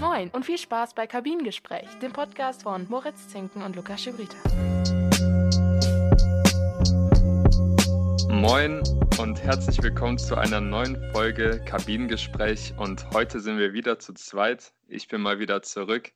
Moin 0.00 0.30
und 0.30 0.46
viel 0.46 0.58
Spaß 0.58 0.94
bei 0.94 1.08
Kabinengespräch, 1.08 1.88
dem 2.00 2.12
Podcast 2.12 2.62
von 2.62 2.86
Moritz 2.88 3.26
Zinken 3.28 3.62
und 3.62 3.74
Lukas 3.74 4.00
Schibrita. 4.00 4.36
Moin 8.30 8.80
und 9.18 9.42
herzlich 9.42 9.82
willkommen 9.82 10.16
zu 10.16 10.36
einer 10.36 10.60
neuen 10.60 10.96
Folge 11.10 11.60
Kabinengespräch 11.64 12.74
und 12.78 13.10
heute 13.12 13.40
sind 13.40 13.58
wir 13.58 13.72
wieder 13.72 13.98
zu 13.98 14.14
zweit. 14.14 14.72
Ich 14.86 15.08
bin 15.08 15.20
mal 15.20 15.40
wieder 15.40 15.62
zurück 15.62 16.12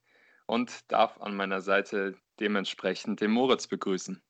und 0.46 0.70
darf 0.86 1.20
an 1.20 1.34
meiner 1.34 1.60
Seite 1.60 2.14
dementsprechend 2.38 3.20
den 3.20 3.32
Moritz 3.32 3.66
begrüßen. 3.66 4.22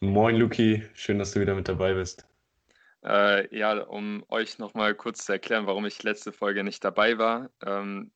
Moin 0.00 0.36
Luki, 0.36 0.82
schön, 0.94 1.18
dass 1.18 1.32
du 1.32 1.40
wieder 1.40 1.54
mit 1.54 1.68
dabei 1.68 1.92
bist. 1.92 2.26
Äh, 3.04 3.54
ja, 3.54 3.78
um 3.82 4.24
euch 4.30 4.58
nochmal 4.58 4.94
kurz 4.94 5.26
zu 5.26 5.32
erklären, 5.32 5.66
warum 5.66 5.84
ich 5.84 6.02
letzte 6.02 6.32
Folge 6.32 6.64
nicht 6.64 6.82
dabei 6.82 7.18
war. 7.18 7.50
Ähm, 7.62 8.10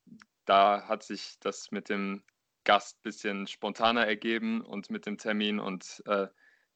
da 0.44 0.86
hat 0.88 1.02
sich 1.02 1.36
das 1.40 1.70
mit 1.70 1.88
dem 1.88 2.22
Gast 2.64 2.98
ein 2.98 3.02
bisschen 3.02 3.46
spontaner 3.46 4.06
ergeben 4.06 4.62
und 4.62 4.90
mit 4.90 5.06
dem 5.06 5.18
Termin 5.18 5.60
und 5.60 6.02
äh, 6.06 6.28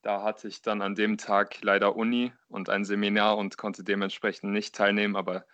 da 0.03 0.23
hatte 0.23 0.47
ich 0.49 0.63
dann 0.63 0.81
an 0.81 0.95
dem 0.95 1.19
Tag 1.19 1.63
leider 1.63 1.97
Uni 1.97 2.33
und 2.49 2.69
ein 2.69 2.85
Seminar 2.85 3.37
und 3.37 3.57
konnte 3.59 3.83
dementsprechend 3.83 4.53
nicht 4.53 4.75
teilnehmen, 4.75 5.17
aber 5.17 5.45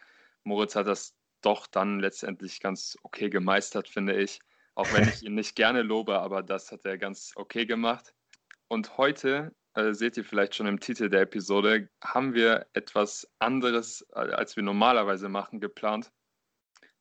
Moritz 0.42 0.76
hat 0.76 0.86
das 0.86 1.16
doch 1.40 1.66
dann 1.66 2.00
letztendlich 2.00 2.60
ganz 2.60 2.98
okay 3.02 3.30
gemeistert, 3.30 3.88
finde 3.88 4.14
ich. 4.16 4.40
Auch 4.74 4.92
wenn 4.92 5.08
ich 5.08 5.22
ihn 5.22 5.34
nicht 5.34 5.56
gerne 5.56 5.82
lobe, 5.82 6.18
aber 6.18 6.42
das 6.42 6.72
hat 6.72 6.84
er 6.84 6.98
ganz 6.98 7.32
okay 7.36 7.64
gemacht. 7.64 8.14
Und 8.68 8.98
heute, 8.98 9.54
äh, 9.74 9.92
seht 9.92 10.16
ihr 10.16 10.24
vielleicht 10.24 10.54
schon 10.54 10.66
im 10.66 10.80
Titel 10.80 11.08
der 11.08 11.22
Episode, 11.22 11.88
haben 12.02 12.34
wir 12.34 12.66
etwas 12.72 13.30
anderes, 13.38 14.06
äh, 14.14 14.18
als 14.18 14.56
wir 14.56 14.62
normalerweise 14.62 15.28
machen, 15.28 15.60
geplant 15.60 16.12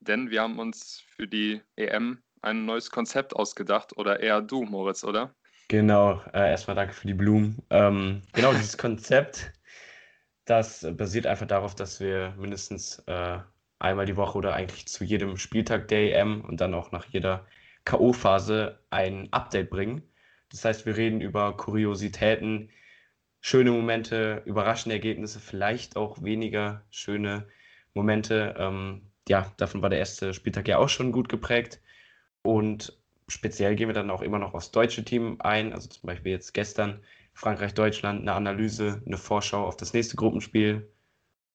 denn 0.04 0.30
wir 0.30 0.42
haben 0.42 0.60
uns 0.60 1.04
für 1.16 1.28
die 1.28 1.62
EM 1.76 2.22
ein 2.42 2.66
neues 2.66 2.92
Konzept 2.92 3.36
ausgedacht 3.36 3.98
oder 3.98 4.20
eher 4.20 4.42
du, 4.42 4.64
Moritz, 4.64 5.04
oder? 5.04 5.34
Genau, 5.70 6.22
äh, 6.34 6.50
erstmal 6.52 6.76
danke 6.76 6.94
für 6.94 7.08
die 7.08 7.14
Blumen. 7.14 7.62
Ähm, 7.70 8.22
genau, 8.34 8.52
dieses 8.54 8.78
Konzept, 8.78 9.54
das 10.46 10.86
basiert 10.98 11.26
einfach 11.26 11.48
darauf, 11.48 11.74
dass 11.74 12.00
wir 12.00 12.36
mindestens 12.38 13.00
äh, 13.08 13.40
einmal 13.80 14.06
die 14.06 14.18
Woche 14.18 14.38
oder 14.38 14.54
eigentlich 14.54 14.88
zu 14.88 15.04
jedem 15.04 15.38
Spieltag 15.38 15.88
der 15.88 16.20
EM 16.20 16.42
und 16.42 16.62
dann 16.62 16.74
auch 16.74 16.92
nach 16.92 17.06
jeder 17.06 17.48
K.O.-Phase 17.86 18.78
ein 18.90 19.30
Update 19.32 19.70
bringen. 19.70 20.04
Das 20.52 20.66
heißt, 20.66 20.86
wir 20.86 20.96
reden 20.96 21.22
über 21.22 21.58
Kuriositäten, 21.58 22.70
schöne 23.42 23.72
Momente, 23.72 24.42
überraschende 24.46 24.96
Ergebnisse, 24.96 25.40
vielleicht 25.40 25.96
auch 25.96 26.22
weniger 26.22 26.86
schöne 26.92 27.48
Momente. 27.94 28.56
Ähm, 28.58 29.13
ja, 29.30 29.52
davon 29.58 29.82
war 29.82 29.90
der 29.90 30.00
erste 30.00 30.34
Spieltag 30.34 30.68
ja 30.68 30.78
auch 30.78 30.90
schon 30.90 31.12
gut 31.12 31.30
geprägt. 31.30 31.82
Und 32.42 32.98
speziell 33.28 33.76
gehen 33.76 33.88
wir 33.88 33.94
dann 33.94 34.10
auch 34.10 34.22
immer 34.22 34.40
noch 34.40 34.54
aufs 34.54 34.72
deutsche 34.72 35.06
Team 35.06 35.38
ein. 35.40 35.74
Also 35.74 35.90
zum 35.90 36.08
Beispiel 36.08 36.32
jetzt 36.32 36.54
gestern 36.54 37.02
Frankreich-Deutschland, 37.34 38.22
eine 38.22 38.34
Analyse, 38.34 39.02
eine 39.06 39.18
Vorschau 39.18 39.66
auf 39.66 39.78
das 39.78 39.94
nächste 39.94 40.16
Gruppenspiel. 40.16 40.90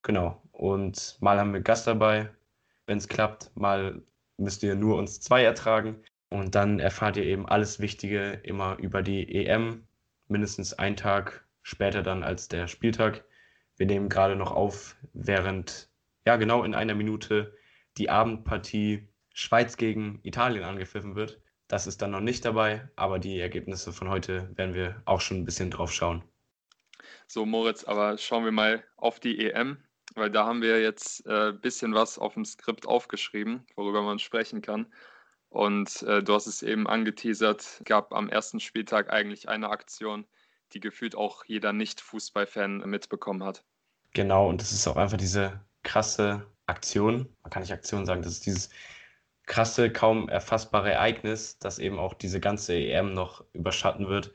Genau. 0.02 0.42
Und 0.52 1.18
mal 1.20 1.38
haben 1.38 1.52
wir 1.52 1.60
Gast 1.60 1.86
dabei, 1.86 2.30
wenn 2.86 2.98
es 2.98 3.08
klappt. 3.08 3.50
Mal 3.54 4.02
müsst 4.38 4.62
ihr 4.62 4.74
nur 4.74 4.96
uns 4.96 5.20
zwei 5.20 5.42
ertragen. 5.42 6.02
Und 6.30 6.54
dann 6.54 6.78
erfahrt 6.78 7.16
ihr 7.16 7.24
eben 7.24 7.48
alles 7.48 7.80
Wichtige 7.80 8.40
immer 8.42 8.76
über 8.78 9.02
die 9.02 9.34
EM, 9.34 9.86
mindestens 10.28 10.74
einen 10.74 10.96
Tag 10.96 11.46
später 11.62 12.02
dann 12.02 12.22
als 12.22 12.48
der 12.48 12.66
Spieltag. 12.66 13.24
Wir 13.76 13.86
nehmen 13.86 14.08
gerade 14.08 14.36
noch 14.36 14.52
auf, 14.52 14.96
während, 15.14 15.88
ja 16.28 16.36
genau 16.36 16.62
in 16.62 16.74
einer 16.74 16.94
Minute 16.94 17.56
die 17.96 18.10
Abendpartie 18.10 19.08
Schweiz 19.32 19.78
gegen 19.78 20.20
Italien 20.24 20.62
angepfiffen 20.62 21.16
wird. 21.16 21.40
Das 21.68 21.86
ist 21.86 22.02
dann 22.02 22.10
noch 22.10 22.20
nicht 22.20 22.44
dabei, 22.44 22.86
aber 22.96 23.18
die 23.18 23.40
Ergebnisse 23.40 23.94
von 23.94 24.10
heute 24.10 24.54
werden 24.54 24.74
wir 24.74 25.00
auch 25.06 25.22
schon 25.22 25.38
ein 25.38 25.46
bisschen 25.46 25.70
drauf 25.70 25.90
schauen. 25.90 26.22
So, 27.26 27.46
Moritz, 27.46 27.84
aber 27.84 28.18
schauen 28.18 28.44
wir 28.44 28.52
mal 28.52 28.84
auf 28.98 29.20
die 29.20 29.42
EM, 29.42 29.78
weil 30.16 30.30
da 30.30 30.44
haben 30.44 30.60
wir 30.60 30.82
jetzt 30.82 31.26
ein 31.26 31.54
äh, 31.54 31.58
bisschen 31.58 31.94
was 31.94 32.18
auf 32.18 32.34
dem 32.34 32.44
Skript 32.44 32.86
aufgeschrieben, 32.86 33.66
worüber 33.74 34.02
man 34.02 34.18
sprechen 34.18 34.60
kann. 34.60 34.92
Und 35.48 36.02
äh, 36.02 36.22
du 36.22 36.34
hast 36.34 36.46
es 36.46 36.62
eben 36.62 36.86
angeteasert, 36.86 37.80
gab 37.86 38.12
am 38.12 38.28
ersten 38.28 38.60
Spieltag 38.60 39.10
eigentlich 39.10 39.48
eine 39.48 39.70
Aktion, 39.70 40.26
die 40.74 40.80
gefühlt 40.80 41.14
auch 41.14 41.46
jeder 41.46 41.72
Nicht-Fußballfan 41.72 42.80
mitbekommen 42.80 43.42
hat. 43.42 43.64
Genau, 44.12 44.46
und 44.46 44.60
das 44.60 44.72
ist 44.72 44.86
auch 44.86 44.96
einfach 44.96 45.16
diese 45.16 45.60
krasse 45.82 46.46
Aktion, 46.66 47.28
man 47.42 47.50
kann 47.50 47.62
nicht 47.62 47.72
Aktion 47.72 48.06
sagen, 48.06 48.22
das 48.22 48.32
ist 48.32 48.46
dieses 48.46 48.70
krasse, 49.48 49.90
kaum 49.90 50.28
erfassbare 50.28 50.92
Ereignis, 50.92 51.58
das 51.58 51.78
eben 51.78 51.98
auch 51.98 52.14
diese 52.14 52.40
ganze 52.40 52.74
EM 52.74 53.14
noch 53.14 53.44
überschatten 53.54 54.08
wird. 54.08 54.32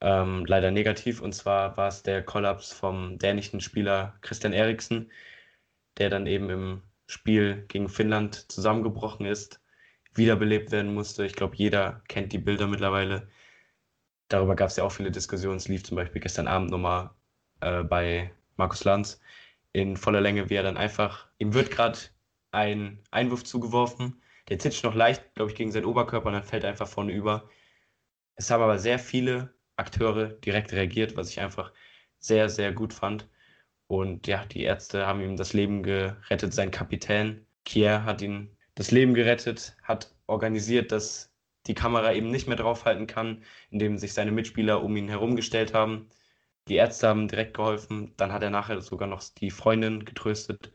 Ähm, 0.00 0.44
leider 0.46 0.70
negativ. 0.70 1.20
Und 1.20 1.34
zwar 1.34 1.76
war 1.76 1.88
es 1.88 2.02
der 2.02 2.22
Kollaps 2.24 2.72
vom 2.72 3.18
dänischen 3.18 3.60
Spieler 3.60 4.16
Christian 4.22 4.52
Eriksen, 4.52 5.10
der 5.98 6.10
dann 6.10 6.26
eben 6.26 6.50
im 6.50 6.82
Spiel 7.06 7.64
gegen 7.68 7.88
Finnland 7.88 8.50
zusammengebrochen 8.50 9.26
ist, 9.26 9.60
wiederbelebt 10.14 10.72
werden 10.72 10.94
musste. 10.94 11.26
Ich 11.26 11.34
glaube, 11.34 11.56
jeder 11.56 12.02
kennt 12.08 12.32
die 12.32 12.38
Bilder 12.38 12.66
mittlerweile. 12.66 13.28
Darüber 14.28 14.56
gab 14.56 14.70
es 14.70 14.76
ja 14.76 14.84
auch 14.84 14.92
viele 14.92 15.10
Diskussionen. 15.10 15.56
Es 15.58 15.68
lief 15.68 15.84
zum 15.84 15.96
Beispiel 15.96 16.22
gestern 16.22 16.48
Abend 16.48 16.70
nochmal 16.70 17.10
äh, 17.60 17.82
bei 17.82 18.32
Markus 18.56 18.84
Lanz 18.84 19.20
in 19.74 19.96
voller 19.98 20.22
Länge, 20.22 20.48
wie 20.48 20.54
er 20.54 20.62
dann 20.62 20.78
einfach, 20.78 21.28
ihm 21.38 21.52
wird 21.52 21.70
gerade 21.70 21.98
ein 22.52 23.00
Einwurf 23.10 23.44
zugeworfen, 23.44 24.22
der 24.48 24.58
zitscht 24.58 24.84
noch 24.84 24.94
leicht, 24.94 25.34
glaube 25.34 25.50
ich, 25.50 25.56
gegen 25.56 25.72
seinen 25.72 25.84
Oberkörper 25.84 26.28
und 26.28 26.34
dann 26.34 26.44
fällt 26.44 26.64
er 26.64 26.70
einfach 26.70 26.88
vorne 26.88 27.12
über. 27.12 27.50
Es 28.36 28.50
haben 28.50 28.62
aber 28.62 28.78
sehr 28.78 28.98
viele 28.98 29.52
Akteure 29.76 30.28
direkt 30.28 30.72
reagiert, 30.72 31.16
was 31.16 31.30
ich 31.30 31.40
einfach 31.40 31.72
sehr, 32.20 32.48
sehr 32.48 32.72
gut 32.72 32.92
fand. 32.94 33.28
Und 33.88 34.28
ja, 34.28 34.44
die 34.46 34.62
Ärzte 34.62 35.06
haben 35.06 35.20
ihm 35.20 35.36
das 35.36 35.52
Leben 35.52 35.82
gerettet. 35.82 36.54
Sein 36.54 36.70
Kapitän 36.70 37.44
Kier 37.64 38.04
hat 38.04 38.22
ihn 38.22 38.56
das 38.76 38.92
Leben 38.92 39.14
gerettet, 39.14 39.76
hat 39.82 40.14
organisiert, 40.26 40.92
dass 40.92 41.32
die 41.66 41.74
Kamera 41.74 42.12
eben 42.12 42.30
nicht 42.30 42.46
mehr 42.46 42.56
draufhalten 42.56 43.06
kann, 43.06 43.42
indem 43.70 43.98
sich 43.98 44.12
seine 44.12 44.30
Mitspieler 44.32 44.82
um 44.84 44.96
ihn 44.96 45.08
herumgestellt 45.08 45.74
haben. 45.74 46.08
Die 46.68 46.76
Ärzte 46.76 47.08
haben 47.08 47.28
direkt 47.28 47.54
geholfen. 47.56 48.14
Dann 48.16 48.32
hat 48.32 48.42
er 48.42 48.50
nachher 48.50 48.80
sogar 48.80 49.08
noch 49.08 49.22
die 49.22 49.50
Freundin 49.50 50.04
getröstet. 50.04 50.72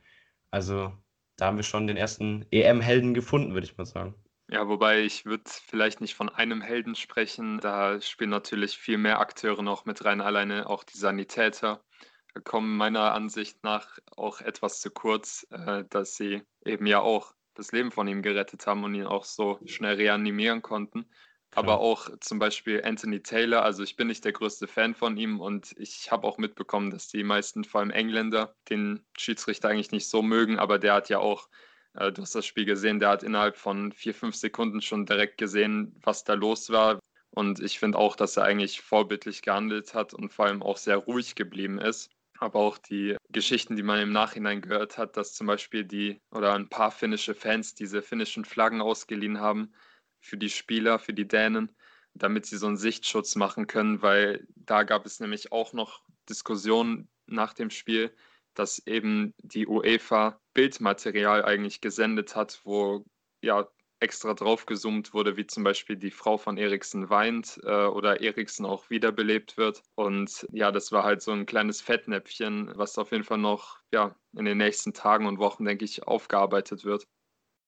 Also 0.51 0.93
da 1.37 1.47
haben 1.47 1.57
wir 1.57 1.63
schon 1.63 1.87
den 1.87 1.97
ersten 1.97 2.45
EM-Helden 2.51 3.13
gefunden, 3.13 3.53
würde 3.53 3.65
ich 3.65 3.77
mal 3.77 3.85
sagen. 3.85 4.15
Ja, 4.51 4.67
wobei 4.67 5.01
ich 5.01 5.25
würde 5.25 5.43
vielleicht 5.45 6.01
nicht 6.01 6.15
von 6.15 6.29
einem 6.29 6.61
Helden 6.61 6.95
sprechen. 6.95 7.59
Da 7.59 8.01
spielen 8.01 8.31
natürlich 8.31 8.77
viel 8.77 8.97
mehr 8.97 9.19
Akteure 9.19 9.61
noch 9.61 9.85
mit 9.85 10.03
rein. 10.05 10.21
Alleine 10.21 10.67
auch 10.67 10.83
die 10.83 10.97
Sanitäter 10.97 11.83
kommen 12.43 12.75
meiner 12.77 13.13
Ansicht 13.13 13.63
nach 13.63 13.99
auch 14.15 14.41
etwas 14.41 14.81
zu 14.81 14.91
kurz, 14.91 15.45
äh, 15.51 15.83
dass 15.89 16.15
sie 16.15 16.41
eben 16.65 16.85
ja 16.85 16.99
auch 16.99 17.33
das 17.53 17.71
Leben 17.71 17.91
von 17.91 18.07
ihm 18.07 18.21
gerettet 18.21 18.65
haben 18.65 18.83
und 18.83 18.95
ihn 18.95 19.05
auch 19.05 19.25
so 19.25 19.59
schnell 19.65 19.95
reanimieren 19.95 20.61
konnten. 20.61 21.09
Aber 21.55 21.79
auch 21.79 22.09
zum 22.19 22.37
Beispiel 22.37 22.83
Anthony 22.83 23.21
Taylor, 23.21 23.63
also 23.63 23.81
ich 23.81 23.95
bin 23.95 24.07
nicht 24.07 24.23
der 24.23 24.33
größte 24.33 24.67
Fan 24.67 24.93
von 24.93 25.17
ihm 25.17 25.39
und 25.39 25.73
ich 25.77 26.11
habe 26.11 26.27
auch 26.27 26.37
mitbekommen, 26.37 26.91
dass 26.91 27.07
die 27.07 27.23
meisten, 27.23 27.63
vor 27.63 27.81
allem 27.81 27.89
Engländer, 27.89 28.55
den 28.69 29.03
Schiedsrichter 29.17 29.69
eigentlich 29.69 29.91
nicht 29.91 30.07
so 30.07 30.21
mögen, 30.21 30.59
aber 30.59 30.77
der 30.77 30.93
hat 30.93 31.09
ja 31.09 31.17
auch, 31.19 31.49
äh, 31.95 32.11
du 32.11 32.21
hast 32.21 32.35
das 32.35 32.45
Spiel 32.45 32.65
gesehen, 32.65 32.99
der 32.99 33.09
hat 33.09 33.23
innerhalb 33.23 33.57
von 33.57 33.91
vier, 33.91 34.13
fünf 34.13 34.35
Sekunden 34.35 34.81
schon 34.81 35.07
direkt 35.07 35.37
gesehen, 35.39 35.95
was 36.03 36.23
da 36.23 36.33
los 36.33 36.69
war. 36.69 36.99
Und 37.31 37.59
ich 37.59 37.79
finde 37.79 37.97
auch, 37.97 38.15
dass 38.15 38.37
er 38.37 38.43
eigentlich 38.43 38.81
vorbildlich 38.81 39.41
gehandelt 39.41 39.93
hat 39.93 40.13
und 40.13 40.33
vor 40.33 40.45
allem 40.45 40.61
auch 40.61 40.77
sehr 40.77 40.97
ruhig 40.97 41.35
geblieben 41.35 41.79
ist. 41.79 42.11
Aber 42.39 42.59
auch 42.59 42.77
die 42.77 43.17
Geschichten, 43.31 43.75
die 43.75 43.83
man 43.83 43.99
im 43.99 44.11
Nachhinein 44.11 44.61
gehört 44.61 44.97
hat, 44.97 45.17
dass 45.17 45.33
zum 45.33 45.47
Beispiel 45.47 45.83
die 45.83 46.21
oder 46.31 46.53
ein 46.53 46.69
paar 46.69 46.91
finnische 46.91 47.35
Fans 47.35 47.75
diese 47.75 48.01
finnischen 48.01 48.45
Flaggen 48.45 48.81
ausgeliehen 48.81 49.39
haben, 49.39 49.73
für 50.21 50.37
die 50.37 50.49
Spieler, 50.49 50.99
für 50.99 51.13
die 51.13 51.27
Dänen, 51.27 51.71
damit 52.13 52.45
sie 52.45 52.57
so 52.57 52.67
einen 52.67 52.77
Sichtschutz 52.77 53.35
machen 53.35 53.67
können, 53.67 54.01
weil 54.01 54.47
da 54.55 54.83
gab 54.83 55.05
es 55.05 55.19
nämlich 55.19 55.51
auch 55.51 55.73
noch 55.73 56.03
Diskussionen 56.27 57.09
nach 57.25 57.53
dem 57.53 57.69
Spiel, 57.69 58.13
dass 58.53 58.85
eben 58.85 59.33
die 59.37 59.67
UEFA 59.67 60.39
Bildmaterial 60.53 61.45
eigentlich 61.45 61.81
gesendet 61.81 62.35
hat, 62.35 62.59
wo 62.63 63.05
ja 63.41 63.67
extra 64.01 64.33
draufgezoomt 64.33 65.13
wurde, 65.13 65.35
wie 65.37 65.45
zum 65.45 65.63
Beispiel 65.63 65.97
die 65.97 66.11
Frau 66.11 66.37
von 66.37 66.57
Eriksen 66.57 67.09
weint 67.09 67.59
äh, 67.63 67.85
oder 67.85 68.21
Eriksen 68.21 68.65
auch 68.65 68.89
wiederbelebt 68.89 69.57
wird. 69.57 69.83
Und 69.95 70.47
ja, 70.51 70.71
das 70.71 70.91
war 70.91 71.03
halt 71.03 71.21
so 71.21 71.31
ein 71.31 71.45
kleines 71.45 71.81
Fettnäpfchen, 71.81 72.71
was 72.75 72.97
auf 72.97 73.11
jeden 73.11 73.25
Fall 73.25 73.37
noch 73.39 73.79
ja, 73.91 74.15
in 74.37 74.45
den 74.45 74.57
nächsten 74.57 74.93
Tagen 74.93 75.25
und 75.25 75.37
Wochen, 75.37 75.65
denke 75.65 75.85
ich, 75.85 76.07
aufgearbeitet 76.07 76.85
wird. 76.85 77.07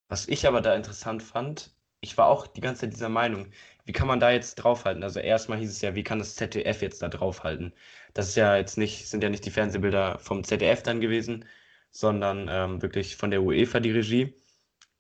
Was 0.08 0.28
ich 0.28 0.48
aber 0.48 0.62
da 0.62 0.76
interessant 0.76 1.24
fand, 1.24 1.74
ich 2.02 2.18
war 2.18 2.28
auch 2.28 2.48
die 2.48 2.62
ganze 2.62 2.82
Zeit 2.82 2.94
dieser 2.94 3.10
Meinung, 3.10 3.48
wie 3.86 3.94
kann 3.94 4.08
man 4.08 4.20
da 4.20 4.32
jetzt 4.32 4.56
draufhalten? 4.56 5.04
Also 5.04 5.20
erstmal 5.20 5.60
hieß 5.60 5.72
es 5.72 5.82
ja, 5.82 5.96
wie 5.96 6.04
kann 6.04 6.20
das 6.20 6.36
ZDF 6.36 6.82
jetzt 6.82 7.02
da 7.02 7.10
draufhalten? 7.10 7.74
Das 8.14 8.28
ist 8.30 8.36
ja 8.36 8.56
jetzt 8.58 8.78
nicht, 8.78 9.08
sind 9.08 9.24
ja 9.24 9.30
nicht 9.30 9.46
die 9.46 9.52
Fernsehbilder 9.52 10.20
vom 10.20 10.44
ZDF 10.44 10.84
dann 10.84 11.02
gewesen, 11.02 11.46
sondern 11.92 12.48
ähm, 12.50 12.82
wirklich 12.82 13.16
von 13.18 13.32
der 13.32 13.44
UEFA 13.44 13.80
die 13.80 13.92
Regie. 13.92 14.34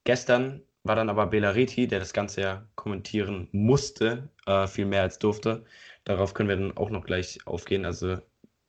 Gestern 0.03 0.61
war 0.83 0.95
dann 0.95 1.09
aber 1.09 1.27
Belariti, 1.27 1.87
der 1.87 1.99
das 1.99 2.13
Ganze 2.13 2.41
ja 2.41 2.67
kommentieren 2.75 3.47
musste, 3.51 4.29
äh, 4.45 4.67
viel 4.67 4.85
mehr 4.85 5.03
als 5.03 5.19
durfte. 5.19 5.65
Darauf 6.03 6.33
können 6.33 6.49
wir 6.49 6.55
dann 6.55 6.77
auch 6.77 6.89
noch 6.89 7.05
gleich 7.05 7.45
aufgehen. 7.45 7.85
Also 7.85 8.17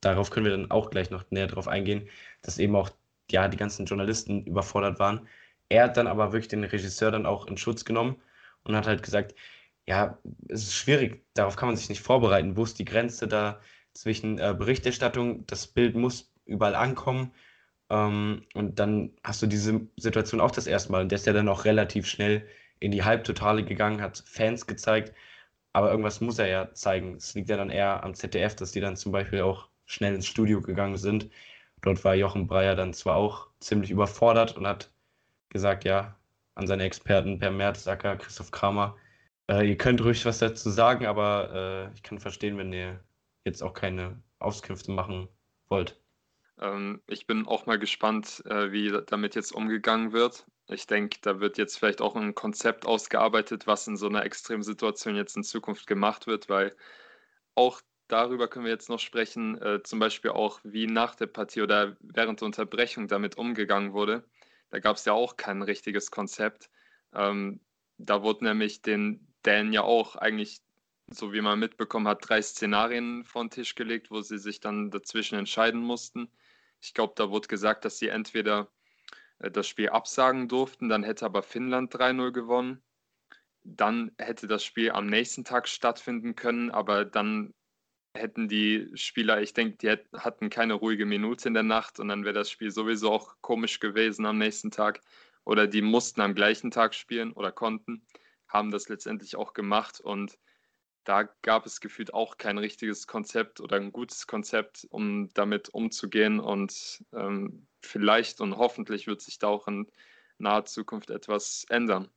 darauf 0.00 0.30
können 0.30 0.46
wir 0.46 0.52
dann 0.52 0.70
auch 0.70 0.90
gleich 0.90 1.10
noch 1.10 1.24
näher 1.30 1.46
drauf 1.46 1.68
eingehen, 1.68 2.08
dass 2.42 2.58
eben 2.58 2.76
auch 2.76 2.90
ja, 3.30 3.48
die 3.48 3.56
ganzen 3.56 3.86
Journalisten 3.86 4.44
überfordert 4.44 4.98
waren. 4.98 5.28
Er 5.72 5.84
hat 5.84 5.96
dann 5.96 6.06
aber 6.06 6.32
wirklich 6.32 6.48
den 6.48 6.64
Regisseur 6.64 7.10
dann 7.10 7.24
auch 7.24 7.46
in 7.46 7.56
Schutz 7.56 7.86
genommen 7.86 8.16
und 8.64 8.76
hat 8.76 8.86
halt 8.86 9.02
gesagt, 9.02 9.34
ja, 9.86 10.18
es 10.48 10.64
ist 10.64 10.74
schwierig, 10.74 11.24
darauf 11.32 11.56
kann 11.56 11.68
man 11.68 11.76
sich 11.76 11.88
nicht 11.88 12.02
vorbereiten. 12.02 12.56
Wo 12.58 12.64
ist 12.64 12.78
die 12.78 12.84
Grenze 12.84 13.26
da 13.26 13.58
zwischen 13.94 14.38
äh, 14.38 14.54
Berichterstattung, 14.56 15.46
das 15.46 15.66
Bild 15.66 15.96
muss 15.96 16.30
überall 16.44 16.74
ankommen 16.74 17.32
ähm, 17.90 18.42
und 18.54 18.78
dann 18.80 19.12
hast 19.24 19.40
du 19.42 19.46
diese 19.46 19.80
Situation 19.96 20.42
auch 20.42 20.50
das 20.50 20.66
erste 20.66 20.92
Mal. 20.92 21.02
Und 21.02 21.10
der 21.10 21.16
ist 21.16 21.26
ja 21.26 21.32
dann 21.32 21.48
auch 21.48 21.64
relativ 21.64 22.06
schnell 22.06 22.46
in 22.80 22.90
die 22.92 23.04
Halbtotale 23.04 23.64
gegangen, 23.64 24.02
hat 24.02 24.22
Fans 24.26 24.66
gezeigt, 24.66 25.14
aber 25.72 25.90
irgendwas 25.90 26.20
muss 26.20 26.38
er 26.38 26.48
ja 26.48 26.74
zeigen. 26.74 27.16
Es 27.16 27.34
liegt 27.34 27.48
ja 27.48 27.56
dann 27.56 27.70
eher 27.70 28.04
am 28.04 28.14
ZDF, 28.14 28.56
dass 28.56 28.72
die 28.72 28.80
dann 28.80 28.96
zum 28.96 29.12
Beispiel 29.12 29.40
auch 29.40 29.68
schnell 29.86 30.14
ins 30.14 30.26
Studio 30.26 30.60
gegangen 30.60 30.98
sind. 30.98 31.30
Dort 31.80 32.04
war 32.04 32.14
Jochen 32.14 32.46
Breyer 32.46 32.76
dann 32.76 32.92
zwar 32.92 33.16
auch 33.16 33.48
ziemlich 33.60 33.90
überfordert 33.90 34.56
und 34.56 34.66
hat 34.66 34.92
gesagt, 35.52 35.84
ja, 35.84 36.16
an 36.54 36.66
seine 36.66 36.84
Experten 36.84 37.38
Per 37.38 37.50
Mertesacker, 37.50 38.16
Christoph 38.16 38.50
Kramer, 38.50 38.96
äh, 39.50 39.68
ihr 39.68 39.76
könnt 39.76 40.02
ruhig 40.02 40.24
was 40.24 40.38
dazu 40.38 40.70
sagen, 40.70 41.06
aber 41.06 41.90
äh, 41.90 41.94
ich 41.94 42.02
kann 42.02 42.18
verstehen, 42.18 42.58
wenn 42.58 42.72
ihr 42.72 43.00
jetzt 43.44 43.62
auch 43.62 43.74
keine 43.74 44.22
Auskünfte 44.38 44.92
machen 44.92 45.28
wollt. 45.68 46.00
Ähm, 46.58 47.02
ich 47.06 47.26
bin 47.26 47.46
auch 47.46 47.66
mal 47.66 47.78
gespannt, 47.78 48.42
äh, 48.46 48.72
wie 48.72 48.92
damit 49.06 49.34
jetzt 49.34 49.52
umgegangen 49.52 50.12
wird. 50.12 50.46
Ich 50.68 50.86
denke, 50.86 51.18
da 51.22 51.40
wird 51.40 51.58
jetzt 51.58 51.78
vielleicht 51.78 52.00
auch 52.00 52.14
ein 52.16 52.34
Konzept 52.34 52.86
ausgearbeitet, 52.86 53.66
was 53.66 53.86
in 53.88 53.96
so 53.96 54.06
einer 54.06 54.24
Extremsituation 54.24 55.16
jetzt 55.16 55.36
in 55.36 55.42
Zukunft 55.42 55.86
gemacht 55.86 56.26
wird, 56.26 56.48
weil 56.48 56.74
auch 57.54 57.80
darüber 58.08 58.48
können 58.48 58.66
wir 58.66 58.72
jetzt 58.72 58.88
noch 58.88 59.00
sprechen, 59.00 59.60
äh, 59.60 59.82
zum 59.82 59.98
Beispiel 59.98 60.30
auch, 60.30 60.60
wie 60.64 60.86
nach 60.86 61.14
der 61.16 61.26
Partie 61.26 61.62
oder 61.62 61.96
während 62.00 62.40
der 62.40 62.46
Unterbrechung 62.46 63.08
damit 63.08 63.36
umgegangen 63.36 63.92
wurde. 63.92 64.24
Da 64.72 64.78
gab 64.78 64.96
es 64.96 65.04
ja 65.04 65.12
auch 65.12 65.36
kein 65.36 65.60
richtiges 65.60 66.10
Konzept. 66.10 66.70
Ähm, 67.14 67.60
da 67.98 68.22
wurde 68.22 68.46
nämlich 68.46 68.80
den 68.80 69.28
Dan 69.42 69.74
ja 69.74 69.82
auch 69.82 70.16
eigentlich, 70.16 70.62
so 71.10 71.34
wie 71.34 71.42
man 71.42 71.58
mitbekommen 71.58 72.08
hat, 72.08 72.26
drei 72.26 72.40
Szenarien 72.40 73.24
vor 73.24 73.44
den 73.44 73.50
Tisch 73.50 73.74
gelegt, 73.74 74.10
wo 74.10 74.22
sie 74.22 74.38
sich 74.38 74.60
dann 74.60 74.90
dazwischen 74.90 75.38
entscheiden 75.38 75.82
mussten. 75.82 76.32
Ich 76.80 76.94
glaube, 76.94 77.12
da 77.16 77.28
wurde 77.30 77.48
gesagt, 77.48 77.84
dass 77.84 77.98
sie 77.98 78.08
entweder 78.08 78.72
äh, 79.40 79.50
das 79.50 79.68
Spiel 79.68 79.90
absagen 79.90 80.48
durften, 80.48 80.88
dann 80.88 81.02
hätte 81.02 81.26
aber 81.26 81.42
Finnland 81.42 81.94
3-0 81.94 82.32
gewonnen. 82.32 82.82
Dann 83.64 84.12
hätte 84.18 84.46
das 84.46 84.64
Spiel 84.64 84.90
am 84.92 85.06
nächsten 85.06 85.44
Tag 85.44 85.68
stattfinden 85.68 86.34
können, 86.34 86.70
aber 86.70 87.04
dann 87.04 87.52
hätten 88.14 88.48
die 88.48 88.90
Spieler, 88.94 89.40
ich 89.40 89.54
denke, 89.54 89.78
die 89.78 90.18
hatten 90.18 90.50
keine 90.50 90.74
ruhige 90.74 91.06
Minute 91.06 91.48
in 91.48 91.54
der 91.54 91.62
Nacht 91.62 91.98
und 91.98 92.08
dann 92.08 92.24
wäre 92.24 92.34
das 92.34 92.50
Spiel 92.50 92.70
sowieso 92.70 93.10
auch 93.10 93.36
komisch 93.40 93.80
gewesen 93.80 94.26
am 94.26 94.38
nächsten 94.38 94.70
Tag. 94.70 95.00
Oder 95.44 95.66
die 95.66 95.82
mussten 95.82 96.20
am 96.20 96.34
gleichen 96.34 96.70
Tag 96.70 96.94
spielen 96.94 97.32
oder 97.32 97.50
konnten, 97.50 98.06
haben 98.46 98.70
das 98.70 98.88
letztendlich 98.88 99.34
auch 99.34 99.54
gemacht 99.54 100.00
und 100.00 100.38
da 101.04 101.24
gab 101.42 101.66
es 101.66 101.80
gefühlt 101.80 102.14
auch 102.14 102.38
kein 102.38 102.58
richtiges 102.58 103.06
Konzept 103.06 103.60
oder 103.60 103.76
ein 103.76 103.92
gutes 103.92 104.26
Konzept, 104.26 104.86
um 104.90 105.28
damit 105.34 105.68
umzugehen. 105.70 106.38
Und 106.38 107.04
ähm, 107.12 107.66
vielleicht 107.80 108.40
und 108.40 108.56
hoffentlich 108.56 109.06
wird 109.06 109.20
sich 109.20 109.38
da 109.38 109.48
auch 109.48 109.66
in 109.66 109.88
naher 110.38 110.64
Zukunft 110.64 111.10
etwas 111.10 111.66
ändern. 111.68 112.08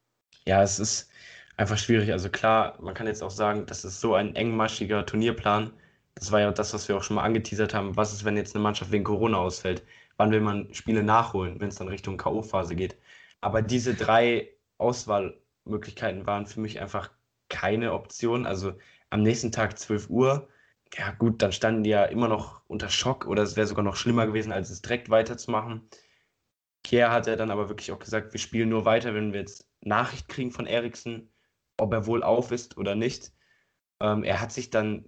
Ja, 0.45 0.61
es 0.61 0.79
ist 0.79 1.09
einfach 1.57 1.77
schwierig. 1.77 2.11
Also 2.11 2.29
klar, 2.29 2.77
man 2.79 2.93
kann 2.93 3.07
jetzt 3.07 3.23
auch 3.23 3.31
sagen, 3.31 3.65
das 3.65 3.85
ist 3.85 4.01
so 4.01 4.13
ein 4.13 4.35
engmaschiger 4.35 5.05
Turnierplan. 5.05 5.73
Das 6.15 6.31
war 6.31 6.39
ja 6.39 6.51
das, 6.51 6.73
was 6.73 6.87
wir 6.87 6.97
auch 6.97 7.03
schon 7.03 7.15
mal 7.15 7.23
angeteasert 7.23 7.73
haben. 7.73 7.97
Was 7.97 8.13
ist, 8.13 8.25
wenn 8.25 8.37
jetzt 8.37 8.55
eine 8.55 8.63
Mannschaft 8.63 8.91
wegen 8.91 9.03
Corona 9.03 9.37
ausfällt? 9.37 9.83
Wann 10.17 10.31
will 10.31 10.41
man 10.41 10.73
Spiele 10.73 11.03
nachholen, 11.03 11.59
wenn 11.59 11.69
es 11.69 11.75
dann 11.75 11.89
Richtung 11.89 12.17
K.O.-Phase 12.17 12.75
geht? 12.75 12.97
Aber 13.41 13.61
diese 13.61 13.95
drei 13.95 14.49
Auswahlmöglichkeiten 14.77 16.25
waren 16.25 16.47
für 16.47 16.61
mich 16.61 16.79
einfach 16.79 17.11
keine 17.49 17.93
Option. 17.93 18.45
Also 18.45 18.73
am 19.09 19.23
nächsten 19.23 19.51
Tag 19.51 19.77
12 19.77 20.09
Uhr, 20.09 20.47
ja 20.97 21.11
gut, 21.11 21.41
dann 21.41 21.51
standen 21.51 21.83
die 21.83 21.89
ja 21.89 22.05
immer 22.05 22.27
noch 22.27 22.61
unter 22.67 22.89
Schock 22.89 23.25
oder 23.27 23.43
es 23.43 23.55
wäre 23.55 23.67
sogar 23.67 23.83
noch 23.83 23.95
schlimmer 23.97 24.25
gewesen, 24.27 24.51
als 24.51 24.69
es 24.69 24.81
direkt 24.81 25.09
weiterzumachen. 25.09 25.89
Pierre 26.83 27.11
hat 27.11 27.27
ja 27.27 27.35
dann 27.35 27.51
aber 27.51 27.69
wirklich 27.69 27.91
auch 27.91 27.99
gesagt, 27.99 28.33
wir 28.33 28.39
spielen 28.39 28.69
nur 28.69 28.85
weiter, 28.85 29.13
wenn 29.13 29.33
wir 29.33 29.41
jetzt 29.41 29.67
Nachricht 29.81 30.27
kriegen 30.29 30.51
von 30.51 30.67
Eriksen, 30.67 31.31
ob 31.77 31.93
er 31.93 32.05
wohl 32.05 32.23
auf 32.23 32.51
ist 32.51 32.77
oder 32.77 32.95
nicht. 32.95 33.33
Ähm, 33.99 34.23
er 34.23 34.41
hat 34.41 34.51
sich 34.51 34.69
dann 34.69 35.05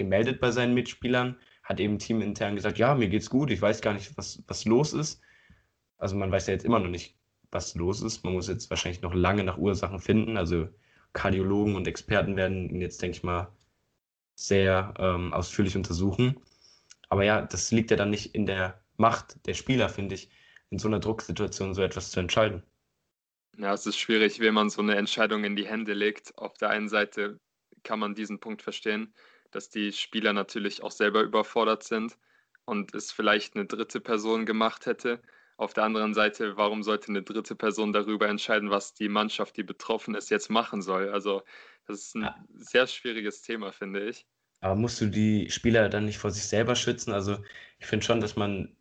gemeldet 0.00 0.40
bei 0.40 0.50
seinen 0.50 0.72
Mitspielern, 0.72 1.36
hat 1.62 1.78
eben 1.78 1.98
teamintern 1.98 2.56
gesagt, 2.56 2.78
ja, 2.78 2.94
mir 2.94 3.08
geht's 3.08 3.28
gut, 3.28 3.50
ich 3.50 3.60
weiß 3.60 3.82
gar 3.82 3.92
nicht, 3.92 4.16
was, 4.16 4.42
was 4.46 4.64
los 4.64 4.94
ist. 4.94 5.20
Also 5.98 6.16
man 6.16 6.32
weiß 6.32 6.46
ja 6.46 6.54
jetzt 6.54 6.64
immer 6.64 6.78
noch 6.80 6.88
nicht, 6.88 7.18
was 7.50 7.74
los 7.74 8.00
ist. 8.00 8.24
Man 8.24 8.32
muss 8.32 8.48
jetzt 8.48 8.70
wahrscheinlich 8.70 9.02
noch 9.02 9.12
lange 9.12 9.44
nach 9.44 9.58
Ursachen 9.58 10.00
finden. 10.00 10.38
Also 10.38 10.68
Kardiologen 11.12 11.76
und 11.76 11.86
Experten 11.86 12.36
werden 12.36 12.70
ihn 12.70 12.80
jetzt, 12.80 13.02
denke 13.02 13.18
ich 13.18 13.22
mal, 13.22 13.52
sehr 14.34 14.94
ähm, 14.98 15.34
ausführlich 15.34 15.76
untersuchen. 15.76 16.40
Aber 17.10 17.24
ja, 17.24 17.42
das 17.42 17.70
liegt 17.70 17.90
ja 17.90 17.98
dann 17.98 18.10
nicht 18.10 18.34
in 18.34 18.46
der 18.46 18.80
Macht 18.96 19.46
der 19.46 19.54
Spieler, 19.54 19.90
finde 19.90 20.14
ich, 20.14 20.30
in 20.70 20.78
so 20.78 20.88
einer 20.88 21.00
Drucksituation 21.00 21.74
so 21.74 21.82
etwas 21.82 22.10
zu 22.10 22.20
entscheiden. 22.20 22.62
Ja, 23.58 23.74
es 23.74 23.84
ist 23.84 23.98
schwierig, 23.98 24.40
wenn 24.40 24.54
man 24.54 24.70
so 24.70 24.80
eine 24.80 24.94
Entscheidung 24.94 25.44
in 25.44 25.56
die 25.56 25.66
Hände 25.66 25.92
legt. 25.92 26.38
Auf 26.38 26.54
der 26.56 26.70
einen 26.70 26.88
Seite 26.88 27.38
kann 27.82 27.98
man 27.98 28.14
diesen 28.14 28.40
Punkt 28.40 28.62
verstehen, 28.62 29.12
dass 29.50 29.70
die 29.70 29.92
Spieler 29.92 30.32
natürlich 30.32 30.82
auch 30.82 30.90
selber 30.90 31.22
überfordert 31.22 31.82
sind 31.82 32.16
und 32.64 32.94
es 32.94 33.12
vielleicht 33.12 33.56
eine 33.56 33.66
dritte 33.66 34.00
Person 34.00 34.46
gemacht 34.46 34.86
hätte. 34.86 35.20
Auf 35.56 35.74
der 35.74 35.84
anderen 35.84 36.14
Seite, 36.14 36.56
warum 36.56 36.82
sollte 36.82 37.08
eine 37.08 37.22
dritte 37.22 37.54
Person 37.54 37.92
darüber 37.92 38.28
entscheiden, 38.28 38.70
was 38.70 38.94
die 38.94 39.08
Mannschaft, 39.08 39.56
die 39.56 39.62
betroffen 39.62 40.14
ist, 40.14 40.30
jetzt 40.30 40.48
machen 40.48 40.80
soll? 40.80 41.10
Also, 41.10 41.42
das 41.86 41.98
ist 41.98 42.14
ein 42.14 42.22
ja. 42.22 42.44
sehr 42.54 42.86
schwieriges 42.86 43.42
Thema, 43.42 43.72
finde 43.72 44.08
ich. 44.08 44.26
Aber 44.60 44.74
musst 44.74 45.00
du 45.00 45.06
die 45.06 45.50
Spieler 45.50 45.88
dann 45.88 46.06
nicht 46.06 46.18
vor 46.18 46.30
sich 46.30 46.44
selber 46.44 46.76
schützen? 46.76 47.12
Also, 47.12 47.38
ich 47.78 47.86
finde 47.86 48.06
schon, 48.06 48.20
dass 48.20 48.36
man 48.36 48.74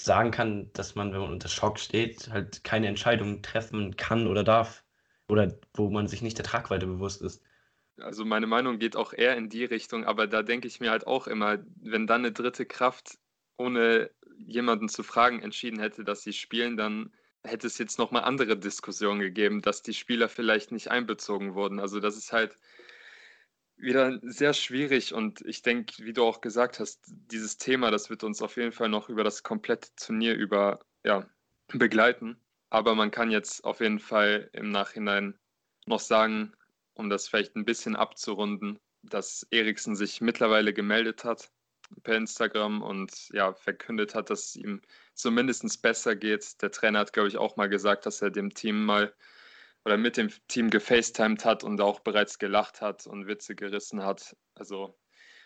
sagen 0.00 0.30
kann, 0.30 0.70
dass 0.72 0.94
man, 0.94 1.12
wenn 1.12 1.20
man 1.20 1.32
unter 1.32 1.48
Schock 1.48 1.78
steht, 1.78 2.30
halt 2.30 2.64
keine 2.64 2.86
Entscheidung 2.86 3.42
treffen 3.42 3.96
kann 3.96 4.26
oder 4.26 4.44
darf. 4.44 4.84
Oder 5.28 5.58
wo 5.74 5.90
man 5.90 6.06
sich 6.06 6.22
nicht 6.22 6.38
der 6.38 6.44
Tragweite 6.44 6.86
bewusst 6.86 7.20
ist. 7.20 7.42
Also 7.98 8.24
meine 8.24 8.46
Meinung 8.46 8.78
geht 8.78 8.96
auch 8.96 9.12
eher 9.12 9.36
in 9.36 9.48
die 9.48 9.64
Richtung, 9.64 10.04
aber 10.04 10.26
da 10.26 10.42
denke 10.42 10.68
ich 10.68 10.80
mir 10.80 10.90
halt 10.90 11.06
auch 11.06 11.26
immer, 11.26 11.58
wenn 11.76 12.06
dann 12.06 12.22
eine 12.22 12.32
dritte 12.32 12.66
Kraft 12.66 13.18
ohne 13.56 14.10
jemanden 14.36 14.88
zu 14.88 15.02
fragen 15.02 15.40
entschieden 15.40 15.80
hätte, 15.80 16.04
dass 16.04 16.22
sie 16.22 16.34
spielen, 16.34 16.76
dann 16.76 17.12
hätte 17.42 17.66
es 17.66 17.78
jetzt 17.78 17.98
nochmal 17.98 18.24
andere 18.24 18.58
Diskussionen 18.58 19.20
gegeben, 19.20 19.62
dass 19.62 19.82
die 19.82 19.94
Spieler 19.94 20.28
vielleicht 20.28 20.72
nicht 20.72 20.90
einbezogen 20.90 21.54
wurden. 21.54 21.80
Also 21.80 22.00
das 22.00 22.16
ist 22.16 22.32
halt 22.32 22.58
wieder 23.76 24.18
sehr 24.22 24.52
schwierig 24.52 25.12
und 25.12 25.42
ich 25.42 25.62
denke, 25.62 26.04
wie 26.04 26.12
du 26.12 26.24
auch 26.24 26.40
gesagt 26.40 26.80
hast, 26.80 27.04
dieses 27.06 27.58
Thema, 27.58 27.90
das 27.90 28.10
wird 28.10 28.24
uns 28.24 28.42
auf 28.42 28.56
jeden 28.56 28.72
Fall 28.72 28.88
noch 28.88 29.08
über 29.08 29.22
das 29.22 29.42
komplette 29.42 29.88
Turnier 29.96 30.34
über 30.34 30.80
ja, 31.04 31.28
begleiten. 31.68 32.38
Aber 32.70 32.94
man 32.94 33.10
kann 33.10 33.30
jetzt 33.30 33.64
auf 33.64 33.80
jeden 33.80 34.00
Fall 34.00 34.50
im 34.52 34.70
Nachhinein 34.70 35.38
noch 35.86 36.00
sagen, 36.00 36.54
um 36.96 37.10
das 37.10 37.28
vielleicht 37.28 37.56
ein 37.56 37.64
bisschen 37.64 37.96
abzurunden, 37.96 38.78
dass 39.02 39.46
Eriksen 39.50 39.94
sich 39.96 40.20
mittlerweile 40.20 40.72
gemeldet 40.72 41.24
hat 41.24 41.50
per 42.02 42.16
Instagram 42.16 42.82
und 42.82 43.28
ja, 43.32 43.54
verkündet 43.54 44.14
hat, 44.14 44.30
dass 44.30 44.46
es 44.46 44.56
ihm 44.56 44.82
zumindest 45.14 45.82
besser 45.82 46.16
geht. 46.16 46.60
Der 46.62 46.70
Trainer 46.72 47.00
hat, 47.00 47.12
glaube 47.12 47.28
ich, 47.28 47.36
auch 47.36 47.56
mal 47.56 47.68
gesagt, 47.68 48.06
dass 48.06 48.22
er 48.22 48.30
dem 48.30 48.52
Team 48.54 48.84
mal 48.84 49.14
oder 49.84 49.96
mit 49.96 50.16
dem 50.16 50.30
Team 50.48 50.70
gefacetimed 50.70 51.44
hat 51.44 51.62
und 51.62 51.80
auch 51.80 52.00
bereits 52.00 52.38
gelacht 52.38 52.80
hat 52.80 53.06
und 53.06 53.28
Witze 53.28 53.54
gerissen 53.54 54.02
hat. 54.04 54.36
Also 54.54 54.98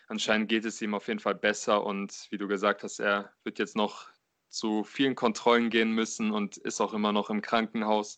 anscheinend 0.07 0.49
geht 0.49 0.65
es 0.65 0.81
ihm 0.81 0.95
auf 0.95 1.07
jeden 1.07 1.19
Fall 1.19 1.35
besser 1.35 1.83
und 1.85 2.27
wie 2.31 2.37
du 2.37 2.47
gesagt 2.47 2.83
hast, 2.83 2.99
er 2.99 3.33
wird 3.43 3.59
jetzt 3.59 3.75
noch 3.75 4.09
zu 4.49 4.83
vielen 4.83 5.15
Kontrollen 5.15 5.69
gehen 5.69 5.91
müssen 5.91 6.31
und 6.31 6.57
ist 6.57 6.81
auch 6.81 6.93
immer 6.93 7.11
noch 7.13 7.29
im 7.29 7.41
Krankenhaus. 7.41 8.17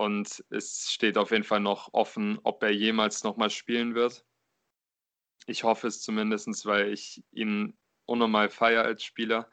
Und 0.00 0.42
es 0.48 0.90
steht 0.90 1.18
auf 1.18 1.30
jeden 1.30 1.44
Fall 1.44 1.60
noch 1.60 1.92
offen, 1.92 2.38
ob 2.42 2.62
er 2.62 2.70
jemals 2.70 3.22
nochmal 3.22 3.50
spielen 3.50 3.94
wird. 3.94 4.24
Ich 5.44 5.62
hoffe 5.62 5.88
es 5.88 6.00
zumindest, 6.00 6.64
weil 6.64 6.90
ich 6.90 7.22
ihn 7.32 7.76
unnormal 8.06 8.48
feiere 8.48 8.84
als 8.84 9.04
Spieler. 9.04 9.50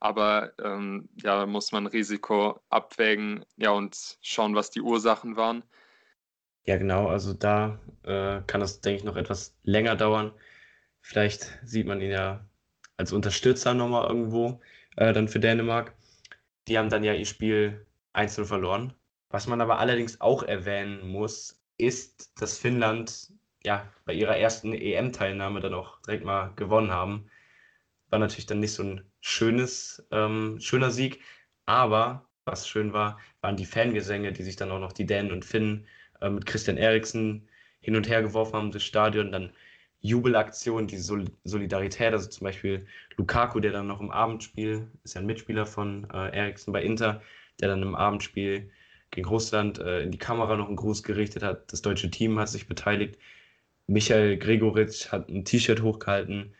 Aber 0.00 0.52
ähm, 0.58 1.08
ja, 1.22 1.46
muss 1.46 1.70
man 1.70 1.86
Risiko 1.86 2.58
abwägen 2.68 3.44
ja, 3.58 3.70
und 3.70 4.18
schauen, 4.22 4.56
was 4.56 4.72
die 4.72 4.80
Ursachen 4.80 5.36
waren. 5.36 5.62
Ja, 6.64 6.78
genau. 6.78 7.06
Also 7.06 7.32
da 7.32 7.78
äh, 8.02 8.42
kann 8.48 8.62
das, 8.62 8.80
denke 8.80 8.98
ich, 8.98 9.04
noch 9.04 9.14
etwas 9.14 9.56
länger 9.62 9.94
dauern. 9.94 10.32
Vielleicht 11.00 11.60
sieht 11.62 11.86
man 11.86 12.00
ihn 12.00 12.10
ja 12.10 12.44
als 12.96 13.12
Unterstützer 13.12 13.72
nochmal 13.72 14.08
irgendwo 14.08 14.60
äh, 14.96 15.12
dann 15.12 15.28
für 15.28 15.38
Dänemark. 15.38 15.94
Die 16.66 16.76
haben 16.76 16.90
dann 16.90 17.04
ja 17.04 17.12
ihr 17.12 17.24
Spiel 17.24 17.86
einzeln 18.12 18.48
verloren. 18.48 18.92
Was 19.36 19.46
man 19.46 19.60
aber 19.60 19.80
allerdings 19.80 20.22
auch 20.22 20.44
erwähnen 20.44 21.06
muss, 21.08 21.62
ist, 21.76 22.40
dass 22.40 22.56
Finnland 22.56 23.34
ja 23.62 23.86
bei 24.06 24.14
ihrer 24.14 24.38
ersten 24.38 24.72
EM-Teilnahme 24.72 25.60
dann 25.60 25.74
auch 25.74 26.00
direkt 26.00 26.24
mal 26.24 26.54
gewonnen 26.56 26.90
haben. 26.90 27.28
War 28.08 28.18
natürlich 28.18 28.46
dann 28.46 28.60
nicht 28.60 28.72
so 28.72 28.82
ein 28.82 29.04
schönes, 29.20 30.08
ähm, 30.10 30.58
schöner 30.58 30.90
Sieg, 30.90 31.20
aber 31.66 32.26
was 32.46 32.66
schön 32.66 32.94
war, 32.94 33.20
waren 33.42 33.58
die 33.58 33.66
Fangesänge, 33.66 34.32
die 34.32 34.42
sich 34.42 34.56
dann 34.56 34.70
auch 34.70 34.78
noch 34.78 34.94
die 34.94 35.04
Dänen 35.04 35.32
und 35.32 35.44
Finnen 35.44 35.86
äh, 36.22 36.30
mit 36.30 36.46
Christian 36.46 36.78
Eriksen 36.78 37.46
hin 37.80 37.94
und 37.94 38.08
her 38.08 38.22
geworfen 38.22 38.54
haben 38.54 38.72
das 38.72 38.84
Stadion, 38.84 39.32
dann 39.32 39.52
Jubelaktionen, 40.00 40.86
die 40.86 40.96
Sol 40.96 41.26
Solidarität, 41.44 42.14
also 42.14 42.30
zum 42.30 42.46
Beispiel 42.46 42.86
Lukaku, 43.18 43.60
der 43.60 43.72
dann 43.72 43.86
noch 43.86 44.00
im 44.00 44.10
Abendspiel, 44.10 44.90
ist 45.04 45.14
ja 45.14 45.20
ein 45.20 45.26
Mitspieler 45.26 45.66
von 45.66 46.08
äh, 46.10 46.34
Eriksen 46.34 46.72
bei 46.72 46.82
Inter, 46.82 47.20
der 47.60 47.68
dann 47.68 47.82
im 47.82 47.94
Abendspiel 47.94 48.70
gegen 49.10 49.28
Russland 49.28 49.78
äh, 49.78 50.02
in 50.02 50.10
die 50.10 50.18
Kamera 50.18 50.56
noch 50.56 50.68
einen 50.68 50.76
Gruß 50.76 51.02
gerichtet 51.02 51.42
hat. 51.42 51.72
Das 51.72 51.82
deutsche 51.82 52.10
Team 52.10 52.38
hat 52.38 52.48
sich 52.48 52.66
beteiligt. 52.66 53.18
Michael 53.86 54.36
Gregoritsch 54.38 55.12
hat 55.12 55.28
ein 55.28 55.44
T-Shirt 55.44 55.82
hochgehalten. 55.82 56.54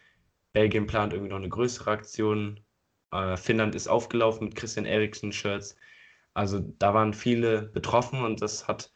Belgien 0.53 0.87
plant 0.87 1.13
irgendwie 1.13 1.31
noch 1.31 1.39
eine 1.39 1.49
größere 1.49 1.91
Aktion. 1.91 2.61
Äh, 3.13 3.37
Finnland 3.37 3.75
ist 3.75 3.89
aufgelaufen 3.89 4.47
mit 4.49 4.57
Christian 4.57 4.87
Eriksen-Shirts. 4.87 5.77
Also 6.35 6.61
da 6.79 6.95
waren 6.95 7.15
viele 7.15 7.63
betroffen 7.63 8.23
und 8.23 8.43
das 8.43 8.69
hat 8.69 8.91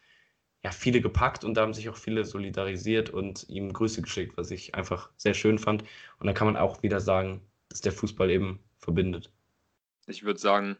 ja 0.62 0.70
viele 0.70 1.00
gepackt 1.00 1.44
und 1.44 1.54
da 1.54 1.62
haben 1.62 1.74
sich 1.74 1.88
auch 1.88 1.96
viele 1.96 2.24
solidarisiert 2.24 3.10
und 3.10 3.48
ihm 3.48 3.72
Grüße 3.72 4.02
geschickt, 4.02 4.36
was 4.36 4.50
ich 4.50 4.74
einfach 4.74 5.10
sehr 5.16 5.34
schön 5.34 5.58
fand. 5.58 5.82
Und 6.18 6.26
da 6.26 6.32
kann 6.32 6.46
man 6.46 6.56
auch 6.56 6.82
wieder 6.82 7.00
sagen, 7.00 7.40
dass 7.70 7.80
der 7.80 7.92
Fußball 7.92 8.30
eben 8.30 8.60
verbindet. 8.78 9.32
Ich 10.06 10.22
würde 10.22 10.38
sagen, 10.40 10.76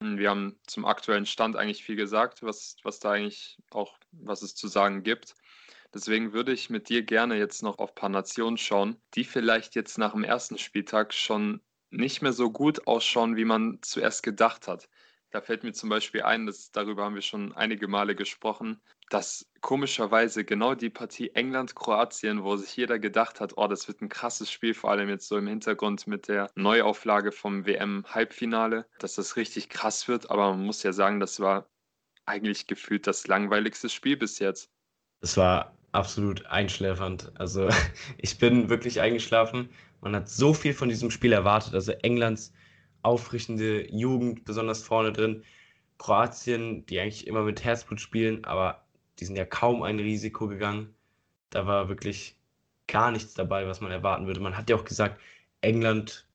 wir 0.00 0.30
haben 0.30 0.58
zum 0.66 0.84
aktuellen 0.84 1.26
Stand 1.26 1.56
eigentlich 1.56 1.84
viel 1.84 1.96
gesagt, 1.96 2.42
was, 2.42 2.76
was 2.82 3.00
da 3.00 3.12
eigentlich 3.12 3.58
auch, 3.70 3.98
was 4.12 4.42
es 4.42 4.54
zu 4.54 4.68
sagen 4.68 5.02
gibt. 5.02 5.34
Deswegen 5.94 6.32
würde 6.32 6.52
ich 6.52 6.68
mit 6.68 6.88
dir 6.88 7.02
gerne 7.02 7.36
jetzt 7.36 7.62
noch 7.62 7.78
auf 7.78 7.90
ein 7.90 7.94
paar 7.94 8.08
Nationen 8.10 8.58
schauen, 8.58 9.00
die 9.14 9.24
vielleicht 9.24 9.74
jetzt 9.74 9.98
nach 9.98 10.12
dem 10.12 10.24
ersten 10.24 10.58
Spieltag 10.58 11.14
schon 11.14 11.60
nicht 11.90 12.20
mehr 12.20 12.32
so 12.32 12.50
gut 12.50 12.86
ausschauen, 12.86 13.36
wie 13.36 13.44
man 13.44 13.78
zuerst 13.82 14.22
gedacht 14.22 14.68
hat. 14.68 14.88
Da 15.30 15.40
fällt 15.40 15.64
mir 15.64 15.72
zum 15.72 15.88
Beispiel 15.88 16.22
ein, 16.22 16.46
dass 16.46 16.70
darüber 16.72 17.04
haben 17.04 17.14
wir 17.14 17.22
schon 17.22 17.54
einige 17.54 17.88
Male 17.88 18.14
gesprochen, 18.14 18.80
dass 19.10 19.46
komischerweise 19.60 20.44
genau 20.44 20.74
die 20.74 20.90
Partie 20.90 21.30
England-Kroatien, 21.34 22.42
wo 22.42 22.56
sich 22.56 22.76
jeder 22.76 22.98
gedacht 22.98 23.40
hat, 23.40 23.52
oh, 23.56 23.66
das 23.68 23.86
wird 23.88 24.00
ein 24.00 24.08
krasses 24.08 24.50
Spiel, 24.50 24.74
vor 24.74 24.90
allem 24.90 25.08
jetzt 25.08 25.28
so 25.28 25.36
im 25.36 25.46
Hintergrund 25.46 26.06
mit 26.06 26.28
der 26.28 26.50
Neuauflage 26.54 27.32
vom 27.32 27.66
WM-Halbfinale, 27.66 28.86
dass 28.98 29.14
das 29.14 29.36
richtig 29.36 29.68
krass 29.68 30.08
wird. 30.08 30.30
Aber 30.30 30.50
man 30.50 30.66
muss 30.66 30.82
ja 30.82 30.92
sagen, 30.92 31.20
das 31.20 31.40
war 31.40 31.68
eigentlich 32.26 32.66
gefühlt 32.66 33.06
das 33.06 33.26
langweiligste 33.26 33.88
Spiel 33.88 34.16
bis 34.16 34.38
jetzt. 34.40 34.70
Es 35.20 35.36
war 35.36 35.76
absolut 35.92 36.46
einschläfernd. 36.46 37.32
Also 37.36 37.68
ich 38.18 38.38
bin 38.38 38.68
wirklich 38.68 39.00
eingeschlafen. 39.00 39.70
Man 40.00 40.16
hat 40.16 40.28
so 40.28 40.52
viel 40.52 40.74
von 40.74 40.88
diesem 40.88 41.10
Spiel 41.10 41.32
erwartet. 41.32 41.74
Also 41.74 41.92
Englands 41.92 42.52
aufrichtende 43.02 43.88
Jugend 43.90 44.44
besonders 44.44 44.82
vorne 44.82 45.12
drin. 45.12 45.44
Kroatien, 45.98 46.84
die 46.86 47.00
eigentlich 47.00 47.26
immer 47.26 47.42
mit 47.42 47.64
Herzblut 47.64 48.00
spielen, 48.00 48.44
aber 48.44 48.85
die 49.18 49.24
sind 49.24 49.36
ja 49.36 49.44
kaum 49.44 49.82
ein 49.82 49.98
Risiko 49.98 50.48
gegangen. 50.48 50.94
Da 51.50 51.66
war 51.66 51.88
wirklich 51.88 52.36
gar 52.86 53.10
nichts 53.10 53.34
dabei, 53.34 53.66
was 53.66 53.80
man 53.80 53.90
erwarten 53.90 54.26
würde. 54.26 54.40
Man 54.40 54.56
hat 54.56 54.70
ja 54.70 54.76
auch 54.76 54.84
gesagt, 54.84 55.20
England 55.60 56.26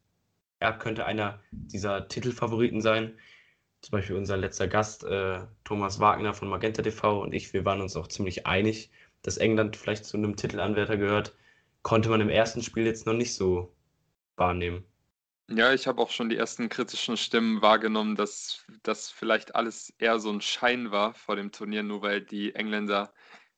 ja, 0.61 0.71
könnte 0.71 1.05
einer 1.05 1.39
dieser 1.51 2.07
Titelfavoriten 2.07 2.81
sein. 2.81 3.17
Zum 3.81 3.93
Beispiel 3.93 4.15
unser 4.15 4.37
letzter 4.37 4.67
Gast, 4.67 5.03
äh, 5.03 5.39
Thomas 5.63 5.99
Wagner 5.99 6.33
von 6.33 6.49
Magenta 6.49 6.83
TV 6.83 7.21
und 7.21 7.33
ich, 7.33 7.53
wir 7.53 7.65
waren 7.65 7.81
uns 7.81 7.95
auch 7.95 8.07
ziemlich 8.07 8.45
einig, 8.45 8.91
dass 9.23 9.37
England 9.37 9.75
vielleicht 9.75 10.05
zu 10.05 10.17
einem 10.17 10.35
Titelanwärter 10.35 10.97
gehört. 10.97 11.35
Konnte 11.81 12.09
man 12.09 12.21
im 12.21 12.29
ersten 12.29 12.61
Spiel 12.61 12.85
jetzt 12.85 13.05
noch 13.07 13.13
nicht 13.13 13.33
so 13.33 13.73
wahrnehmen. 14.35 14.85
Ja, 15.53 15.73
ich 15.73 15.85
habe 15.85 16.01
auch 16.01 16.11
schon 16.11 16.29
die 16.29 16.37
ersten 16.37 16.69
kritischen 16.69 17.17
Stimmen 17.17 17.61
wahrgenommen, 17.61 18.15
dass 18.15 18.65
das 18.83 19.09
vielleicht 19.11 19.53
alles 19.53 19.93
eher 19.97 20.17
so 20.19 20.31
ein 20.31 20.39
Schein 20.39 20.91
war 20.91 21.13
vor 21.13 21.35
dem 21.35 21.51
Turnier, 21.51 21.83
nur 21.83 22.01
weil 22.01 22.21
die 22.21 22.55
Engländer 22.55 23.13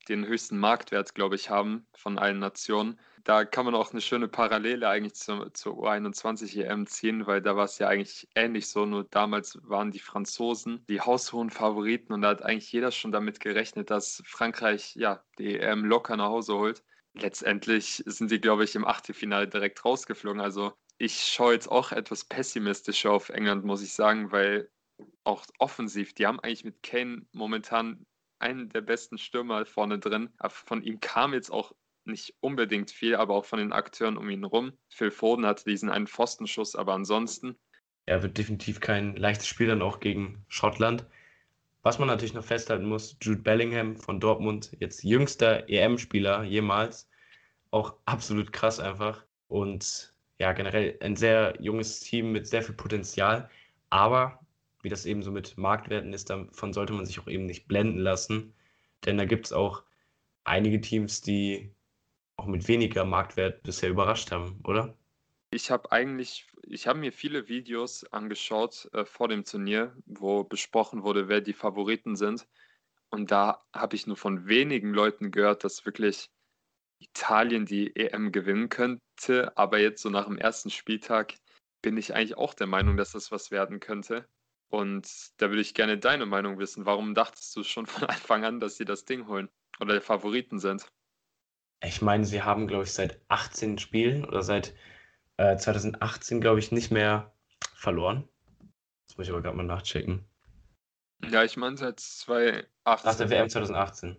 den 0.09 0.25
höchsten 0.25 0.57
Marktwert, 0.57 1.13
glaube 1.13 1.35
ich, 1.35 1.51
haben 1.51 1.85
von 1.93 2.17
allen 2.17 2.39
Nationen. 2.39 2.99
Da 3.23 3.45
kann 3.45 3.65
man 3.65 3.75
auch 3.75 3.91
eine 3.91 4.01
schöne 4.01 4.27
Parallele 4.27 4.89
eigentlich 4.89 5.13
zur, 5.13 5.53
zur 5.53 5.75
U21 5.75 6.63
EM 6.63 6.87
ziehen, 6.87 7.27
weil 7.27 7.43
da 7.43 7.55
war 7.55 7.65
es 7.65 7.77
ja 7.77 7.89
eigentlich 7.89 8.27
ähnlich 8.33 8.67
so, 8.69 8.87
nur 8.87 9.03
damals 9.03 9.59
waren 9.61 9.91
die 9.91 9.99
Franzosen 9.99 10.83
die 10.89 10.99
haushohen 10.99 11.51
Favoriten 11.51 12.11
und 12.11 12.23
da 12.23 12.29
hat 12.29 12.41
eigentlich 12.41 12.71
jeder 12.71 12.91
schon 12.91 13.11
damit 13.11 13.39
gerechnet, 13.39 13.91
dass 13.91 14.23
Frankreich 14.25 14.95
ja 14.95 15.23
die 15.37 15.59
EM 15.59 15.85
locker 15.85 16.17
nach 16.17 16.29
Hause 16.29 16.55
holt. 16.55 16.83
Letztendlich 17.13 18.03
sind 18.07 18.31
die, 18.31 18.41
glaube 18.41 18.63
ich, 18.63 18.75
im 18.75 18.85
Achtelfinale 18.85 19.47
direkt 19.47 19.85
rausgeflogen. 19.85 20.41
Also 20.41 20.73
ich 21.03 21.25
schaue 21.25 21.53
jetzt 21.53 21.67
auch 21.67 21.91
etwas 21.91 22.23
pessimistischer 22.23 23.11
auf 23.11 23.27
England, 23.27 23.65
muss 23.65 23.83
ich 23.83 23.91
sagen, 23.91 24.31
weil 24.31 24.69
auch 25.25 25.45
offensiv, 25.59 26.13
die 26.13 26.25
haben 26.25 26.39
eigentlich 26.39 26.63
mit 26.63 26.81
Kane 26.81 27.25
momentan 27.33 28.05
einen 28.39 28.69
der 28.69 28.81
besten 28.81 29.17
Stürmer 29.17 29.65
vorne 29.65 29.99
drin. 29.99 30.29
Von 30.47 30.81
ihm 30.81 31.01
kam 31.01 31.33
jetzt 31.33 31.51
auch 31.51 31.73
nicht 32.05 32.35
unbedingt 32.39 32.89
viel, 32.89 33.15
aber 33.15 33.33
auch 33.33 33.43
von 33.43 33.59
den 33.59 33.73
Akteuren 33.73 34.17
um 34.17 34.29
ihn 34.29 34.45
rum. 34.45 34.71
Phil 34.87 35.11
Foden 35.11 35.45
hatte 35.45 35.65
diesen 35.65 35.89
einen 35.89 36.07
Pfostenschuss, 36.07 36.75
aber 36.75 36.93
ansonsten. 36.93 37.57
Er 38.05 38.23
wird 38.23 38.37
definitiv 38.37 38.79
kein 38.79 39.17
leichtes 39.17 39.47
Spiel 39.47 39.67
dann 39.67 39.81
auch 39.81 39.99
gegen 39.99 40.45
Schottland. 40.47 41.05
Was 41.81 41.99
man 41.99 42.07
natürlich 42.07 42.33
noch 42.33 42.45
festhalten 42.45 42.85
muss, 42.85 43.17
Jude 43.21 43.41
Bellingham 43.41 43.97
von 43.97 44.21
Dortmund, 44.21 44.71
jetzt 44.79 45.03
jüngster 45.03 45.69
EM-Spieler 45.69 46.43
jemals. 46.43 47.09
Auch 47.71 47.95
absolut 48.05 48.53
krass 48.53 48.79
einfach. 48.79 49.25
Und 49.49 50.12
ja, 50.43 50.51
generell 50.51 50.97
ein 50.99 51.15
sehr 51.15 51.55
junges 51.61 52.01
Team 52.01 52.33
mit 52.33 52.47
sehr 52.47 52.61
viel 52.63 52.75
Potenzial. 52.75 53.49
Aber 53.89 54.45
wie 54.81 54.89
das 54.89 55.05
eben 55.05 55.23
so 55.23 55.31
mit 55.31 55.57
Marktwerten 55.57 56.11
ist, 56.11 56.29
davon 56.29 56.73
sollte 56.73 56.91
man 56.91 57.05
sich 57.05 57.17
auch 57.19 57.27
eben 57.27 57.45
nicht 57.45 57.69
blenden 57.69 57.99
lassen. 57.99 58.53
Denn 59.05 59.17
da 59.17 59.23
gibt 59.23 59.45
es 59.45 59.53
auch 59.53 59.83
einige 60.43 60.81
Teams, 60.81 61.21
die 61.21 61.73
auch 62.35 62.47
mit 62.47 62.67
weniger 62.67 63.05
Marktwert 63.05 63.63
bisher 63.63 63.89
überrascht 63.89 64.31
haben, 64.31 64.59
oder? 64.65 64.97
Ich 65.51 65.71
habe 65.71 65.89
eigentlich, 65.93 66.45
ich 66.63 66.87
habe 66.87 66.99
mir 66.99 67.13
viele 67.13 67.47
Videos 67.47 68.03
angeschaut 68.11 68.89
äh, 68.91 69.05
vor 69.05 69.29
dem 69.29 69.45
Turnier, 69.45 69.95
wo 70.05 70.43
besprochen 70.43 71.03
wurde, 71.03 71.29
wer 71.29 71.39
die 71.39 71.53
Favoriten 71.53 72.17
sind. 72.17 72.47
Und 73.11 73.31
da 73.31 73.63
habe 73.71 73.95
ich 73.95 74.07
nur 74.07 74.17
von 74.17 74.47
wenigen 74.47 74.93
Leuten 74.93 75.31
gehört, 75.31 75.63
dass 75.63 75.85
wirklich 75.85 76.31
Italien 77.03 77.65
die 77.65 77.95
EM 77.95 78.31
gewinnen 78.31 78.69
könnte. 78.69 79.55
Aber 79.55 79.79
jetzt 79.79 80.01
so 80.01 80.09
nach 80.09 80.25
dem 80.25 80.37
ersten 80.37 80.69
Spieltag 80.69 81.35
bin 81.81 81.97
ich 81.97 82.15
eigentlich 82.15 82.37
auch 82.37 82.53
der 82.53 82.67
Meinung, 82.67 82.97
dass 82.97 83.11
das 83.11 83.31
was 83.31 83.51
werden 83.51 83.79
könnte. 83.79 84.27
Und 84.69 85.07
da 85.37 85.49
würde 85.49 85.61
ich 85.61 85.75
gerne 85.75 85.97
deine 85.99 86.25
Meinung 86.25 86.57
wissen. 86.57 86.85
Warum 86.85 87.13
dachtest 87.13 87.55
du 87.55 87.63
schon 87.63 87.85
von 87.87 88.07
Anfang 88.07 88.43
an, 88.43 88.59
dass 88.59 88.77
sie 88.77 88.85
das 88.85 89.05
Ding 89.05 89.27
holen 89.27 89.49
oder 89.79 89.93
der 89.93 90.01
Favoriten 90.01 90.59
sind? 90.59 90.87
Ich 91.83 92.01
meine, 92.01 92.25
sie 92.25 92.41
haben, 92.41 92.67
glaube 92.67 92.85
ich, 92.85 92.93
seit 92.93 93.19
18 93.27 93.77
Spielen 93.77 94.23
oder 94.25 94.41
seit 94.41 94.73
äh, 95.37 95.57
2018, 95.57 96.39
glaube 96.39 96.59
ich, 96.59 96.71
nicht 96.71 96.91
mehr 96.91 97.33
verloren. 97.75 98.27
Das 99.07 99.17
muss 99.17 99.27
ich 99.27 99.33
aber 99.33 99.41
gerade 99.41 99.57
mal 99.57 99.63
nachchecken. 99.63 100.25
Ja, 101.29 101.43
ich 101.43 101.57
meine 101.57 101.77
seit 101.77 101.99
2018. 101.99 102.67
Nach 102.85 103.15
der 103.15 103.29
WM 103.29 103.49
2018. 103.49 104.17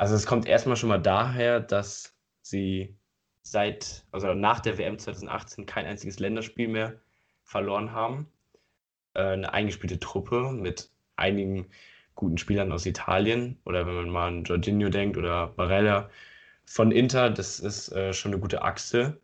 Also 0.00 0.14
es 0.14 0.24
kommt 0.24 0.48
erstmal 0.48 0.76
schon 0.76 0.88
mal 0.88 0.96
daher, 0.96 1.60
dass 1.60 2.16
sie 2.40 2.96
seit, 3.42 4.06
also 4.12 4.32
nach 4.32 4.60
der 4.60 4.78
WM 4.78 4.98
2018 4.98 5.66
kein 5.66 5.84
einziges 5.84 6.18
Länderspiel 6.18 6.68
mehr 6.68 6.98
verloren 7.44 7.92
haben. 7.92 8.26
Äh, 9.12 9.20
eine 9.20 9.52
eingespielte 9.52 10.00
Truppe 10.00 10.52
mit 10.52 10.90
einigen 11.16 11.66
guten 12.14 12.38
Spielern 12.38 12.72
aus 12.72 12.86
Italien 12.86 13.58
oder 13.66 13.86
wenn 13.86 13.94
man 13.94 14.08
mal 14.08 14.28
an 14.28 14.44
Jorginho 14.44 14.88
denkt 14.88 15.18
oder 15.18 15.48
Barella 15.48 16.08
von 16.64 16.92
Inter, 16.92 17.28
das 17.28 17.60
ist 17.60 17.92
äh, 17.92 18.14
schon 18.14 18.32
eine 18.32 18.40
gute 18.40 18.62
Achse. 18.62 19.20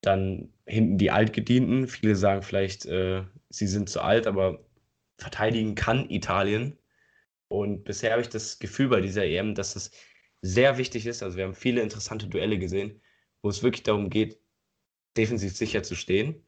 Dann 0.00 0.52
hinten 0.66 0.98
die 0.98 1.12
Altgedienten. 1.12 1.86
Viele 1.86 2.16
sagen 2.16 2.42
vielleicht, 2.42 2.86
äh, 2.86 3.22
sie 3.50 3.68
sind 3.68 3.88
zu 3.88 4.00
alt, 4.00 4.26
aber 4.26 4.58
verteidigen 5.18 5.76
kann 5.76 6.10
Italien. 6.10 6.76
Und 7.52 7.84
bisher 7.84 8.12
habe 8.12 8.22
ich 8.22 8.30
das 8.30 8.58
Gefühl 8.60 8.88
bei 8.88 9.02
dieser 9.02 9.26
EM, 9.26 9.54
dass 9.54 9.76
es 9.76 9.90
sehr 10.40 10.78
wichtig 10.78 11.06
ist. 11.06 11.22
Also 11.22 11.36
wir 11.36 11.44
haben 11.44 11.54
viele 11.54 11.82
interessante 11.82 12.26
Duelle 12.26 12.58
gesehen, 12.58 13.02
wo 13.42 13.50
es 13.50 13.62
wirklich 13.62 13.82
darum 13.82 14.08
geht, 14.08 14.38
defensiv 15.18 15.54
sicher 15.54 15.82
zu 15.82 15.94
stehen. 15.94 16.42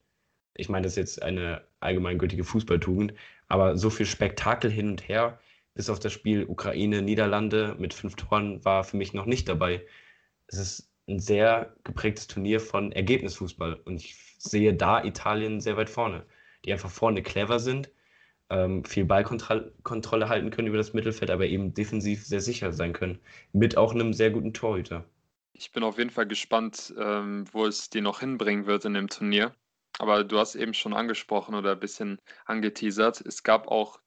Ich 0.55 0.71
meine, 0.71 0.85
das 0.85 0.95
ist 0.95 0.97
jetzt 0.97 1.23
eine 1.23 1.63
allgemeingültige 1.81 2.43
Fußballtugend, 2.43 3.13
aber 3.49 3.77
so 3.77 3.91
viel 3.91 4.07
Spektakel 4.07 4.71
hin 4.71 4.89
und 4.89 5.07
her, 5.07 5.39
bis 5.75 5.91
auf 5.91 6.01
das 6.01 6.15
Spiel 6.15 6.47
Ukraine, 6.47 7.03
Niederlande 7.03 7.77
mit 7.79 7.93
fünf 7.93 8.17
Toren, 8.17 8.65
war 8.65 8.83
für 8.83 8.97
mich 8.97 9.13
noch 9.13 9.27
nicht 9.27 9.47
dabei. 9.47 9.85
Es 10.47 10.57
ist 10.57 10.91
ein 11.07 11.19
sehr 11.21 11.77
geprägtes 11.85 12.29
Turnier 12.29 12.61
von 12.61 12.93
Ergebnisfußball 12.93 13.75
und 13.85 13.97
ich 13.97 14.17
sehe 14.39 14.73
da 14.73 15.05
Italien 15.05 15.61
sehr 15.61 15.77
weit 15.77 15.91
vorne, 15.91 16.25
die 16.65 16.73
einfach 16.73 16.91
vorne 16.91 17.23
clever 17.23 17.59
sind 17.59 17.91
ähm, 18.51 18.85
viel 18.85 19.05
Ballkontrolle 19.05 20.29
halten 20.29 20.51
können 20.51 20.69
über 20.69 20.77
das 20.77 20.93
Mittelfeld, 20.93 21.31
aber 21.31 21.47
eben 21.47 21.75
defensiv 21.75 22.25
sehr 22.25 22.41
sicher 22.41 22.73
sein 22.73 22.93
können. 22.93 23.19
Mit 23.53 23.77
auch 23.77 23.95
einem 23.95 24.13
sehr 24.13 24.31
guten 24.31 24.53
Torhüter. 24.53 25.05
Ich 25.53 25.73
bin 25.73 25.85
auf 25.85 25.99
jeden 25.99 26.11
Fall 26.11 26.27
gespannt, 26.27 26.93
ähm, 26.99 27.45
wo 27.53 27.65
es 27.67 27.91
die 27.91 28.01
noch 28.01 28.21
hinbringen 28.21 28.67
wird 28.67 28.85
in 28.85 28.95
dem 28.95 29.09
Turnier. 29.09 29.55
Aber 29.99 30.25
du 30.25 30.39
hast 30.39 30.57
eben 30.57 30.75
schon 30.75 30.93
angesprochen 30.93 31.55
oder 31.55 31.73
ein 31.73 31.81
bisschen 31.81 32.21
angeteasert. 32.47 33.21
Es 33.21 33.45
gab 33.45 33.69
auch, 33.69 34.01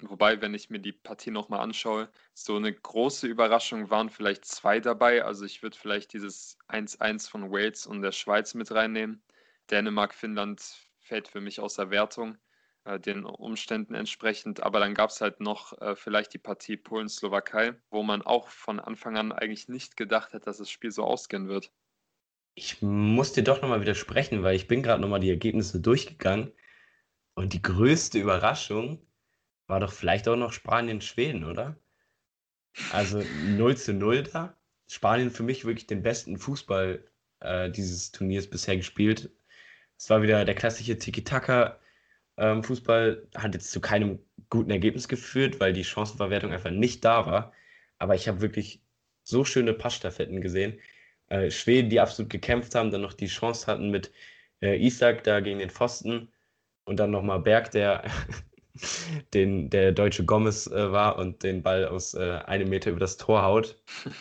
wobei, 0.00 0.40
wenn 0.40 0.54
ich 0.54 0.70
mir 0.70 0.78
die 0.78 0.92
Partie 0.92 1.32
nochmal 1.32 1.60
anschaue, 1.60 2.08
so 2.32 2.56
eine 2.56 2.72
große 2.72 3.26
Überraschung 3.26 3.90
waren 3.90 4.08
vielleicht 4.08 4.44
zwei 4.44 4.78
dabei. 4.78 5.24
Also 5.24 5.44
ich 5.44 5.62
würde 5.62 5.76
vielleicht 5.76 6.12
dieses 6.12 6.56
1-1 6.68 7.28
von 7.28 7.50
Wales 7.50 7.86
und 7.86 8.02
der 8.02 8.12
Schweiz 8.12 8.54
mit 8.54 8.70
reinnehmen. 8.70 9.22
Dänemark, 9.70 10.14
Finnland 10.14 10.62
fällt 11.00 11.26
für 11.26 11.40
mich 11.40 11.58
außer 11.58 11.90
Wertung 11.90 12.38
den 12.84 13.24
Umständen 13.24 13.94
entsprechend. 13.94 14.62
Aber 14.62 14.80
dann 14.80 14.94
gab 14.94 15.10
es 15.10 15.20
halt 15.20 15.40
noch 15.40 15.80
äh, 15.80 15.96
vielleicht 15.96 16.34
die 16.34 16.38
Partie 16.38 16.76
Polen-Slowakei, 16.76 17.74
wo 17.90 18.02
man 18.02 18.22
auch 18.22 18.48
von 18.48 18.80
Anfang 18.80 19.16
an 19.16 19.32
eigentlich 19.32 19.68
nicht 19.68 19.96
gedacht 19.96 20.34
hat, 20.34 20.46
dass 20.46 20.58
das 20.58 20.70
Spiel 20.70 20.90
so 20.90 21.04
ausgehen 21.04 21.48
wird. 21.48 21.72
Ich 22.54 22.82
muss 22.82 23.32
dir 23.32 23.42
doch 23.42 23.62
nochmal 23.62 23.80
widersprechen, 23.80 24.42
weil 24.42 24.54
ich 24.54 24.68
bin 24.68 24.82
gerade 24.82 25.00
nochmal 25.00 25.20
die 25.20 25.30
Ergebnisse 25.30 25.80
durchgegangen 25.80 26.52
und 27.34 27.52
die 27.52 27.62
größte 27.62 28.18
Überraschung 28.18 29.04
war 29.66 29.80
doch 29.80 29.92
vielleicht 29.92 30.28
auch 30.28 30.36
noch 30.36 30.52
Spanien-Schweden, 30.52 31.44
oder? 31.44 31.76
Also 32.92 33.22
0 33.44 33.76
zu 33.76 33.94
0 33.94 34.24
da. 34.24 34.56
Spanien 34.86 35.30
für 35.30 35.42
mich 35.42 35.64
wirklich 35.64 35.86
den 35.86 36.02
besten 36.02 36.36
Fußball 36.36 37.02
äh, 37.40 37.70
dieses 37.70 38.12
Turniers 38.12 38.48
bisher 38.48 38.76
gespielt. 38.76 39.30
Es 39.96 40.10
war 40.10 40.22
wieder 40.22 40.44
der 40.44 40.54
klassische 40.54 40.98
Tiki-Taka, 40.98 41.80
Fußball 42.36 43.28
hat 43.36 43.54
jetzt 43.54 43.70
zu 43.70 43.80
keinem 43.80 44.18
guten 44.50 44.70
Ergebnis 44.70 45.08
geführt, 45.08 45.60
weil 45.60 45.72
die 45.72 45.84
Chancenverwertung 45.84 46.52
einfach 46.52 46.70
nicht 46.70 47.04
da 47.04 47.26
war. 47.26 47.52
Aber 47.98 48.14
ich 48.14 48.28
habe 48.28 48.40
wirklich 48.40 48.82
so 49.22 49.44
schöne 49.44 49.72
Passstaffetten 49.72 50.40
gesehen. 50.40 50.78
Äh, 51.28 51.50
Schweden, 51.50 51.90
die 51.90 52.00
absolut 52.00 52.30
gekämpft 52.30 52.74
haben, 52.74 52.90
dann 52.90 53.00
noch 53.02 53.14
die 53.14 53.26
Chance 53.26 53.66
hatten 53.66 53.90
mit 53.90 54.12
äh, 54.60 54.84
Isak 54.84 55.24
da 55.24 55.40
gegen 55.40 55.58
den 55.58 55.70
Pfosten 55.70 56.28
und 56.84 56.98
dann 56.98 57.10
nochmal 57.10 57.40
Berg, 57.40 57.70
der 57.70 58.04
den, 59.34 59.70
der 59.70 59.92
deutsche 59.92 60.24
Gomez 60.24 60.66
äh, 60.66 60.92
war 60.92 61.18
und 61.18 61.42
den 61.42 61.62
Ball 61.62 61.86
aus 61.86 62.14
äh, 62.14 62.40
einem 62.46 62.68
Meter 62.68 62.90
über 62.90 63.00
das 63.00 63.16
Tor 63.16 63.42
haut. 63.42 63.82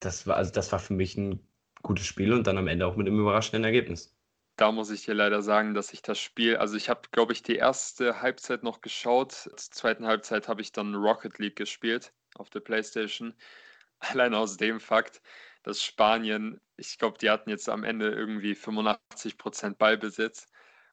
Das 0.00 0.26
war, 0.26 0.36
also 0.36 0.52
das 0.52 0.70
war 0.72 0.78
für 0.78 0.92
mich 0.92 1.16
ein 1.16 1.40
gutes 1.82 2.06
Spiel 2.06 2.34
und 2.34 2.46
dann 2.46 2.58
am 2.58 2.68
Ende 2.68 2.86
auch 2.86 2.96
mit 2.96 3.06
einem 3.06 3.18
überraschenden 3.18 3.64
Ergebnis 3.64 4.15
da 4.56 4.72
muss 4.72 4.90
ich 4.90 5.04
dir 5.04 5.14
leider 5.14 5.42
sagen, 5.42 5.74
dass 5.74 5.92
ich 5.92 6.02
das 6.02 6.18
Spiel, 6.18 6.56
also 6.56 6.76
ich 6.76 6.88
habe, 6.88 7.02
glaube 7.12 7.32
ich, 7.32 7.42
die 7.42 7.56
erste 7.56 8.22
Halbzeit 8.22 8.62
noch 8.62 8.80
geschaut. 8.80 9.32
Zur 9.32 9.56
zweiten 9.56 10.06
Halbzeit 10.06 10.48
habe 10.48 10.62
ich 10.62 10.72
dann 10.72 10.94
Rocket 10.94 11.38
League 11.38 11.56
gespielt 11.56 12.12
auf 12.36 12.50
der 12.50 12.60
PlayStation. 12.60 13.34
Allein 14.00 14.34
aus 14.34 14.56
dem 14.56 14.80
Fakt, 14.80 15.22
dass 15.62 15.82
Spanien, 15.82 16.60
ich 16.76 16.98
glaube, 16.98 17.18
die 17.18 17.30
hatten 17.30 17.50
jetzt 17.50 17.68
am 17.68 17.84
Ende 17.84 18.10
irgendwie 18.10 18.52
85% 18.54 19.76
Ballbesitz. 19.76 20.46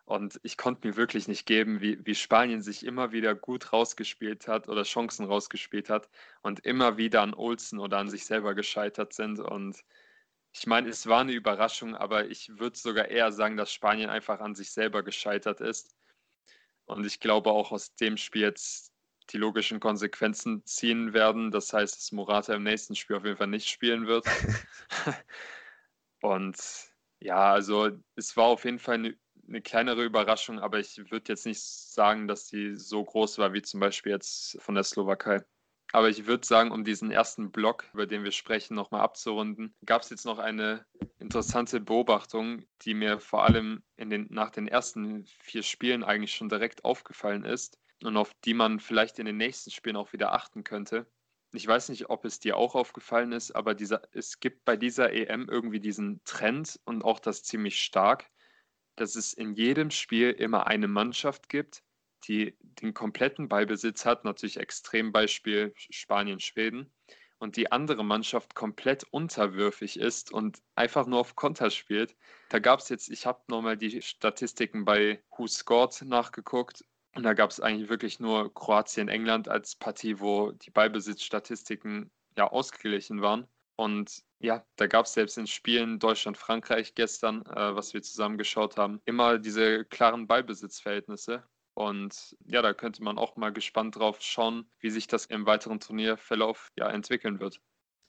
Und 0.06 0.40
ich 0.44 0.58
konnte 0.58 0.86
mir 0.88 0.98
wirklich 0.98 1.30
nicht 1.30 1.46
geben, 1.46 1.80
wie, 1.82 1.98
wie 2.06 2.16
Spanien 2.16 2.62
sich 2.62 2.86
immer 2.86 3.14
wieder 3.14 3.36
gut 3.36 3.72
rausgespielt 3.72 4.48
hat 4.50 4.68
oder 4.68 4.84
Chancen 4.84 5.26
rausgespielt 5.26 5.90
hat 5.90 6.10
und 6.42 6.60
immer 6.66 6.98
wieder 6.98 7.22
an 7.22 7.34
Olsen 7.34 7.80
oder 7.80 8.00
an 8.00 8.10
sich 8.10 8.26
selber 8.26 8.54
gescheitert 8.56 9.14
sind. 9.14 9.40
Und 9.40 9.84
ich 10.54 10.68
meine, 10.68 10.90
es 10.90 11.08
war 11.08 11.22
eine 11.22 11.34
Überraschung, 11.34 11.96
aber 11.96 12.28
ich 12.28 12.50
würde 12.60 12.78
sogar 12.78 13.08
eher 13.08 13.32
sagen, 13.32 13.58
dass 13.58 13.74
Spanien 13.74 14.10
einfach 14.10 14.40
an 14.40 14.54
sich 14.54 14.72
selber 14.72 15.02
gescheitert 15.04 15.62
ist. 15.62 15.96
Und 16.86 17.06
ich 17.06 17.20
glaube 17.20 17.52
auch 17.52 17.72
aus 17.72 17.96
dem 17.96 18.18
Spiel 18.18 18.44
jetzt 18.44 18.94
die 19.32 19.38
logischen 19.38 19.80
Konsequenzen 19.80 20.64
ziehen 20.66 21.14
werden. 21.14 21.50
Das 21.52 21.74
heißt, 21.74 21.96
dass 21.96 22.12
Morata 22.12 22.54
im 22.54 22.64
nächsten 22.64 22.96
Spiel 22.96 23.16
auf 23.16 23.26
jeden 23.26 23.38
Fall 23.38 23.48
nicht 23.48 23.68
spielen 23.68 24.06
wird. 24.06 24.26
Und 26.22 26.58
ja, 27.20 27.52
also 27.54 27.90
es 28.16 28.38
war 28.38 28.46
auf 28.46 28.66
jeden 28.66 28.80
Fall 28.80 28.96
eine, 28.96 29.18
eine 29.48 29.62
kleinere 29.62 30.04
Überraschung, 30.04 30.60
aber 30.60 30.80
ich 30.80 30.98
würde 31.10 31.30
jetzt 31.30 31.46
nicht 31.46 31.62
sagen, 31.62 32.28
dass 32.28 32.48
sie 32.48 32.76
so 32.76 33.04
groß 33.04 33.40
war 33.40 33.54
wie 33.54 33.62
zum 33.62 33.80
Beispiel 33.80 34.12
jetzt 34.12 34.62
von 34.62 34.76
der 34.76 34.84
Slowakei. 34.84 35.44
Aber 35.96 36.10
ich 36.10 36.26
würde 36.26 36.46
sagen, 36.46 36.72
um 36.72 36.84
diesen 36.84 37.12
ersten 37.12 37.52
Block, 37.52 37.86
über 37.94 38.08
den 38.08 38.24
wir 38.24 38.32
sprechen, 38.32 38.74
nochmal 38.74 39.02
abzurunden, 39.02 39.76
gab 39.86 40.02
es 40.02 40.10
jetzt 40.10 40.26
noch 40.26 40.40
eine 40.40 40.88
interessante 41.20 41.80
Beobachtung, 41.80 42.66
die 42.82 42.96
mir 42.96 43.20
vor 43.20 43.46
allem 43.46 43.84
den, 44.00 44.26
nach 44.32 44.50
den 44.50 44.68
ersten 44.68 45.24
vier 45.40 45.62
Spielen 45.62 46.04
eigentlich 46.04 46.34
schon 46.34 46.50
direkt 46.50 46.84
aufgefallen 46.84 47.46
ist 47.46 47.78
und 48.04 48.18
auf 48.18 48.32
die 48.44 48.56
man 48.56 48.80
vielleicht 48.80 49.20
in 49.20 49.28
den 49.28 49.38
nächsten 49.38 49.70
Spielen 49.70 49.96
auch 49.96 50.14
wieder 50.14 50.34
achten 50.34 50.64
könnte. 50.64 51.06
Ich 51.52 51.68
weiß 51.68 51.90
nicht, 51.90 52.10
ob 52.10 52.26
es 52.26 52.40
dir 52.40 52.58
auch 52.58 52.74
aufgefallen 52.74 53.32
ist, 53.32 53.52
aber 53.52 53.76
dieser, 53.76 54.02
es 54.14 54.40
gibt 54.40 54.66
bei 54.66 54.76
dieser 54.76 55.14
EM 55.14 55.48
irgendwie 55.48 55.80
diesen 55.80 56.24
Trend 56.24 56.80
und 56.86 57.04
auch 57.04 57.20
das 57.20 57.44
ziemlich 57.44 57.80
stark, 57.80 58.32
dass 58.96 59.16
es 59.16 59.34
in 59.34 59.54
jedem 59.54 59.92
Spiel 59.92 60.32
immer 60.32 60.66
eine 60.66 60.88
Mannschaft 60.88 61.50
gibt, 61.50 61.84
die 62.28 62.56
den 62.82 62.94
kompletten 62.94 63.48
Ballbesitz 63.48 64.06
hat, 64.06 64.26
natürlich 64.26 64.58
Extrembeispiel 64.58 65.74
Spanien, 65.76 66.40
Schweden, 66.40 66.92
und 67.44 67.58
die 67.58 67.72
andere 67.72 68.06
Mannschaft 68.06 68.56
komplett 68.56 69.04
unterwürfig 69.12 70.00
ist 70.00 70.32
und 70.32 70.62
einfach 70.76 71.06
nur 71.06 71.20
auf 71.20 71.36
Konter 71.36 71.70
spielt. 71.70 72.16
Da 72.50 72.60
gab 72.60 72.80
es 72.80 72.90
jetzt, 72.90 73.10
ich 73.10 73.26
habe 73.26 73.42
nochmal 73.48 73.76
die 73.78 74.02
Statistiken 74.02 74.86
bei 74.86 75.22
Who 75.38 75.48
Scored 75.48 76.04
nachgeguckt 76.04 76.86
und 77.16 77.24
da 77.24 77.34
gab 77.34 77.52
es 77.52 77.60
eigentlich 77.60 77.90
wirklich 77.90 78.20
nur 78.20 78.54
Kroatien, 78.54 79.10
England 79.10 79.50
als 79.50 79.76
Partie, 79.76 80.20
wo 80.20 80.52
die 80.52 80.72
Ballbesitzstatistiken 80.72 82.10
ja 82.38 82.48
ausgeglichen 82.48 83.22
waren. 83.22 83.48
Und 83.76 84.24
ja, 84.40 84.66
da 84.78 84.88
gab 84.88 85.06
es 85.06 85.14
selbst 85.14 85.38
in 85.38 85.48
Spielen 85.48 86.00
Deutschland-Frankreich 86.00 86.96
gestern, 86.96 87.46
äh, 87.46 87.76
was 87.76 87.94
wir 87.94 88.02
zusammen 88.02 88.38
geschaut 88.38 88.78
haben, 88.78 89.02
immer 89.06 89.38
diese 89.38 89.86
klaren 89.86 90.28
Ballbesitzverhältnisse. 90.28 91.44
Und 91.74 92.36
ja, 92.46 92.62
da 92.62 92.74
könnte 92.74 93.04
man 93.04 93.18
auch 93.18 93.36
mal 93.36 93.52
gespannt 93.52 93.96
drauf 93.96 94.18
schauen, 94.22 94.66
wie 94.80 94.90
sich 94.90 95.08
das 95.08 95.26
im 95.26 95.46
weiteren 95.46 95.80
Turnierverlauf 95.80 96.72
ja 96.76 96.90
entwickeln 96.90 97.40
wird. 97.40 97.60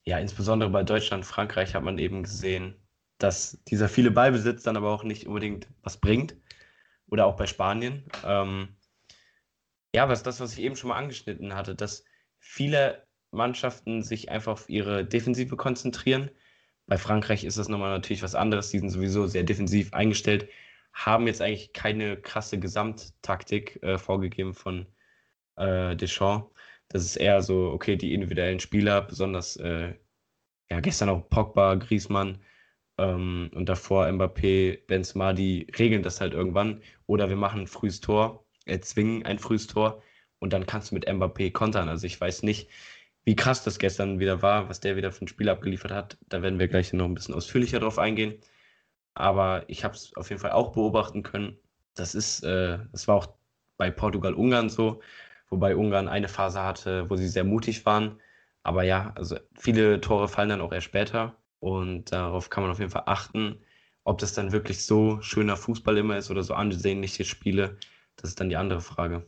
Ja, 0.04 0.18
insbesondere 0.18 0.68
bei 0.70 0.82
Deutschland, 0.82 1.24
Frankreich 1.24 1.74
hat 1.74 1.82
man 1.82 1.98
eben 1.98 2.22
gesehen, 2.24 2.76
dass 3.18 3.62
dieser 3.64 3.88
viele 3.88 4.10
Ballbesitz 4.10 4.62
dann 4.62 4.76
aber 4.76 4.90
auch 4.90 5.02
nicht 5.02 5.26
unbedingt 5.26 5.68
was 5.82 5.96
bringt. 5.96 6.36
Oder 7.06 7.26
auch 7.26 7.36
bei 7.36 7.46
Spanien. 7.46 8.04
Ähm, 8.24 8.76
ja, 9.94 10.08
was 10.08 10.22
das, 10.22 10.40
was 10.40 10.54
ich 10.54 10.60
eben 10.60 10.76
schon 10.76 10.88
mal 10.88 10.96
angeschnitten 10.96 11.54
hatte, 11.54 11.74
dass 11.74 12.04
viele 12.38 13.06
Mannschaften 13.30 14.02
sich 14.02 14.30
einfach 14.30 14.52
auf 14.52 14.68
ihre 14.68 15.04
Defensive 15.04 15.56
konzentrieren. 15.56 16.30
Bei 16.86 16.98
Frankreich 16.98 17.44
ist 17.44 17.56
das 17.56 17.68
nochmal 17.68 17.90
natürlich 17.90 18.22
was 18.22 18.34
anderes. 18.34 18.70
Die 18.70 18.78
sind 18.78 18.90
sowieso 18.90 19.26
sehr 19.26 19.44
defensiv 19.44 19.92
eingestellt 19.94 20.48
haben 20.94 21.26
jetzt 21.26 21.42
eigentlich 21.42 21.72
keine 21.72 22.16
krasse 22.16 22.58
Gesamttaktik 22.58 23.82
äh, 23.82 23.98
vorgegeben 23.98 24.54
von 24.54 24.86
äh, 25.56 25.96
Deschamps. 25.96 26.52
Das 26.88 27.04
ist 27.04 27.16
eher 27.16 27.42
so, 27.42 27.70
okay, 27.72 27.96
die 27.96 28.14
individuellen 28.14 28.60
Spieler, 28.60 29.02
besonders 29.02 29.56
äh, 29.56 29.94
ja, 30.70 30.80
gestern 30.80 31.08
auch 31.08 31.28
Pogba, 31.28 31.74
Griezmann 31.76 32.38
ähm, 32.98 33.50
und 33.54 33.68
davor 33.68 34.06
Mbappé, 34.06 34.86
Benzema, 34.86 35.32
die 35.32 35.66
regeln 35.78 36.02
das 36.02 36.20
halt 36.20 36.34
irgendwann. 36.34 36.82
Oder 37.06 37.28
wir 37.28 37.36
machen 37.36 37.62
ein 37.62 37.66
frühes 37.66 38.00
Tor, 38.00 38.46
erzwingen 38.66 39.24
ein 39.26 39.38
frühes 39.38 39.66
Tor 39.66 40.02
und 40.38 40.52
dann 40.52 40.66
kannst 40.66 40.90
du 40.90 40.94
mit 40.94 41.08
Mbappé 41.08 41.52
kontern. 41.52 41.88
Also 41.88 42.06
ich 42.06 42.20
weiß 42.20 42.42
nicht, 42.44 42.70
wie 43.24 43.36
krass 43.36 43.64
das 43.64 43.78
gestern 43.78 44.20
wieder 44.20 44.42
war, 44.42 44.68
was 44.68 44.80
der 44.80 44.96
wieder 44.96 45.12
für 45.12 45.24
ein 45.24 45.28
Spiel 45.28 45.48
abgeliefert 45.48 45.92
hat. 45.92 46.18
Da 46.28 46.42
werden 46.42 46.58
wir 46.58 46.68
gleich 46.68 46.92
noch 46.92 47.06
ein 47.06 47.14
bisschen 47.14 47.34
ausführlicher 47.34 47.80
drauf 47.80 47.98
eingehen. 47.98 48.34
Aber 49.14 49.64
ich 49.68 49.84
habe 49.84 49.94
es 49.94 50.14
auf 50.16 50.30
jeden 50.30 50.40
Fall 50.40 50.52
auch 50.52 50.72
beobachten 50.72 51.22
können. 51.22 51.58
Das 51.94 52.14
ist, 52.14 52.42
äh, 52.44 52.78
das 52.92 53.08
war 53.08 53.16
auch 53.16 53.28
bei 53.76 53.90
Portugal-Ungarn 53.90 54.68
so, 54.68 55.00
wobei 55.48 55.76
Ungarn 55.76 56.08
eine 56.08 56.28
Phase 56.28 56.62
hatte, 56.62 57.08
wo 57.10 57.16
sie 57.16 57.28
sehr 57.28 57.44
mutig 57.44 57.86
waren. 57.86 58.20
Aber 58.62 58.82
ja, 58.82 59.12
also 59.16 59.36
viele 59.56 60.00
Tore 60.00 60.28
fallen 60.28 60.48
dann 60.48 60.60
auch 60.60 60.72
erst 60.72 60.86
später 60.86 61.36
und 61.60 62.12
darauf 62.12 62.50
kann 62.50 62.62
man 62.62 62.72
auf 62.72 62.78
jeden 62.78 62.90
Fall 62.90 63.04
achten. 63.06 63.62
Ob 64.04 64.18
das 64.18 64.34
dann 64.34 64.52
wirklich 64.52 64.84
so 64.84 65.20
schöner 65.22 65.56
Fußball 65.56 65.96
immer 65.96 66.16
ist 66.18 66.30
oder 66.30 66.42
so 66.42 66.54
ansehnliche 66.54 67.24
Spiele, 67.24 67.78
das 68.16 68.30
ist 68.30 68.40
dann 68.40 68.48
die 68.48 68.56
andere 68.56 68.80
Frage. 68.80 69.26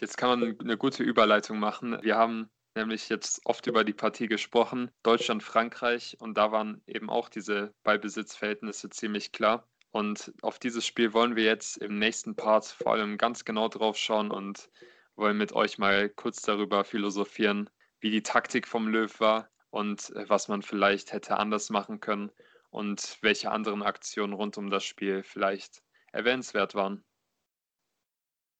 Jetzt 0.00 0.16
kann 0.16 0.40
man 0.40 0.58
eine 0.60 0.76
gute 0.76 1.02
Überleitung 1.02 1.58
machen. 1.58 1.98
Wir 2.02 2.16
haben 2.16 2.50
nämlich 2.76 3.08
jetzt 3.08 3.40
oft 3.44 3.66
über 3.66 3.82
die 3.82 3.92
Partie 3.92 4.28
gesprochen, 4.28 4.90
Deutschland, 5.02 5.42
Frankreich, 5.42 6.16
und 6.20 6.36
da 6.36 6.52
waren 6.52 6.82
eben 6.86 7.10
auch 7.10 7.28
diese 7.28 7.74
Ballbesitzverhältnisse 7.82 8.90
ziemlich 8.90 9.32
klar. 9.32 9.66
Und 9.90 10.32
auf 10.42 10.58
dieses 10.58 10.86
Spiel 10.86 11.12
wollen 11.12 11.36
wir 11.36 11.44
jetzt 11.44 11.78
im 11.78 11.98
nächsten 11.98 12.36
Part 12.36 12.66
vor 12.66 12.92
allem 12.92 13.16
ganz 13.16 13.44
genau 13.44 13.68
drauf 13.68 13.96
schauen 13.96 14.30
und 14.30 14.68
wollen 15.16 15.38
mit 15.38 15.52
euch 15.52 15.78
mal 15.78 16.10
kurz 16.10 16.42
darüber 16.42 16.84
philosophieren, 16.84 17.70
wie 18.00 18.10
die 18.10 18.22
Taktik 18.22 18.68
vom 18.68 18.88
Löw 18.88 19.20
war 19.20 19.48
und 19.70 20.12
was 20.14 20.48
man 20.48 20.62
vielleicht 20.62 21.12
hätte 21.12 21.38
anders 21.38 21.70
machen 21.70 22.00
können 22.00 22.30
und 22.70 23.16
welche 23.22 23.50
anderen 23.50 23.82
Aktionen 23.82 24.34
rund 24.34 24.58
um 24.58 24.68
das 24.68 24.84
Spiel 24.84 25.22
vielleicht 25.22 25.82
erwähnenswert 26.12 26.74
waren. 26.74 27.02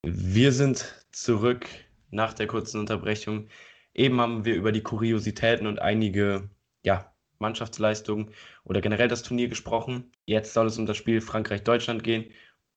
Wir 0.03 0.51
sind 0.51 1.05
zurück 1.11 1.67
nach 2.09 2.33
der 2.33 2.47
kurzen 2.47 2.79
Unterbrechung. 2.79 3.49
Eben 3.97 4.21
haben 4.21 4.45
wir 4.45 4.55
über 4.55 4.71
die 4.71 4.83
Kuriositäten 4.83 5.65
und 5.67 5.81
einige 5.81 6.49
ja, 6.83 7.11
Mannschaftsleistungen 7.39 8.31
oder 8.63 8.79
generell 8.79 9.07
das 9.07 9.23
Turnier 9.23 9.47
gesprochen. 9.47 10.11
Jetzt 10.25 10.53
soll 10.53 10.67
es 10.67 10.77
um 10.77 10.85
das 10.85 10.97
Spiel 10.97 11.19
Frankreich-Deutschland 11.19 12.03
gehen 12.03 12.31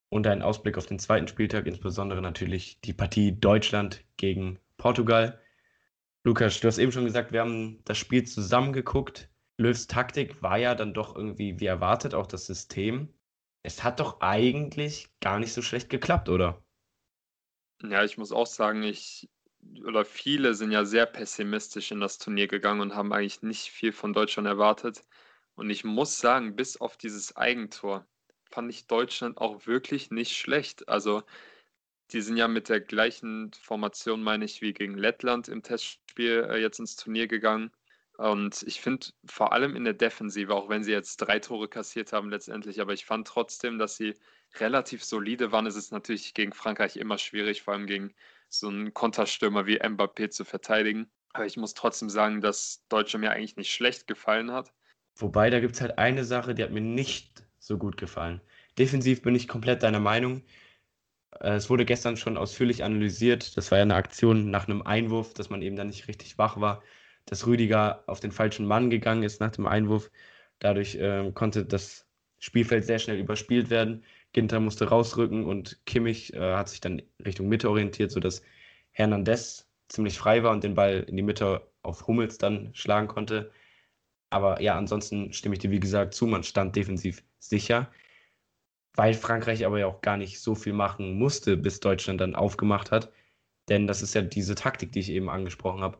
und 0.08 0.26
einen 0.26 0.42
Ausblick 0.42 0.78
auf 0.78 0.86
den 0.86 0.98
zweiten 0.98 1.28
Spieltag, 1.28 1.66
insbesondere 1.66 2.22
natürlich 2.22 2.80
die 2.80 2.94
Partie 2.94 3.38
Deutschland 3.38 4.02
gegen 4.16 4.58
Portugal. 4.78 5.40
Lukas, 6.24 6.58
du 6.60 6.68
hast 6.68 6.78
eben 6.78 6.92
schon 6.92 7.04
gesagt, 7.04 7.32
wir 7.32 7.40
haben 7.40 7.80
das 7.84 7.98
Spiel 7.98 8.24
zusammen 8.24 8.72
geguckt. 8.72 9.30
Löws 9.58 9.86
Taktik 9.86 10.42
war 10.42 10.56
ja 10.56 10.74
dann 10.74 10.94
doch 10.94 11.14
irgendwie 11.14 11.60
wie 11.60 11.66
erwartet, 11.66 12.14
auch 12.14 12.26
das 12.26 12.46
System. 12.46 13.12
Es 13.62 13.84
hat 13.84 14.00
doch 14.00 14.22
eigentlich 14.22 15.10
gar 15.20 15.38
nicht 15.38 15.52
so 15.52 15.60
schlecht 15.60 15.90
geklappt, 15.90 16.30
oder? 16.30 16.62
Ja, 17.82 18.04
ich 18.04 18.16
muss 18.16 18.32
auch 18.32 18.46
sagen, 18.46 18.82
ich 18.82 19.28
oder 19.84 20.04
viele 20.04 20.54
sind 20.54 20.72
ja 20.72 20.84
sehr 20.84 21.06
pessimistisch 21.06 21.90
in 21.90 22.00
das 22.00 22.18
Turnier 22.18 22.48
gegangen 22.48 22.80
und 22.80 22.94
haben 22.94 23.12
eigentlich 23.12 23.42
nicht 23.42 23.70
viel 23.70 23.92
von 23.92 24.12
Deutschland 24.12 24.48
erwartet. 24.48 25.02
Und 25.54 25.70
ich 25.70 25.84
muss 25.84 26.18
sagen, 26.18 26.56
bis 26.56 26.80
auf 26.80 26.96
dieses 26.96 27.36
Eigentor 27.36 28.06
fand 28.50 28.70
ich 28.70 28.86
Deutschland 28.86 29.38
auch 29.38 29.66
wirklich 29.66 30.10
nicht 30.10 30.36
schlecht. 30.36 30.88
Also 30.88 31.22
die 32.12 32.20
sind 32.20 32.36
ja 32.36 32.48
mit 32.48 32.68
der 32.68 32.80
gleichen 32.80 33.52
Formation, 33.52 34.22
meine 34.22 34.44
ich, 34.44 34.62
wie 34.62 34.72
gegen 34.72 34.96
Lettland 34.98 35.48
im 35.48 35.62
Testspiel 35.62 36.46
äh, 36.50 36.60
jetzt 36.60 36.80
ins 36.80 36.96
Turnier 36.96 37.28
gegangen. 37.28 37.70
Und 38.16 38.62
ich 38.64 38.80
finde 38.80 39.06
vor 39.24 39.52
allem 39.52 39.76
in 39.76 39.84
der 39.84 39.94
Defensive, 39.94 40.54
auch 40.54 40.68
wenn 40.68 40.84
sie 40.84 40.92
jetzt 40.92 41.18
drei 41.18 41.38
Tore 41.38 41.68
kassiert 41.68 42.12
haben 42.12 42.28
letztendlich, 42.30 42.80
aber 42.80 42.92
ich 42.92 43.06
fand 43.06 43.26
trotzdem, 43.26 43.78
dass 43.78 43.96
sie 43.96 44.14
relativ 44.58 45.04
solide 45.04 45.52
waren. 45.52 45.66
Es 45.66 45.76
ist 45.76 45.92
natürlich 45.92 46.34
gegen 46.34 46.52
Frankreich 46.52 46.96
immer 46.96 47.16
schwierig, 47.16 47.62
vor 47.62 47.74
allem 47.74 47.86
gegen 47.86 48.14
so 48.50 48.68
einen 48.68 48.92
Konterstürmer 48.92 49.66
wie 49.66 49.80
Mbappé 49.80 50.30
zu 50.30 50.44
verteidigen. 50.44 51.10
Aber 51.32 51.46
ich 51.46 51.56
muss 51.56 51.74
trotzdem 51.74 52.10
sagen, 52.10 52.40
dass 52.40 52.84
Deutschland 52.88 53.24
mir 53.24 53.30
eigentlich 53.30 53.56
nicht 53.56 53.72
schlecht 53.72 54.06
gefallen 54.06 54.50
hat. 54.50 54.72
Wobei, 55.16 55.50
da 55.50 55.60
gibt 55.60 55.74
es 55.74 55.80
halt 55.80 55.98
eine 55.98 56.24
Sache, 56.24 56.54
die 56.54 56.62
hat 56.62 56.72
mir 56.72 56.80
nicht 56.80 57.46
so 57.58 57.78
gut 57.78 57.96
gefallen. 57.96 58.40
Defensiv 58.78 59.22
bin 59.22 59.34
ich 59.34 59.48
komplett 59.48 59.82
deiner 59.82 60.00
Meinung. 60.00 60.42
Äh, 61.38 61.54
es 61.54 61.70
wurde 61.70 61.84
gestern 61.84 62.16
schon 62.16 62.36
ausführlich 62.36 62.84
analysiert. 62.84 63.56
Das 63.56 63.70
war 63.70 63.78
ja 63.78 63.82
eine 63.82 63.94
Aktion 63.94 64.50
nach 64.50 64.66
einem 64.66 64.82
Einwurf, 64.82 65.34
dass 65.34 65.50
man 65.50 65.62
eben 65.62 65.76
dann 65.76 65.88
nicht 65.88 66.08
richtig 66.08 66.36
wach 66.36 66.60
war 66.60 66.82
dass 67.30 67.46
Rüdiger 67.46 68.02
auf 68.06 68.20
den 68.20 68.32
falschen 68.32 68.66
Mann 68.66 68.90
gegangen 68.90 69.22
ist 69.22 69.40
nach 69.40 69.52
dem 69.52 69.66
Einwurf. 69.66 70.10
Dadurch 70.58 70.96
äh, 70.96 71.30
konnte 71.32 71.64
das 71.64 72.06
Spielfeld 72.40 72.84
sehr 72.84 72.98
schnell 72.98 73.18
überspielt 73.18 73.70
werden. 73.70 74.04
Ginter 74.32 74.60
musste 74.60 74.88
rausrücken 74.88 75.44
und 75.44 75.80
Kimmich 75.86 76.34
äh, 76.34 76.54
hat 76.54 76.68
sich 76.68 76.80
dann 76.80 77.02
Richtung 77.24 77.48
Mitte 77.48 77.70
orientiert, 77.70 78.10
sodass 78.10 78.42
Hernandez 78.92 79.68
ziemlich 79.88 80.18
frei 80.18 80.42
war 80.42 80.52
und 80.52 80.64
den 80.64 80.74
Ball 80.74 81.04
in 81.08 81.16
die 81.16 81.22
Mitte 81.22 81.66
auf 81.82 82.06
Hummels 82.06 82.38
dann 82.38 82.70
schlagen 82.74 83.08
konnte. 83.08 83.52
Aber 84.30 84.60
ja, 84.60 84.76
ansonsten 84.76 85.32
stimme 85.32 85.54
ich 85.54 85.60
dir 85.60 85.70
wie 85.70 85.80
gesagt 85.80 86.14
zu, 86.14 86.26
man 86.26 86.44
stand 86.44 86.76
defensiv 86.76 87.22
sicher, 87.38 87.90
weil 88.94 89.14
Frankreich 89.14 89.66
aber 89.66 89.78
ja 89.78 89.86
auch 89.86 90.00
gar 90.02 90.16
nicht 90.16 90.40
so 90.40 90.54
viel 90.54 90.72
machen 90.72 91.18
musste, 91.18 91.56
bis 91.56 91.80
Deutschland 91.80 92.20
dann 92.20 92.34
aufgemacht 92.34 92.90
hat. 92.90 93.12
Denn 93.68 93.86
das 93.86 94.02
ist 94.02 94.14
ja 94.14 94.22
diese 94.22 94.54
Taktik, 94.54 94.92
die 94.92 95.00
ich 95.00 95.10
eben 95.10 95.30
angesprochen 95.30 95.82
habe 95.82 95.98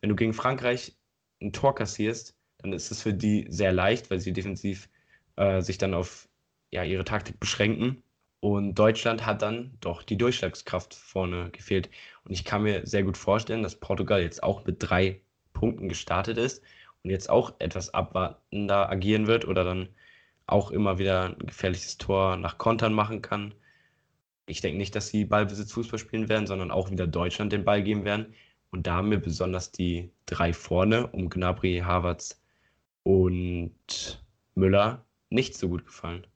wenn 0.00 0.10
du 0.10 0.16
gegen 0.16 0.34
Frankreich 0.34 0.96
ein 1.42 1.52
Tor 1.52 1.74
kassierst, 1.74 2.36
dann 2.58 2.72
ist 2.72 2.90
es 2.90 3.02
für 3.02 3.14
die 3.14 3.46
sehr 3.48 3.72
leicht, 3.72 4.10
weil 4.10 4.20
sie 4.20 4.32
defensiv 4.32 4.88
äh, 5.36 5.60
sich 5.62 5.78
dann 5.78 5.94
auf 5.94 6.28
ja, 6.70 6.82
ihre 6.84 7.04
Taktik 7.04 7.40
beschränken. 7.40 8.02
Und 8.40 8.74
Deutschland 8.74 9.24
hat 9.26 9.42
dann 9.42 9.76
doch 9.80 10.02
die 10.02 10.18
Durchschlagskraft 10.18 10.94
vorne 10.94 11.50
gefehlt. 11.50 11.90
Und 12.24 12.32
ich 12.32 12.44
kann 12.44 12.62
mir 12.62 12.86
sehr 12.86 13.02
gut 13.02 13.16
vorstellen, 13.16 13.62
dass 13.62 13.80
Portugal 13.80 14.20
jetzt 14.22 14.42
auch 14.42 14.64
mit 14.66 14.76
drei 14.78 15.20
Punkten 15.52 15.88
gestartet 15.88 16.36
ist 16.36 16.62
und 17.02 17.10
jetzt 17.10 17.30
auch 17.30 17.54
etwas 17.60 17.94
abwartender 17.94 18.90
agieren 18.90 19.26
wird 19.26 19.46
oder 19.46 19.64
dann 19.64 19.88
auch 20.46 20.70
immer 20.70 20.98
wieder 20.98 21.24
ein 21.24 21.46
gefährliches 21.46 21.98
Tor 21.98 22.36
nach 22.36 22.58
Kontern 22.58 22.92
machen 22.92 23.22
kann. 23.22 23.54
Ich 24.46 24.60
denke 24.60 24.78
nicht, 24.78 24.94
dass 24.94 25.08
sie 25.08 25.24
Ballbesitz 25.24 25.72
Fußball 25.72 25.98
spielen 25.98 26.28
werden, 26.28 26.46
sondern 26.46 26.70
auch 26.70 26.90
wieder 26.90 27.06
Deutschland 27.06 27.52
den 27.52 27.64
Ball 27.64 27.82
geben 27.82 28.04
werden. 28.04 28.34
Und 28.70 28.86
da 28.86 28.96
haben 28.96 29.08
mir 29.08 29.18
besonders 29.18 29.72
die 29.72 30.10
drei 30.26 30.52
vorne 30.52 31.06
um 31.08 31.30
Gnabry, 31.30 31.82
Havertz 31.84 32.40
und 33.02 34.22
Müller 34.54 35.05
nicht 35.30 35.56
so 35.56 35.68
gut 35.68 35.84
gefallen. 35.84 36.26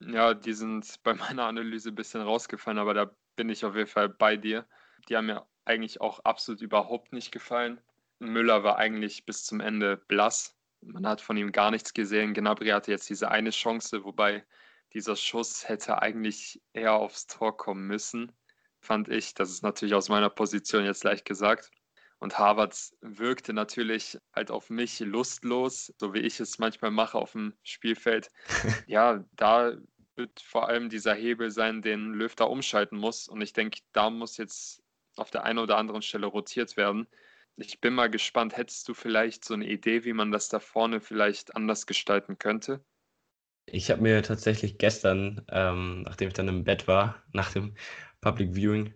Ja, 0.00 0.34
die 0.34 0.52
sind 0.52 1.02
bei 1.02 1.14
meiner 1.14 1.46
Analyse 1.46 1.90
ein 1.90 1.94
bisschen 1.94 2.22
rausgefallen, 2.22 2.78
aber 2.78 2.94
da 2.94 3.14
bin 3.36 3.48
ich 3.48 3.64
auf 3.64 3.74
jeden 3.74 3.88
Fall 3.88 4.08
bei 4.08 4.36
dir. 4.36 4.66
Die 5.08 5.16
haben 5.16 5.26
mir 5.26 5.46
eigentlich 5.64 6.00
auch 6.00 6.20
absolut 6.20 6.62
überhaupt 6.62 7.12
nicht 7.12 7.32
gefallen. 7.32 7.80
Müller 8.18 8.64
war 8.64 8.76
eigentlich 8.76 9.24
bis 9.24 9.44
zum 9.44 9.60
Ende 9.60 9.96
blass. 9.96 10.56
Man 10.82 11.06
hat 11.06 11.20
von 11.20 11.36
ihm 11.36 11.52
gar 11.52 11.70
nichts 11.70 11.94
gesehen. 11.94 12.34
Gnabry 12.34 12.68
hatte 12.68 12.90
jetzt 12.90 13.08
diese 13.08 13.30
eine 13.30 13.50
Chance, 13.50 14.04
wobei 14.04 14.44
dieser 14.92 15.16
Schuss 15.16 15.68
hätte 15.68 16.02
eigentlich 16.02 16.60
eher 16.72 16.94
aufs 16.94 17.26
Tor 17.26 17.56
kommen 17.56 17.86
müssen 17.86 18.32
fand 18.80 19.08
ich. 19.08 19.34
Das 19.34 19.50
ist 19.50 19.62
natürlich 19.62 19.94
aus 19.94 20.08
meiner 20.08 20.30
Position 20.30 20.84
jetzt 20.84 21.04
leicht 21.04 21.24
gesagt. 21.24 21.70
Und 22.20 22.38
Harvards 22.38 22.94
wirkte 23.00 23.54
natürlich 23.54 24.18
halt 24.34 24.50
auf 24.50 24.68
mich 24.68 25.00
lustlos, 25.00 25.92
so 25.98 26.12
wie 26.12 26.20
ich 26.20 26.38
es 26.38 26.58
manchmal 26.58 26.90
mache 26.90 27.16
auf 27.16 27.32
dem 27.32 27.54
Spielfeld. 27.62 28.30
ja, 28.86 29.24
da 29.32 29.72
wird 30.16 30.38
vor 30.40 30.68
allem 30.68 30.90
dieser 30.90 31.14
Hebel 31.14 31.50
sein, 31.50 31.80
den 31.80 32.12
Löw 32.12 32.34
da 32.36 32.44
umschalten 32.44 32.98
muss. 32.98 33.26
Und 33.26 33.40
ich 33.40 33.54
denke, 33.54 33.80
da 33.92 34.10
muss 34.10 34.36
jetzt 34.36 34.82
auf 35.16 35.30
der 35.30 35.44
einen 35.44 35.58
oder 35.58 35.78
anderen 35.78 36.02
Stelle 36.02 36.26
rotiert 36.26 36.76
werden. 36.76 37.08
Ich 37.56 37.80
bin 37.80 37.94
mal 37.94 38.10
gespannt, 38.10 38.54
hättest 38.54 38.86
du 38.88 38.94
vielleicht 38.94 39.44
so 39.44 39.54
eine 39.54 39.66
Idee, 39.66 40.04
wie 40.04 40.12
man 40.12 40.30
das 40.30 40.48
da 40.48 40.60
vorne 40.60 41.00
vielleicht 41.00 41.56
anders 41.56 41.86
gestalten 41.86 42.38
könnte? 42.38 42.84
Ich 43.64 43.90
habe 43.90 44.02
mir 44.02 44.22
tatsächlich 44.22 44.76
gestern, 44.76 45.44
ähm, 45.48 46.02
nachdem 46.02 46.28
ich 46.28 46.34
dann 46.34 46.48
im 46.48 46.64
Bett 46.64 46.86
war, 46.86 47.22
nach 47.32 47.52
dem 47.52 47.74
Public 48.20 48.54
Viewing, 48.54 48.94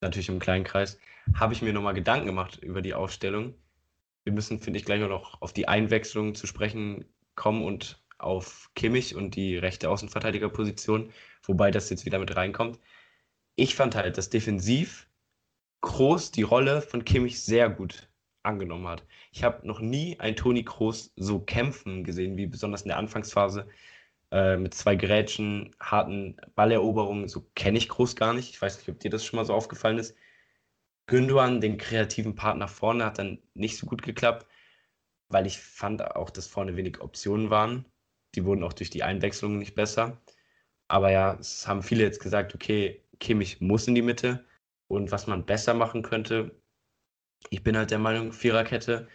natürlich 0.00 0.28
im 0.28 0.38
kleinen 0.38 0.64
Kreis, 0.64 0.98
habe 1.34 1.54
ich 1.54 1.62
mir 1.62 1.72
nochmal 1.72 1.94
Gedanken 1.94 2.26
gemacht 2.26 2.58
über 2.62 2.82
die 2.82 2.94
Aufstellung. 2.94 3.54
Wir 4.24 4.32
müssen, 4.32 4.60
finde 4.60 4.78
ich, 4.78 4.84
gleich 4.84 5.00
noch 5.00 5.40
auf 5.42 5.52
die 5.52 5.68
Einwechslung 5.68 6.34
zu 6.34 6.46
sprechen 6.46 7.04
kommen 7.34 7.62
und 7.62 8.02
auf 8.18 8.70
Kimmich 8.74 9.14
und 9.14 9.34
die 9.36 9.56
rechte 9.56 9.90
Außenverteidigerposition, 9.90 11.12
wobei 11.42 11.70
das 11.70 11.90
jetzt 11.90 12.06
wieder 12.06 12.18
mit 12.18 12.34
reinkommt. 12.36 12.78
Ich 13.56 13.74
fand 13.74 13.94
halt, 13.94 14.18
dass 14.18 14.30
defensiv 14.30 15.08
Groß 15.80 16.30
die 16.30 16.42
Rolle 16.42 16.80
von 16.80 17.04
Kimmich 17.04 17.42
sehr 17.42 17.68
gut 17.68 18.08
angenommen 18.42 18.88
hat. 18.88 19.04
Ich 19.32 19.44
habe 19.44 19.66
noch 19.66 19.80
nie 19.80 20.18
einen 20.20 20.36
Toni 20.36 20.64
Kroos 20.64 21.12
so 21.16 21.40
kämpfen 21.40 22.04
gesehen, 22.04 22.36
wie 22.36 22.46
besonders 22.46 22.82
in 22.82 22.88
der 22.88 22.96
Anfangsphase 22.98 23.68
äh, 24.30 24.56
mit 24.56 24.74
zwei 24.74 24.96
Grätschen, 24.96 25.74
harten 25.80 26.36
Balleroberungen, 26.54 27.28
so 27.28 27.46
kenne 27.54 27.78
ich 27.78 27.88
Groß 27.88 28.16
gar 28.16 28.32
nicht. 28.32 28.50
Ich 28.50 28.62
weiß 28.62 28.78
nicht, 28.78 28.88
ob 28.88 29.00
dir 29.00 29.10
das 29.10 29.24
schon 29.24 29.36
mal 29.36 29.44
so 29.44 29.54
aufgefallen 29.54 29.98
ist. 29.98 30.16
Gündogan, 31.06 31.60
den 31.60 31.78
kreativen 31.78 32.34
Part 32.34 32.58
nach 32.58 32.68
vorne, 32.70 33.04
hat 33.04 33.18
dann 33.18 33.38
nicht 33.54 33.76
so 33.78 33.86
gut 33.86 34.02
geklappt, 34.02 34.46
weil 35.28 35.46
ich 35.46 35.58
fand 35.58 36.02
auch, 36.16 36.30
dass 36.30 36.46
vorne 36.46 36.76
wenig 36.76 37.00
Optionen 37.00 37.50
waren. 37.50 37.86
Die 38.34 38.44
wurden 38.44 38.64
auch 38.64 38.72
durch 38.72 38.90
die 38.90 39.02
Einwechslungen 39.02 39.58
nicht 39.58 39.74
besser. 39.74 40.20
Aber 40.88 41.10
ja, 41.12 41.34
es 41.40 41.66
haben 41.68 41.82
viele 41.82 42.04
jetzt 42.04 42.20
gesagt, 42.20 42.54
okay, 42.54 43.02
Kimmich 43.20 43.60
muss 43.60 43.88
in 43.88 43.94
die 43.94 44.02
Mitte. 44.02 44.44
Und 44.88 45.12
was 45.12 45.26
man 45.26 45.46
besser 45.46 45.74
machen 45.74 46.02
könnte, 46.02 46.54
ich 47.50 47.62
bin 47.62 47.76
halt 47.76 47.90
der 47.90 47.98
Meinung, 47.98 48.32
Viererkette, 48.32 49.08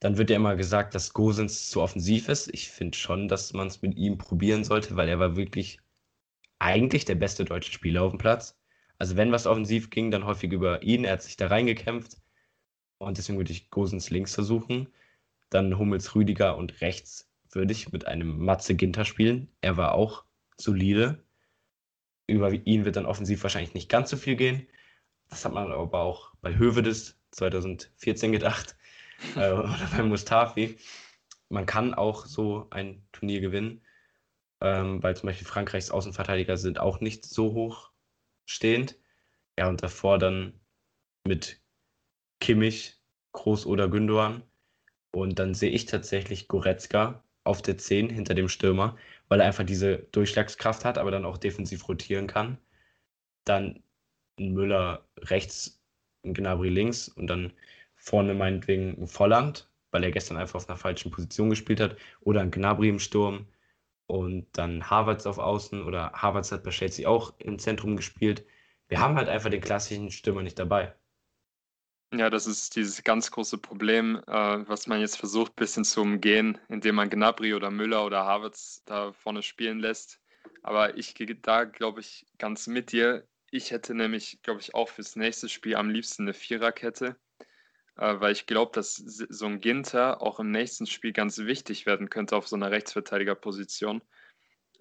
dann 0.00 0.18
wird 0.18 0.30
ja 0.30 0.36
immer 0.36 0.56
gesagt, 0.56 0.94
dass 0.94 1.12
Gosens 1.12 1.70
zu 1.70 1.80
offensiv 1.82 2.28
ist. 2.28 2.48
Ich 2.54 2.70
finde 2.70 2.98
schon, 2.98 3.28
dass 3.28 3.52
man 3.52 3.68
es 3.68 3.82
mit 3.82 3.96
ihm 3.96 4.18
probieren 4.18 4.64
sollte, 4.64 4.96
weil 4.96 5.08
er 5.08 5.18
war 5.20 5.36
wirklich 5.36 5.80
eigentlich 6.58 7.04
der 7.04 7.16
beste 7.16 7.44
deutsche 7.44 7.72
Spieler 7.72 8.02
auf 8.02 8.12
dem 8.12 8.18
Platz. 8.18 8.58
Also 9.02 9.16
wenn 9.16 9.32
was 9.32 9.48
offensiv 9.48 9.90
ging, 9.90 10.12
dann 10.12 10.26
häufig 10.26 10.52
über 10.52 10.84
ihn. 10.84 11.02
Er 11.02 11.14
hat 11.14 11.24
sich 11.24 11.36
da 11.36 11.48
reingekämpft. 11.48 12.18
Und 12.98 13.18
deswegen 13.18 13.36
würde 13.36 13.50
ich 13.50 13.68
Gosens 13.68 14.10
links 14.10 14.32
versuchen. 14.32 14.86
Dann 15.50 15.76
Hummels 15.76 16.14
Rüdiger 16.14 16.56
und 16.56 16.80
rechts 16.82 17.28
würde 17.50 17.72
ich 17.72 17.90
mit 17.90 18.06
einem 18.06 18.38
Matze 18.38 18.76
Ginter 18.76 19.04
spielen. 19.04 19.48
Er 19.60 19.76
war 19.76 19.94
auch 19.94 20.24
solide. 20.56 21.20
Über 22.28 22.52
ihn 22.52 22.84
wird 22.84 22.94
dann 22.94 23.06
offensiv 23.06 23.42
wahrscheinlich 23.42 23.74
nicht 23.74 23.88
ganz 23.88 24.08
so 24.08 24.16
viel 24.16 24.36
gehen. 24.36 24.68
Das 25.30 25.44
hat 25.44 25.52
man 25.52 25.72
aber 25.72 25.98
auch 25.98 26.30
bei 26.40 26.56
Hövedes 26.56 27.18
2014 27.32 28.30
gedacht 28.30 28.76
äh, 29.34 29.50
oder 29.50 29.88
bei 29.96 30.04
Mustafi. 30.04 30.78
Man 31.48 31.66
kann 31.66 31.92
auch 31.92 32.26
so 32.26 32.68
ein 32.70 33.02
Turnier 33.10 33.40
gewinnen, 33.40 33.80
ähm, 34.60 35.02
weil 35.02 35.16
zum 35.16 35.26
Beispiel 35.26 35.48
Frankreichs 35.48 35.90
Außenverteidiger 35.90 36.56
sind 36.56 36.78
auch 36.78 37.00
nicht 37.00 37.26
so 37.26 37.52
hoch 37.52 37.91
stehend. 38.46 38.98
Ja, 39.58 39.68
und 39.68 39.82
davor 39.82 40.18
dann 40.18 40.60
mit 41.26 41.60
Kimmich, 42.40 43.00
Groß 43.32 43.66
oder 43.66 43.88
Gündogan. 43.88 44.42
Und 45.12 45.38
dann 45.38 45.54
sehe 45.54 45.70
ich 45.70 45.86
tatsächlich 45.86 46.48
Goretzka 46.48 47.22
auf 47.44 47.62
der 47.62 47.78
10 47.78 48.08
hinter 48.08 48.34
dem 48.34 48.48
Stürmer, 48.48 48.96
weil 49.28 49.40
er 49.40 49.46
einfach 49.46 49.64
diese 49.64 49.98
Durchschlagskraft 50.12 50.84
hat, 50.84 50.98
aber 50.98 51.10
dann 51.10 51.24
auch 51.24 51.38
defensiv 51.38 51.88
rotieren 51.88 52.26
kann. 52.26 52.58
Dann 53.44 53.82
Müller 54.38 55.06
rechts, 55.18 55.82
Gnabry 56.22 56.68
links 56.68 57.08
und 57.08 57.26
dann 57.26 57.52
vorne 57.96 58.34
meinetwegen 58.34 59.00
ein 59.02 59.06
Volland, 59.06 59.68
weil 59.90 60.04
er 60.04 60.10
gestern 60.10 60.36
einfach 60.36 60.56
auf 60.56 60.68
einer 60.68 60.78
falschen 60.78 61.10
Position 61.10 61.50
gespielt 61.50 61.80
hat, 61.80 61.96
oder 62.20 62.40
ein 62.40 62.50
Gnabry 62.50 62.88
im 62.88 62.98
Sturm 62.98 63.46
und 64.06 64.46
dann 64.52 64.90
Havertz 64.90 65.26
auf 65.26 65.38
Außen 65.38 65.82
oder 65.82 66.12
Havertz 66.12 66.52
hat 66.52 66.64
bei 66.64 66.70
Chelsea 66.70 67.08
auch 67.08 67.34
im 67.38 67.58
Zentrum 67.58 67.96
gespielt. 67.96 68.44
Wir 68.88 69.00
haben 69.00 69.16
halt 69.16 69.28
einfach 69.28 69.50
den 69.50 69.60
klassischen 69.60 70.10
Stürmer 70.10 70.42
nicht 70.42 70.58
dabei. 70.58 70.94
Ja, 72.14 72.28
das 72.28 72.46
ist 72.46 72.76
dieses 72.76 73.02
ganz 73.04 73.30
große 73.30 73.56
Problem, 73.56 74.16
äh, 74.26 74.68
was 74.68 74.86
man 74.86 75.00
jetzt 75.00 75.16
versucht, 75.16 75.52
ein 75.52 75.56
bisschen 75.56 75.84
zu 75.84 76.02
umgehen, 76.02 76.58
indem 76.68 76.96
man 76.96 77.08
Gnabry 77.08 77.54
oder 77.54 77.70
Müller 77.70 78.04
oder 78.04 78.26
Havertz 78.26 78.82
da 78.84 79.12
vorne 79.12 79.42
spielen 79.42 79.80
lässt. 79.80 80.20
Aber 80.62 80.98
ich 80.98 81.14
gehe 81.14 81.34
da, 81.34 81.64
glaube 81.64 82.00
ich, 82.00 82.26
ganz 82.36 82.66
mit 82.66 82.92
dir. 82.92 83.26
Ich 83.50 83.70
hätte 83.70 83.94
nämlich, 83.94 84.42
glaube 84.42 84.60
ich, 84.60 84.74
auch 84.74 84.90
fürs 84.90 85.16
nächste 85.16 85.48
Spiel 85.48 85.74
am 85.74 85.88
liebsten 85.88 86.24
eine 86.24 86.34
Viererkette, 86.34 87.16
äh, 88.02 88.20
weil 88.20 88.32
ich 88.32 88.46
glaube, 88.46 88.72
dass 88.74 88.96
so 88.96 89.46
ein 89.46 89.60
Ginter 89.60 90.20
auch 90.22 90.40
im 90.40 90.50
nächsten 90.50 90.86
Spiel 90.86 91.12
ganz 91.12 91.38
wichtig 91.38 91.86
werden 91.86 92.10
könnte 92.10 92.34
auf 92.36 92.48
so 92.48 92.56
einer 92.56 92.72
Rechtsverteidigerposition, 92.72 94.02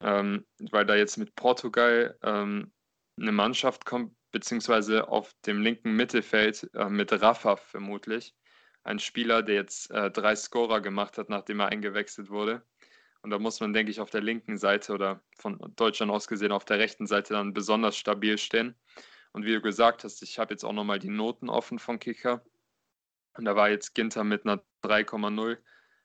ähm, 0.02 0.46
weil 0.72 0.86
da 0.88 0.96
jetzt 0.96 1.18
mit 1.18 1.36
Portugal 1.36 2.18
ähm, 2.24 2.74
eine 3.20 3.32
Mannschaft 3.32 3.86
kommt, 3.86 4.16
beziehungsweise 4.32 5.08
auf 5.08 5.34
dem 5.46 5.62
linken 5.62 5.96
Mittelfeld 5.96 6.68
äh, 6.74 6.90
mit 6.90 7.12
Rafa 7.22 7.58
vermutlich. 7.58 8.34
Ein 8.84 8.98
Spieler, 8.98 9.44
der 9.44 9.56
jetzt 9.56 9.92
äh, 9.92 10.10
drei 10.10 10.36
Scorer 10.36 10.82
gemacht 10.82 11.20
hat, 11.20 11.30
nachdem 11.30 11.60
er 11.60 11.68
eingewechselt 11.68 12.32
wurde. 12.32 12.66
Und 13.22 13.30
da 13.30 13.38
muss 13.38 13.60
man, 13.60 13.72
denke 13.72 13.92
ich, 13.92 14.00
auf 14.00 14.10
der 14.10 14.22
linken 14.22 14.58
Seite 14.58 14.94
oder 14.94 15.22
von 15.38 15.60
Deutschland 15.76 16.12
aus 16.12 16.28
gesehen 16.28 16.52
auf 16.52 16.66
der 16.66 16.80
rechten 16.80 17.06
Seite 17.06 17.36
dann 17.36 17.54
besonders 17.54 17.96
stabil 17.96 18.40
stehen. 18.40 18.74
Und 19.32 19.46
wie 19.46 19.54
du 19.54 19.62
gesagt 19.62 20.04
hast, 20.04 20.24
ich 20.24 20.40
habe 20.40 20.56
jetzt 20.56 20.64
auch 20.64 20.74
nochmal 20.74 20.98
die 20.98 21.12
Noten 21.12 21.50
offen 21.50 21.78
von 21.78 22.00
Kicker. 22.00 22.44
Und 23.38 23.46
da 23.46 23.56
war 23.56 23.70
jetzt 23.70 23.96
Ginter 23.96 24.24
mit 24.24 24.46
einer 24.46 24.62
3,0 24.84 25.58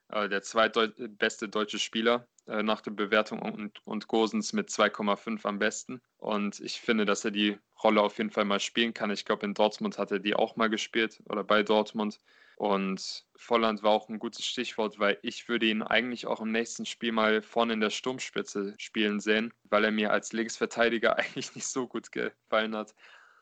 äh, 0.08 0.28
der 0.28 0.42
zweitbeste 0.42 1.48
deutsche 1.48 1.78
Spieler 1.78 2.28
äh, 2.46 2.62
nach 2.62 2.80
der 2.80 2.92
Bewertung 2.92 3.40
und, 3.40 3.84
und 3.84 4.06
Gosens 4.06 4.52
mit 4.52 4.68
2,5 4.68 5.44
am 5.46 5.58
besten. 5.58 6.00
Und 6.18 6.60
ich 6.60 6.80
finde, 6.80 7.04
dass 7.04 7.24
er 7.24 7.32
die 7.32 7.58
Rolle 7.82 8.00
auf 8.00 8.18
jeden 8.18 8.30
Fall 8.30 8.44
mal 8.44 8.60
spielen 8.60 8.94
kann. 8.94 9.10
Ich 9.10 9.24
glaube, 9.24 9.44
in 9.44 9.54
Dortmund 9.54 9.98
hat 9.98 10.12
er 10.12 10.18
die 10.18 10.34
auch 10.34 10.56
mal 10.56 10.70
gespielt 10.70 11.22
oder 11.28 11.42
bei 11.44 11.62
Dortmund. 11.62 12.20
Und 12.56 13.26
Volland 13.34 13.82
war 13.82 13.90
auch 13.90 14.08
ein 14.08 14.18
gutes 14.18 14.46
Stichwort, 14.46 14.98
weil 14.98 15.18
ich 15.20 15.48
würde 15.48 15.66
ihn 15.66 15.82
eigentlich 15.82 16.26
auch 16.26 16.40
im 16.40 16.52
nächsten 16.52 16.86
Spiel 16.86 17.12
mal 17.12 17.42
vorne 17.42 17.74
in 17.74 17.80
der 17.80 17.90
Sturmspitze 17.90 18.74
spielen 18.78 19.20
sehen, 19.20 19.52
weil 19.64 19.84
er 19.84 19.90
mir 19.90 20.10
als 20.10 20.32
Linksverteidiger 20.32 21.16
eigentlich 21.18 21.54
nicht 21.54 21.66
so 21.66 21.86
gut 21.86 22.12
gefallen 22.12 22.74
hat. 22.74 22.94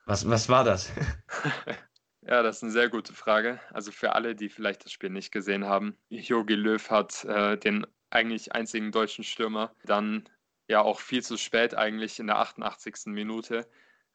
Was, 0.06 0.28
was 0.28 0.48
war 0.48 0.64
das? 0.64 0.90
Ja, 2.26 2.42
das 2.42 2.56
ist 2.56 2.62
eine 2.62 2.72
sehr 2.72 2.88
gute 2.88 3.12
Frage. 3.12 3.60
Also 3.70 3.92
für 3.92 4.14
alle, 4.14 4.34
die 4.34 4.48
vielleicht 4.48 4.84
das 4.84 4.92
Spiel 4.92 5.10
nicht 5.10 5.30
gesehen 5.30 5.66
haben, 5.66 5.96
Jogi 6.08 6.54
Löw 6.54 6.90
hat 6.90 7.24
äh, 7.24 7.58
den 7.58 7.86
eigentlich 8.10 8.52
einzigen 8.52 8.92
deutschen 8.92 9.24
Stürmer 9.24 9.74
dann 9.84 10.28
ja 10.68 10.80
auch 10.80 11.00
viel 11.00 11.22
zu 11.22 11.36
spät 11.36 11.74
eigentlich 11.74 12.18
in 12.18 12.28
der 12.28 12.38
88. 12.38 13.06
Minute 13.06 13.68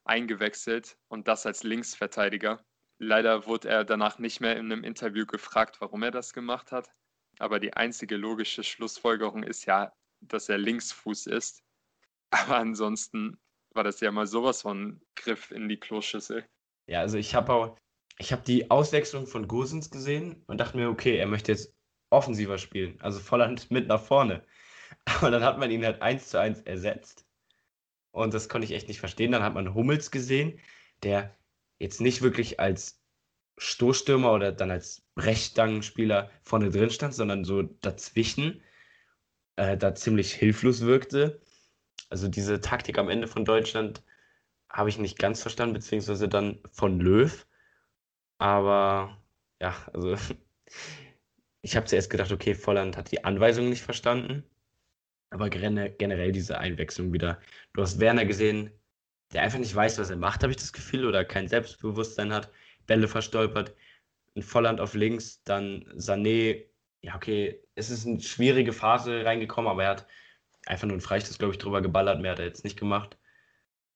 eingewechselt 0.06 0.98
und 1.08 1.28
das 1.28 1.46
als 1.46 1.64
Linksverteidiger. 1.64 2.64
Leider 2.98 3.46
wurde 3.46 3.70
er 3.70 3.86
danach 3.86 4.18
nicht 4.18 4.42
mehr 4.42 4.58
in 4.58 4.72
einem 4.72 4.84
Interview 4.84 5.26
gefragt, 5.26 5.80
warum 5.80 6.04
er 6.04 6.12
das 6.12 6.34
gemacht 6.34 6.72
hat. 6.72 6.90
Aber 7.38 7.60
die 7.60 7.74
einzige 7.74 8.18
logische 8.18 8.64
Schlussfolgerung 8.64 9.44
ist 9.44 9.66
ja, 9.66 9.94
dass 10.22 10.50
er 10.50 10.58
Linksfuß 10.58 11.28
ist. 11.28 11.64
Aber 12.32 12.58
ansonsten 12.58 13.40
war 13.74 13.84
das 13.84 14.00
ja 14.02 14.12
mal 14.12 14.28
sowas 14.28 14.64
von 14.64 15.02
Griff 15.16 15.52
in 15.52 15.70
die 15.70 15.80
Kloschüssel. 15.80 16.46
Ja, 16.88 17.02
also 17.02 17.18
ich 17.18 17.36
habe 17.36 17.54
auch, 17.54 17.78
ich 18.20 18.32
habe 18.32 18.44
die 18.44 18.70
Auswechslung 18.70 19.26
von 19.26 19.48
Gosens 19.48 19.90
gesehen 19.90 20.44
und 20.46 20.60
dachte 20.60 20.78
mir, 20.78 20.90
okay, 20.90 21.18
er 21.18 21.26
möchte 21.26 21.52
jetzt 21.54 21.74
offensiver 22.12 22.58
spielen, 22.58 23.00
also 23.02 23.20
Volland 23.20 23.72
mit 23.72 23.88
nach 23.88 24.02
vorne. 24.02 24.44
Aber 25.06 25.32
dann 25.32 25.44
hat 25.44 25.58
man 25.58 25.72
ihn 25.72 25.86
halt 25.86 26.02
eins 26.02 26.30
zu 26.30 26.40
eins 26.40 26.62
ersetzt. 26.62 27.26
Und 28.12 28.34
das 28.34 28.50
konnte 28.50 28.66
ich 28.66 28.74
echt 28.74 28.88
nicht 28.88 29.00
verstehen. 29.00 29.32
Dann 29.32 29.44
hat 29.44 29.54
man 29.54 29.74
Hummels 29.74 30.12
gesehen, 30.12 30.60
der 31.04 31.36
jetzt 31.78 32.02
nicht 32.02 32.22
wirklich 32.22 32.60
als 32.60 33.02
Stoßstürmer 33.58 34.34
oder 34.34 34.52
dann 34.52 34.72
als 34.72 35.04
Brechstangenspieler 35.16 36.30
vorne 36.42 36.70
drin 36.70 36.90
stand, 36.90 37.14
sondern 37.14 37.44
so 37.46 37.64
dazwischen 37.64 38.62
äh, 39.56 39.78
da 39.78 39.96
ziemlich 39.96 40.34
hilflos 40.34 40.82
wirkte. 40.82 41.42
Also 42.10 42.28
diese 42.28 42.60
Taktik 42.60 42.98
am 42.98 43.10
Ende 43.10 43.28
von 43.28 43.46
Deutschland 43.46 44.04
habe 44.70 44.90
ich 44.90 44.98
nicht 44.98 45.20
ganz 45.20 45.42
verstanden, 45.42 45.74
beziehungsweise 45.74 46.28
dann 46.28 46.60
von 46.72 47.00
Löw. 47.00 47.46
Aber 48.40 49.18
ja, 49.62 49.76
also 49.94 50.16
ich 51.62 51.76
habe 51.76 51.86
zuerst 51.86 52.10
gedacht, 52.10 52.32
okay, 52.32 52.56
Volland 52.56 52.98
hat 52.98 53.12
die 53.12 53.24
Anweisung 53.24 53.70
nicht 53.70 53.84
verstanden. 53.84 54.44
Aber 55.32 55.50
generell 55.50 56.32
diese 56.32 56.58
Einwechslung 56.58 57.14
wieder. 57.14 57.40
Du 57.74 57.82
hast 57.84 58.00
Werner 58.00 58.26
gesehen, 58.26 58.72
der 59.34 59.44
einfach 59.44 59.60
nicht 59.60 59.76
weiß, 59.76 60.00
was 60.00 60.10
er 60.10 60.18
macht, 60.18 60.42
habe 60.44 60.52
ich 60.52 60.58
das 60.58 60.74
Gefühl, 60.74 61.06
oder 61.06 61.24
kein 61.26 61.48
Selbstbewusstsein 61.48 62.34
hat, 62.34 62.52
Bälle 62.88 63.08
verstolpert. 63.08 63.76
Ein 64.36 64.42
Volland 64.44 64.82
auf 64.82 64.96
links, 64.96 65.44
dann 65.44 65.84
Sané. 65.98 66.66
Ja, 67.02 67.16
okay, 67.16 67.62
es 67.76 67.90
ist 67.92 68.08
eine 68.08 68.22
schwierige 68.22 68.74
Phase 68.74 69.26
reingekommen, 69.26 69.70
aber 69.70 69.84
er 69.84 69.90
hat 69.92 70.08
einfach 70.66 70.88
nur 70.88 70.98
ein 70.98 71.02
Freistoß, 71.02 71.38
glaube 71.40 71.54
ich, 71.54 71.60
drüber 71.60 71.82
geballert. 71.82 72.22
Mehr 72.22 72.32
hat 72.32 72.40
er 72.40 72.46
jetzt 72.48 72.64
nicht 72.64 72.80
gemacht. 72.80 73.18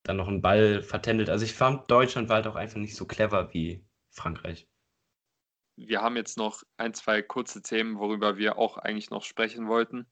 Dann 0.03 0.17
noch 0.17 0.27
einen 0.27 0.41
Ball 0.41 0.83
vertändelt. 0.83 1.29
Also 1.29 1.45
ich 1.45 1.53
fand, 1.53 1.89
Deutschland 1.91 2.29
war 2.29 2.37
halt 2.37 2.47
auch 2.47 2.55
einfach 2.55 2.79
nicht 2.79 2.95
so 2.95 3.05
clever 3.05 3.53
wie 3.53 3.83
Frankreich. 4.13 4.67
Wir 5.75 6.01
haben 6.01 6.15
jetzt 6.15 6.37
noch 6.37 6.63
ein, 6.77 6.93
zwei 6.93 7.21
kurze 7.21 7.61
Themen, 7.61 7.97
worüber 7.97 8.37
wir 8.37 8.57
auch 8.57 8.77
eigentlich 8.77 9.09
noch 9.09 9.23
sprechen 9.23 9.67
wollten. 9.67 10.07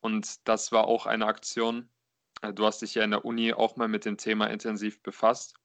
Und 0.00 0.46
das 0.48 0.70
war 0.70 0.86
auch 0.86 1.06
eine 1.06 1.26
Aktion. 1.26 1.90
Äh, 2.42 2.52
du 2.52 2.64
hast 2.64 2.82
dich 2.82 2.94
ja 2.94 3.02
in 3.02 3.10
der 3.10 3.24
Uni 3.24 3.52
auch 3.52 3.76
mal 3.76 3.88
mit 3.88 4.04
dem 4.04 4.16
Thema 4.16 4.46
intensiv 4.46 5.02
befasst 5.02 5.56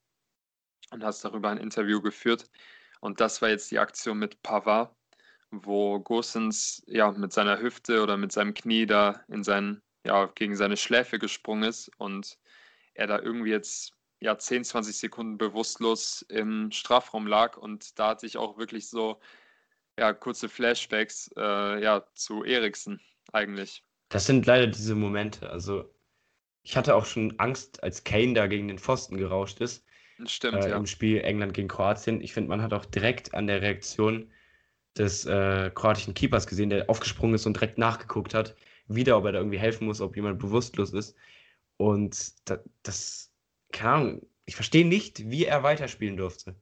und 0.92 1.04
hast 1.04 1.24
darüber 1.24 1.50
ein 1.50 1.58
Interview 1.58 2.02
geführt. 2.02 2.50
Und 3.02 3.22
das 3.22 3.42
war 3.42 3.50
jetzt 3.50 3.70
die 3.72 3.80
Aktion 3.80 4.18
mit 4.18 4.42
Pavard, 4.42 4.96
wo 5.52 6.00
Gosens 6.00 6.84
ja 6.88 7.12
mit 7.12 7.34
seiner 7.34 7.60
Hüfte 7.60 8.02
oder 8.02 8.18
mit 8.18 8.32
seinem 8.32 8.54
Knie 8.54 8.86
da 8.86 9.24
in 9.28 9.44
seinen, 9.44 9.84
ja, 10.06 10.26
gegen 10.26 10.56
seine 10.56 10.78
Schläfe 10.78 11.20
gesprungen 11.20 11.64
ist 11.64 11.92
und 11.98 12.38
er 12.94 13.08
da 13.08 13.20
irgendwie 13.20 13.52
jetzt 13.52 13.99
ja 14.20 14.38
10, 14.38 14.64
20 14.64 14.98
Sekunden 14.98 15.38
bewusstlos 15.38 16.26
im 16.30 16.72
Strafraum 16.72 17.28
lag 17.28 17.58
und 17.58 17.98
da 18.00 18.10
hatte 18.10 18.26
ich 18.26 18.38
auch 18.38 18.58
wirklich 18.58 18.90
so 18.90 19.20
ja 19.98 20.14
kurze 20.14 20.50
Flashbacks 20.50 21.30
äh, 21.38 21.84
ja 21.84 22.06
zu 22.16 22.44
Eriksen 22.44 23.00
eigentlich. 23.32 23.84
Das 24.10 24.26
sind 24.26 24.46
leider 24.46 24.68
diese 24.68 24.96
Momente. 24.96 25.50
Also 25.50 25.94
ich 26.64 26.76
hatte 26.76 26.96
auch 26.96 27.06
schon 27.06 27.38
Angst, 27.40 27.82
als 27.84 28.04
Kane 28.04 28.34
da 28.34 28.48
gegen 28.48 28.68
den 28.68 28.80
Pfosten 28.80 29.18
gerauscht 29.18 29.62
ist. 29.62 29.86
Stimmt, 30.26 30.64
äh, 30.64 30.70
ja. 30.70 30.78
Im 30.78 30.86
Spiel 30.86 31.22
England 31.22 31.54
gegen 31.54 31.68
Kroatien. 31.68 32.22
Ich 32.22 32.34
finde, 32.34 32.50
man 32.50 32.62
hat 32.62 32.74
auch 32.74 32.86
direkt 32.86 33.34
an 33.34 33.48
der 33.48 33.62
Reaktion 33.62 34.32
des 34.98 35.26
äh, 35.26 35.72
kroatischen 35.74 36.14
Keepers 36.14 36.48
gesehen, 36.48 36.70
der 36.70 36.90
aufgesprungen 36.90 37.36
ist 37.36 37.46
und 37.46 37.56
direkt 37.56 37.78
nachgeguckt 37.78 38.34
hat, 38.34 38.56
wieder, 38.88 39.18
ob 39.18 39.26
er 39.26 39.32
da 39.32 39.40
irgendwie 39.40 39.60
helfen 39.60 39.86
muss, 39.86 40.02
ob 40.02 40.16
jemand 40.16 40.40
bewusstlos 40.40 40.92
ist. 40.94 41.16
Und 41.78 42.34
da, 42.50 42.60
das, 42.84 43.29
keine 43.72 43.92
Ahnung, 43.92 44.28
ich 44.46 44.56
verstehe 44.56 44.86
nicht, 44.88 45.30
wie 45.30 45.46
er 45.46 45.64
weiterspielen 45.64 46.18
durfte. 46.18 46.56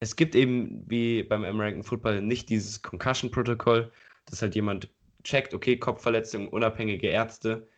Es 0.00 0.16
gibt 0.16 0.34
eben, 0.34 0.84
wie 0.90 1.22
beim 1.22 1.44
American 1.44 1.82
Football, 1.82 2.22
nicht 2.22 2.48
dieses 2.48 2.82
Concussion-Protokoll, 2.82 3.92
dass 4.26 4.42
halt 4.42 4.54
jemand 4.54 4.90
checkt, 5.22 5.54
okay, 5.54 5.76
Kopfverletzung, 5.78 6.48
unabhängige 6.48 7.08
Ärzte 7.08 7.68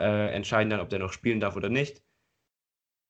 äh, 0.00 0.34
entscheiden 0.34 0.70
dann, 0.70 0.80
ob 0.80 0.88
der 0.88 0.98
noch 0.98 1.12
spielen 1.12 1.40
darf 1.40 1.56
oder 1.56 1.68
nicht. 1.68 2.02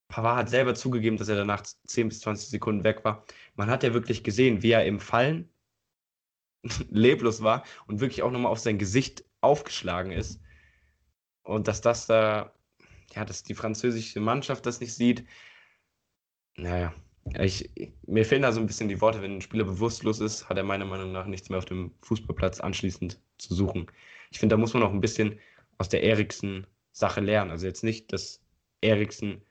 Pavard 0.09 0.37
hat 0.37 0.49
selber 0.49 0.75
zugegeben, 0.75 1.17
dass 1.17 1.29
er 1.29 1.35
danach 1.35 1.63
10 1.63 2.09
bis 2.09 2.21
20 2.21 2.49
Sekunden 2.49 2.83
weg 2.83 3.03
war. 3.03 3.25
Man 3.55 3.69
hat 3.69 3.83
ja 3.83 3.93
wirklich 3.93 4.23
gesehen, 4.23 4.63
wie 4.63 4.71
er 4.71 4.85
im 4.85 4.99
Fallen 4.99 5.49
leblos 6.89 7.43
war 7.43 7.63
und 7.87 7.99
wirklich 7.99 8.23
auch 8.23 8.31
nochmal 8.31 8.51
auf 8.51 8.59
sein 8.59 8.77
Gesicht 8.77 9.25
aufgeschlagen 9.41 10.11
ist. 10.11 10.41
Und 11.43 11.67
dass 11.67 11.81
das 11.81 12.07
da, 12.07 12.53
ja, 13.13 13.25
dass 13.25 13.43
die 13.43 13.55
französische 13.55 14.19
Mannschaft 14.19 14.65
das 14.65 14.79
nicht 14.79 14.93
sieht, 14.93 15.25
naja, 16.55 16.93
ich, 17.39 17.69
mir 18.05 18.25
fehlen 18.25 18.41
da 18.41 18.51
so 18.51 18.59
ein 18.59 18.67
bisschen 18.67 18.89
die 18.89 19.01
Worte, 19.01 19.21
wenn 19.21 19.35
ein 19.35 19.41
Spieler 19.41 19.65
bewusstlos 19.65 20.19
ist, 20.19 20.49
hat 20.49 20.57
er 20.57 20.63
meiner 20.63 20.85
Meinung 20.85 21.11
nach 21.11 21.25
nichts 21.25 21.49
mehr 21.49 21.57
auf 21.57 21.65
dem 21.65 21.91
Fußballplatz 22.01 22.59
anschließend 22.59 23.19
zu 23.37 23.53
suchen. 23.53 23.87
Ich 24.31 24.39
finde, 24.39 24.55
da 24.55 24.59
muss 24.59 24.73
man 24.73 24.83
auch 24.83 24.91
ein 24.91 25.01
bisschen 25.01 25.39
aus 25.77 25.89
der 25.89 26.03
Eriksen-Sache 26.03 27.21
lernen. 27.21 27.51
Also 27.51 27.67
jetzt 27.67 27.83
nicht, 27.83 28.11
dass 28.13 28.41
Eriksen 28.81 29.41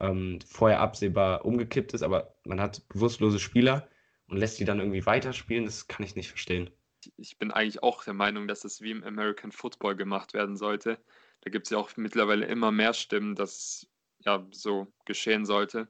ähm, 0.00 0.38
vorher 0.46 0.80
absehbar 0.80 1.44
umgekippt 1.44 1.94
ist, 1.94 2.02
aber 2.02 2.34
man 2.44 2.60
hat 2.60 2.86
bewusstlose 2.88 3.38
Spieler 3.38 3.88
und 4.28 4.38
lässt 4.38 4.58
die 4.58 4.64
dann 4.64 4.78
irgendwie 4.80 5.06
weiterspielen, 5.06 5.64
das 5.64 5.88
kann 5.88 6.04
ich 6.04 6.16
nicht 6.16 6.28
verstehen. 6.28 6.70
Ich 7.16 7.38
bin 7.38 7.52
eigentlich 7.52 7.82
auch 7.82 8.02
der 8.02 8.14
Meinung, 8.14 8.48
dass 8.48 8.64
es 8.64 8.80
wie 8.80 8.90
im 8.90 9.04
American 9.04 9.52
Football 9.52 9.94
gemacht 9.96 10.34
werden 10.34 10.56
sollte. 10.56 10.98
Da 11.46 11.50
gibt 11.50 11.68
es 11.68 11.70
ja 11.70 11.78
auch 11.78 11.96
mittlerweile 11.96 12.44
immer 12.46 12.72
mehr 12.72 12.92
Stimmen, 12.92 13.36
dass 13.36 13.52
es 13.52 13.90
ja 14.18 14.44
so 14.50 14.92
geschehen 15.04 15.46
sollte. 15.46 15.86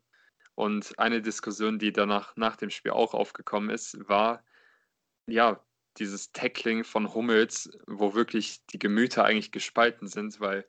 Und 0.55 0.99
eine 0.99 1.23
Diskussion, 1.23 1.79
die 1.79 1.95
danach 1.95 2.37
nach 2.37 2.57
dem 2.57 2.69
Spiel 2.69 2.92
auch 2.92 3.14
aufgekommen 3.14 3.71
ist, 3.71 4.07
war 4.07 4.45
ja 5.27 5.64
dieses 5.97 6.31
Tackling 6.33 6.85
von 6.85 7.14
Hummels, 7.14 7.71
wo 7.87 8.12
wirklich 8.12 8.66
die 8.66 8.79
Gemüter 8.79 9.25
eigentlich 9.25 9.51
gespalten 9.51 10.09
sind, 10.09 10.40
weil 10.40 10.69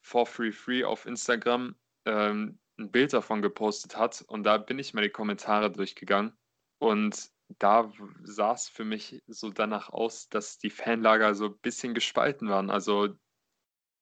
433 0.00 0.86
auf 0.86 1.04
Instagram 1.04 1.76
ähm, 2.06 2.58
ein 2.78 2.90
Bild 2.90 3.12
davon 3.12 3.42
gepostet 3.42 3.98
hat 3.98 4.24
und 4.28 4.44
da 4.44 4.56
bin 4.56 4.78
ich 4.78 4.94
mal 4.94 5.02
die 5.02 5.10
Kommentare 5.10 5.70
durchgegangen 5.70 6.34
und 6.78 7.30
da 7.58 7.92
sah 8.22 8.54
es 8.54 8.70
für 8.70 8.86
mich 8.86 9.22
so 9.26 9.50
danach 9.50 9.90
aus, 9.90 10.30
dass 10.30 10.56
die 10.56 10.70
Fanlager 10.70 11.34
so 11.34 11.48
ein 11.48 11.58
bisschen 11.58 11.92
gespalten 11.92 12.48
waren. 12.48 12.70
Also 12.70 13.14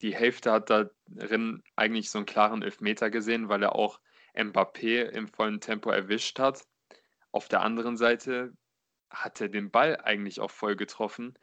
die 0.03 0.15
Hälfte 0.15 0.53
hat 0.53 0.71
darin 0.71 1.63
eigentlich 1.77 2.11
so 2.11 2.19
einen 2.19 2.27
klaren 2.27 2.63
Elfmeter 2.63 3.11
gesehen, 3.11 3.49
weil 3.49 3.63
er 3.63 3.75
auch 3.75 4.01
Mbappé 4.35 5.03
im 5.11 5.29
vollen 5.29 5.61
Tempo 5.61 5.91
erwischt 5.91 6.39
hat. 6.39 6.65
Auf 7.33 7.49
der 7.49 7.63
anderen 7.63 7.97
Seite 7.97 8.53
hat 9.11 9.41
er 9.41 9.49
den 9.49 9.71
Ball 9.71 9.97
eigentlich 9.97 10.41
auch 10.41 10.51
voll 10.51 10.77
getroffen. 10.77 11.35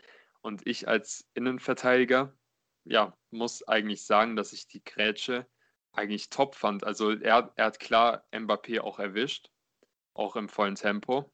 Und 0.42 0.66
ich 0.66 0.88
als 0.88 1.28
Innenverteidiger, 1.34 2.34
ja, 2.86 3.16
muss 3.32 3.68
eigentlich 3.68 4.06
sagen, 4.06 4.36
dass 4.36 4.54
ich 4.54 4.68
die 4.68 4.84
Grätsche 4.84 5.48
eigentlich 5.92 6.30
top 6.30 6.56
fand. 6.56 6.84
Also 6.84 7.12
er, 7.12 7.52
er 7.56 7.66
hat 7.66 7.80
klar 7.80 8.26
Mbappé 8.32 8.80
auch 8.80 9.00
erwischt, 9.00 9.50
auch 10.14 10.36
im 10.36 10.48
vollen 10.48 10.76
Tempo, 10.76 11.32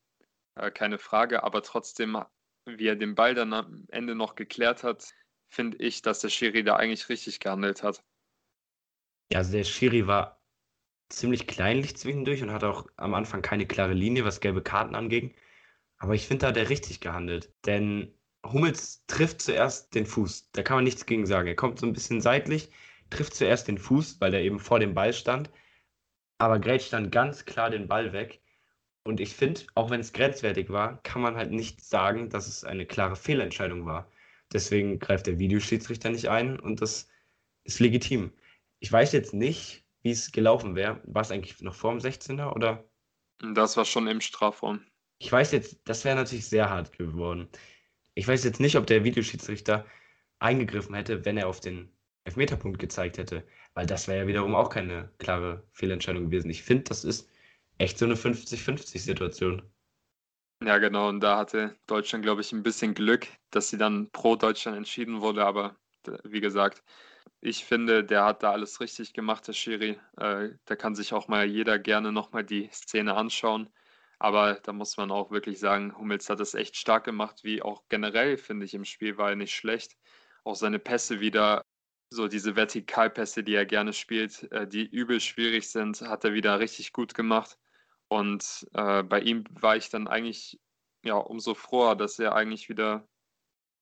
äh, 0.55 0.71
keine 0.71 0.97
Frage, 0.97 1.43
aber 1.43 1.61
trotzdem, 1.61 2.17
wie 2.65 2.87
er 2.87 2.95
den 2.95 3.15
Ball 3.15 3.35
dann 3.35 3.53
am 3.53 3.85
Ende 3.89 4.15
noch 4.15 4.35
geklärt 4.35 4.83
hat, 4.83 5.13
finde 5.53 5.77
ich, 5.77 6.01
dass 6.01 6.19
der 6.19 6.29
Schiri 6.29 6.63
da 6.63 6.75
eigentlich 6.75 7.09
richtig 7.09 7.39
gehandelt 7.39 7.83
hat. 7.83 8.03
Ja, 9.31 9.39
also 9.39 9.51
der 9.51 9.63
Schiri 9.63 10.07
war 10.07 10.41
ziemlich 11.09 11.47
kleinlich 11.47 11.95
zwischendurch 11.97 12.41
und 12.41 12.51
hat 12.51 12.63
auch 12.63 12.87
am 12.97 13.13
Anfang 13.13 13.41
keine 13.41 13.67
klare 13.67 13.93
Linie, 13.93 14.25
was 14.25 14.41
gelbe 14.41 14.61
Karten 14.61 14.95
anging. 14.95 15.33
Aber 15.97 16.15
ich 16.15 16.27
finde, 16.27 16.41
da 16.41 16.47
hat 16.49 16.57
er 16.57 16.69
richtig 16.69 17.01
gehandelt. 17.01 17.53
Denn 17.65 18.13
Hummels 18.45 19.05
trifft 19.07 19.41
zuerst 19.41 19.95
den 19.95 20.05
Fuß. 20.05 20.51
Da 20.51 20.63
kann 20.63 20.77
man 20.77 20.83
nichts 20.83 21.05
gegen 21.05 21.25
sagen. 21.25 21.47
Er 21.47 21.55
kommt 21.55 21.79
so 21.79 21.85
ein 21.85 21.93
bisschen 21.93 22.19
seitlich, 22.19 22.71
trifft 23.09 23.35
zuerst 23.35 23.67
den 23.67 23.77
Fuß, 23.77 24.19
weil 24.19 24.33
er 24.33 24.41
eben 24.41 24.59
vor 24.59 24.79
dem 24.79 24.93
Ball 24.93 25.13
stand, 25.13 25.49
aber 26.39 26.59
grätscht 26.59 26.93
dann 26.93 27.11
ganz 27.11 27.45
klar 27.45 27.69
den 27.69 27.87
Ball 27.87 28.13
weg. 28.13 28.41
Und 29.05 29.19
ich 29.19 29.35
finde, 29.35 29.61
auch 29.75 29.89
wenn 29.89 30.01
es 30.01 30.13
grenzwertig 30.13 30.69
war, 30.69 31.01
kann 31.03 31.21
man 31.21 31.35
halt 31.35 31.51
nicht 31.51 31.81
sagen, 31.83 32.29
dass 32.29 32.47
es 32.47 32.63
eine 32.63 32.85
klare 32.85 33.15
Fehlentscheidung 33.15 33.85
war. 33.85 34.09
Deswegen 34.53 34.99
greift 34.99 35.27
der 35.27 35.39
Videoschiedsrichter 35.39 36.09
nicht 36.09 36.29
ein 36.29 36.59
und 36.59 36.81
das 36.81 37.09
ist 37.63 37.79
legitim. 37.79 38.31
Ich 38.79 38.91
weiß 38.91 39.11
jetzt 39.13 39.33
nicht, 39.33 39.85
wie 40.01 40.11
es 40.11 40.31
gelaufen 40.31 40.75
wäre. 40.75 41.01
War 41.05 41.21
es 41.21 41.31
eigentlich 41.31 41.59
noch 41.61 41.75
vor 41.75 41.91
dem 41.91 41.99
16er 41.99 42.53
oder? 42.53 42.83
Das 43.53 43.77
war 43.77 43.85
schon 43.85 44.07
im 44.07 44.21
Strafraum. 44.21 44.81
Ich 45.19 45.31
weiß 45.31 45.51
jetzt, 45.51 45.79
das 45.85 46.05
wäre 46.05 46.15
natürlich 46.15 46.47
sehr 46.47 46.69
hart 46.69 46.97
geworden. 46.97 47.47
Ich 48.13 48.27
weiß 48.27 48.43
jetzt 48.43 48.59
nicht, 48.59 48.75
ob 48.75 48.85
der 48.85 49.03
Videoschiedsrichter 49.03 49.85
eingegriffen 50.39 50.93
hätte, 50.95 51.25
wenn 51.25 51.37
er 51.37 51.47
auf 51.47 51.59
den 51.59 51.89
Elfmeterpunkt 52.25 52.79
gezeigt 52.79 53.17
hätte, 53.17 53.45
weil 53.73 53.85
das 53.85 54.07
wäre 54.07 54.19
ja 54.19 54.27
wiederum 54.27 54.55
auch 54.55 54.69
keine 54.69 55.11
klare 55.17 55.63
Fehlentscheidung 55.71 56.25
gewesen. 56.25 56.49
Ich 56.49 56.63
finde, 56.63 56.83
das 56.83 57.03
ist 57.03 57.29
echt 57.77 57.97
so 57.97 58.05
eine 58.05 58.15
50-50-Situation. 58.15 59.61
Ja, 60.65 60.77
genau. 60.77 61.09
Und 61.09 61.19
da 61.19 61.37
hatte 61.37 61.77
Deutschland, 61.87 62.23
glaube 62.23 62.41
ich, 62.41 62.51
ein 62.53 62.63
bisschen 62.63 62.93
Glück, 62.93 63.27
dass 63.51 63.69
sie 63.69 63.77
dann 63.77 64.09
pro 64.11 64.35
Deutschland 64.35 64.77
entschieden 64.77 65.21
wurde. 65.21 65.45
Aber 65.45 65.75
wie 66.23 66.39
gesagt, 66.41 66.83
ich 67.41 67.65
finde, 67.65 68.03
der 68.05 68.23
hat 68.25 68.43
da 68.43 68.51
alles 68.51 68.79
richtig 68.79 69.13
gemacht, 69.13 69.47
der 69.47 69.53
Schiri. 69.53 69.99
Äh, 70.17 70.51
da 70.65 70.75
kann 70.75 70.95
sich 70.95 71.13
auch 71.13 71.27
mal 71.27 71.45
jeder 71.45 71.79
gerne 71.79 72.11
nochmal 72.11 72.43
die 72.45 72.69
Szene 72.71 73.15
anschauen. 73.15 73.69
Aber 74.19 74.55
da 74.55 74.71
muss 74.73 74.95
man 74.97 75.11
auch 75.11 75.31
wirklich 75.31 75.59
sagen, 75.59 75.97
Hummels 75.97 76.29
hat 76.29 76.39
das 76.39 76.53
echt 76.53 76.77
stark 76.77 77.03
gemacht, 77.03 77.43
wie 77.43 77.61
auch 77.61 77.83
generell, 77.89 78.37
finde 78.37 78.65
ich, 78.65 78.73
im 78.73 78.85
Spiel 78.85 79.17
war 79.17 79.31
er 79.31 79.35
nicht 79.35 79.53
schlecht. 79.55 79.97
Auch 80.45 80.55
seine 80.55 80.79
Pässe 80.79 81.19
wieder, 81.19 81.63
so 82.09 82.27
diese 82.29 82.55
Vertikalpässe, 82.55 83.43
die 83.43 83.55
er 83.55 83.65
gerne 83.65 83.91
spielt, 83.93 84.43
äh, 84.51 84.67
die 84.67 84.85
übel 84.85 85.19
schwierig 85.19 85.69
sind, 85.69 86.01
hat 86.01 86.23
er 86.23 86.33
wieder 86.33 86.59
richtig 86.59 86.93
gut 86.93 87.13
gemacht. 87.15 87.57
Und 88.13 88.67
äh, 88.75 89.01
bei 89.01 89.21
ihm 89.21 89.43
war 89.59 89.75
ich 89.75 89.89
dann 89.89 90.07
eigentlich 90.07 90.59
ja 91.03 91.15
umso 91.15 91.55
froher, 91.55 91.95
dass 91.95 92.19
er 92.19 92.35
eigentlich 92.35 92.69
wieder 92.69 93.07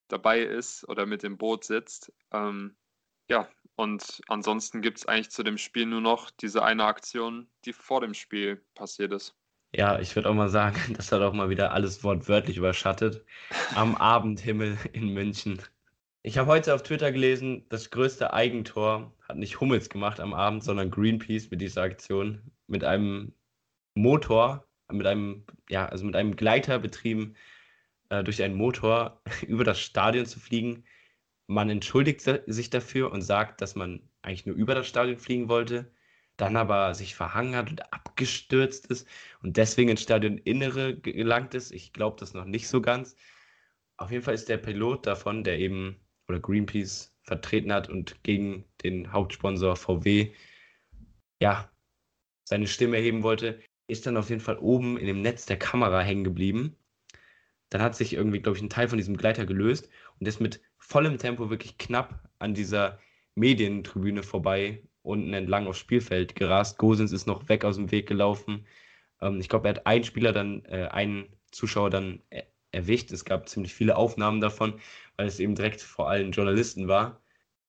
dabei 0.07 0.39
ist 0.39 0.87
oder 0.87 1.05
mit 1.05 1.21
dem 1.21 1.37
Boot 1.37 1.65
sitzt. 1.65 2.13
Ähm, 2.31 2.77
ja, 3.27 3.49
und 3.75 4.21
ansonsten 4.29 4.81
gibt 4.81 4.99
es 4.99 5.05
eigentlich 5.05 5.31
zu 5.31 5.43
dem 5.43 5.57
Spiel 5.57 5.85
nur 5.85 5.99
noch 5.99 6.31
diese 6.31 6.63
eine 6.63 6.85
Aktion, 6.85 7.49
die 7.65 7.73
vor 7.73 7.99
dem 7.99 8.13
Spiel 8.13 8.63
passiert 8.73 9.11
ist. 9.11 9.35
Ja, 9.75 9.99
ich 9.99 10.15
würde 10.15 10.29
auch 10.29 10.33
mal 10.33 10.47
sagen, 10.47 10.77
das 10.95 11.11
hat 11.11 11.21
auch 11.21 11.33
mal 11.33 11.49
wieder 11.49 11.73
alles 11.73 12.01
wortwörtlich 12.01 12.55
überschattet. 12.55 13.25
Am 13.75 13.95
Abendhimmel 13.97 14.77
in 14.93 15.09
München. 15.09 15.61
Ich 16.21 16.37
habe 16.37 16.49
heute 16.49 16.73
auf 16.73 16.83
Twitter 16.83 17.11
gelesen, 17.11 17.65
das 17.67 17.91
größte 17.91 18.31
Eigentor 18.31 19.11
hat 19.27 19.35
nicht 19.35 19.59
Hummels 19.59 19.89
gemacht 19.89 20.21
am 20.21 20.33
Abend, 20.33 20.63
sondern 20.63 20.89
Greenpeace 20.89 21.51
mit 21.51 21.59
dieser 21.59 21.81
Aktion. 21.81 22.41
Mit 22.67 22.85
einem 22.85 23.33
Motor, 23.95 24.67
mit 24.91 25.07
einem, 25.07 25.45
ja, 25.69 25.85
also 25.87 26.05
mit 26.05 26.15
einem 26.15 26.35
Gleiter 26.35 26.79
betrieben, 26.79 27.35
äh, 28.09 28.23
durch 28.23 28.43
einen 28.43 28.55
Motor 28.55 29.21
über 29.47 29.63
das 29.63 29.79
Stadion 29.79 30.25
zu 30.25 30.39
fliegen. 30.39 30.85
Man 31.47 31.69
entschuldigt 31.69 32.21
sich 32.21 32.69
dafür 32.69 33.11
und 33.11 33.21
sagt, 33.21 33.61
dass 33.61 33.75
man 33.75 34.09
eigentlich 34.21 34.45
nur 34.45 34.55
über 34.55 34.75
das 34.75 34.87
Stadion 34.87 35.17
fliegen 35.17 35.49
wollte 35.49 35.91
dann 36.41 36.55
aber 36.55 36.95
sich 36.95 37.13
verhangen 37.13 37.55
hat 37.55 37.69
und 37.69 37.93
abgestürzt 37.93 38.87
ist 38.87 39.07
und 39.43 39.57
deswegen 39.57 39.89
ins 39.89 40.01
Stadioninnere 40.01 40.97
gelangt 40.97 41.53
ist. 41.53 41.71
Ich 41.71 41.93
glaube 41.93 42.17
das 42.19 42.33
noch 42.33 42.45
nicht 42.45 42.67
so 42.67 42.81
ganz. 42.81 43.15
Auf 43.97 44.09
jeden 44.09 44.23
Fall 44.23 44.33
ist 44.33 44.49
der 44.49 44.57
Pilot 44.57 45.05
davon, 45.05 45.43
der 45.43 45.59
eben 45.59 45.99
oder 46.27 46.39
Greenpeace 46.39 47.15
vertreten 47.21 47.71
hat 47.71 47.89
und 47.89 48.23
gegen 48.23 48.65
den 48.83 49.11
Hauptsponsor 49.11 49.75
VW 49.75 50.33
ja 51.39 51.69
seine 52.43 52.67
Stimme 52.67 52.97
erheben 52.97 53.21
wollte, 53.21 53.61
ist 53.87 54.05
dann 54.05 54.17
auf 54.17 54.29
jeden 54.29 54.41
Fall 54.41 54.57
oben 54.57 54.97
in 54.97 55.07
dem 55.07 55.21
Netz 55.21 55.45
der 55.45 55.57
Kamera 55.57 56.01
hängen 56.01 56.23
geblieben. 56.23 56.75
Dann 57.69 57.81
hat 57.81 57.95
sich 57.95 58.13
irgendwie, 58.13 58.39
glaube 58.39 58.57
ich, 58.57 58.63
ein 58.63 58.69
Teil 58.69 58.87
von 58.87 58.97
diesem 58.97 59.17
Gleiter 59.17 59.45
gelöst 59.45 59.89
und 60.19 60.27
ist 60.27 60.41
mit 60.41 60.61
vollem 60.77 61.17
Tempo 61.17 61.49
wirklich 61.49 61.77
knapp 61.77 62.29
an 62.39 62.53
dieser 62.53 62.99
Medientribüne 63.35 64.23
vorbei 64.23 64.83
unten 65.03 65.33
entlang 65.33 65.67
aufs 65.67 65.79
Spielfeld 65.79 66.35
gerast. 66.35 66.77
Gosens 66.77 67.11
ist 67.11 67.27
noch 67.27 67.49
weg 67.49 67.65
aus 67.65 67.75
dem 67.75 67.91
Weg 67.91 68.07
gelaufen. 68.07 68.65
Ähm, 69.21 69.39
ich 69.39 69.49
glaube, 69.49 69.67
er 69.67 69.75
hat 69.75 69.87
einen 69.87 70.03
Spieler 70.03 70.31
dann, 70.33 70.63
äh, 70.65 70.87
einen 70.87 71.27
Zuschauer 71.51 71.89
dann 71.89 72.21
er 72.29 72.45
erwischt. 72.71 73.11
Es 73.11 73.25
gab 73.25 73.49
ziemlich 73.49 73.73
viele 73.73 73.95
Aufnahmen 73.97 74.41
davon, 74.41 74.79
weil 75.17 75.27
es 75.27 75.39
eben 75.39 75.55
direkt 75.55 75.81
vor 75.81 76.09
allen 76.09 76.31
Journalisten 76.31 76.87
war. 76.87 77.21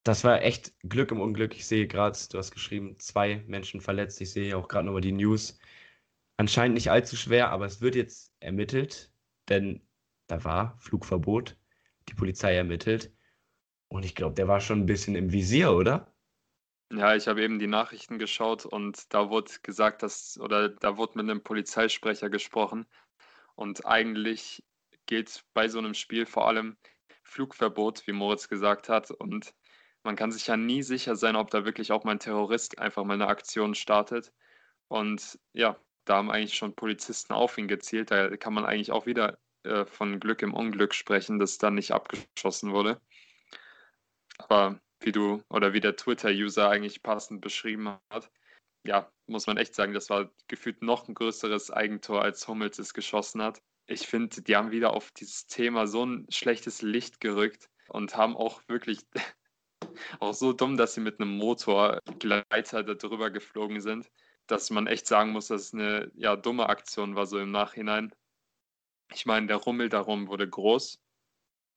Das 0.04 0.24
war 0.24 0.42
echt 0.42 0.72
Glück 0.88 1.10
im 1.10 1.20
Unglück. 1.20 1.54
Ich 1.54 1.66
sehe 1.66 1.86
gerade, 1.86 2.18
du 2.30 2.38
hast 2.38 2.52
geschrieben, 2.52 2.96
zwei 2.98 3.42
Menschen 3.46 3.80
verletzt. 3.80 4.20
Ich 4.20 4.30
sehe 4.32 4.56
auch 4.56 4.68
gerade 4.68 4.86
nochmal 4.86 5.00
die 5.00 5.12
News. 5.12 5.58
Anscheinend 6.42 6.74
nicht 6.74 6.90
allzu 6.90 7.14
schwer, 7.14 7.50
aber 7.50 7.66
es 7.66 7.80
wird 7.82 7.94
jetzt 7.94 8.34
ermittelt, 8.40 9.12
denn 9.48 9.80
da 10.26 10.42
war 10.42 10.76
Flugverbot. 10.80 11.56
Die 12.08 12.14
Polizei 12.14 12.56
ermittelt. 12.56 13.12
Und 13.86 14.04
ich 14.04 14.16
glaube, 14.16 14.34
der 14.34 14.48
war 14.48 14.58
schon 14.58 14.80
ein 14.80 14.86
bisschen 14.86 15.14
im 15.14 15.30
Visier, 15.30 15.70
oder? 15.70 16.12
Ja, 16.90 17.14
ich 17.14 17.28
habe 17.28 17.44
eben 17.44 17.60
die 17.60 17.68
Nachrichten 17.68 18.18
geschaut 18.18 18.66
und 18.66 19.14
da 19.14 19.30
wurde 19.30 19.52
gesagt, 19.62 20.02
dass, 20.02 20.36
oder 20.40 20.68
da 20.68 20.96
wurde 20.96 21.12
mit 21.18 21.30
einem 21.30 21.44
Polizeisprecher 21.44 22.28
gesprochen. 22.28 22.86
Und 23.54 23.86
eigentlich 23.86 24.64
gilt 25.06 25.44
bei 25.54 25.68
so 25.68 25.78
einem 25.78 25.94
Spiel 25.94 26.26
vor 26.26 26.48
allem 26.48 26.76
Flugverbot, 27.22 28.04
wie 28.08 28.12
Moritz 28.12 28.48
gesagt 28.48 28.88
hat. 28.88 29.12
Und 29.12 29.54
man 30.02 30.16
kann 30.16 30.32
sich 30.32 30.48
ja 30.48 30.56
nie 30.56 30.82
sicher 30.82 31.14
sein, 31.14 31.36
ob 31.36 31.52
da 31.52 31.64
wirklich 31.64 31.92
auch 31.92 32.02
mal 32.02 32.10
ein 32.10 32.18
Terrorist 32.18 32.80
einfach 32.80 33.04
mal 33.04 33.14
eine 33.14 33.28
Aktion 33.28 33.76
startet. 33.76 34.32
Und 34.88 35.38
ja, 35.52 35.78
da 36.04 36.16
haben 36.16 36.30
eigentlich 36.30 36.54
schon 36.54 36.74
Polizisten 36.74 37.32
auf 37.32 37.58
ihn 37.58 37.68
gezielt. 37.68 38.10
Da 38.10 38.36
kann 38.36 38.54
man 38.54 38.64
eigentlich 38.64 38.92
auch 38.92 39.06
wieder 39.06 39.38
äh, 39.64 39.84
von 39.84 40.20
Glück 40.20 40.42
im 40.42 40.54
Unglück 40.54 40.94
sprechen, 40.94 41.38
dass 41.38 41.58
da 41.58 41.70
nicht 41.70 41.92
abgeschossen 41.92 42.72
wurde. 42.72 43.00
Aber 44.38 44.80
wie 45.00 45.12
du 45.12 45.42
oder 45.48 45.72
wie 45.72 45.80
der 45.80 45.96
Twitter-User 45.96 46.68
eigentlich 46.68 47.02
passend 47.02 47.40
beschrieben 47.40 47.96
hat. 48.10 48.30
Ja, 48.84 49.12
muss 49.26 49.46
man 49.46 49.56
echt 49.56 49.74
sagen, 49.74 49.92
das 49.92 50.10
war 50.10 50.30
gefühlt 50.48 50.82
noch 50.82 51.08
ein 51.08 51.14
größeres 51.14 51.70
Eigentor, 51.70 52.22
als 52.22 52.46
Hummels 52.48 52.78
es 52.78 52.94
geschossen 52.94 53.42
hat. 53.42 53.62
Ich 53.86 54.06
finde, 54.06 54.42
die 54.42 54.56
haben 54.56 54.70
wieder 54.70 54.92
auf 54.92 55.10
dieses 55.12 55.46
Thema 55.46 55.86
so 55.86 56.04
ein 56.04 56.26
schlechtes 56.30 56.82
Licht 56.82 57.20
gerückt 57.20 57.68
und 57.88 58.16
haben 58.16 58.36
auch 58.36 58.62
wirklich 58.68 59.00
auch 60.20 60.34
so 60.34 60.52
dumm, 60.52 60.76
dass 60.76 60.94
sie 60.94 61.00
mit 61.00 61.20
einem 61.20 61.36
Motorgleiter 61.36 62.82
darüber 62.82 63.30
geflogen 63.30 63.80
sind, 63.80 64.10
dass 64.46 64.70
man 64.70 64.86
echt 64.86 65.06
sagen 65.06 65.30
muss, 65.32 65.48
dass 65.48 65.62
es 65.62 65.74
eine 65.74 66.10
ja, 66.14 66.36
dumme 66.36 66.68
Aktion 66.68 67.14
war, 67.14 67.26
so 67.26 67.38
im 67.38 67.50
Nachhinein. 67.50 68.14
Ich 69.12 69.26
meine, 69.26 69.46
der 69.46 69.56
Rummel 69.56 69.88
darum 69.88 70.28
wurde 70.28 70.48
groß. 70.48 71.00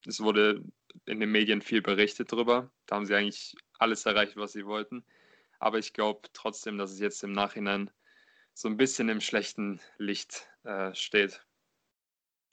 Es 0.07 0.19
wurde 0.21 0.63
in 1.05 1.19
den 1.19 1.31
Medien 1.31 1.61
viel 1.61 1.81
berichtet 1.81 2.31
drüber. 2.31 2.71
Da 2.85 2.95
haben 2.95 3.05
sie 3.05 3.15
eigentlich 3.15 3.55
alles 3.79 4.05
erreicht, 4.05 4.37
was 4.37 4.53
sie 4.53 4.65
wollten. 4.65 5.03
Aber 5.59 5.79
ich 5.79 5.93
glaube 5.93 6.27
trotzdem, 6.33 6.77
dass 6.77 6.91
es 6.91 6.99
jetzt 6.99 7.23
im 7.23 7.31
Nachhinein 7.31 7.89
so 8.53 8.69
ein 8.69 8.77
bisschen 8.77 9.09
im 9.09 9.21
schlechten 9.21 9.81
Licht 9.97 10.47
äh, 10.63 10.93
steht. 10.95 11.45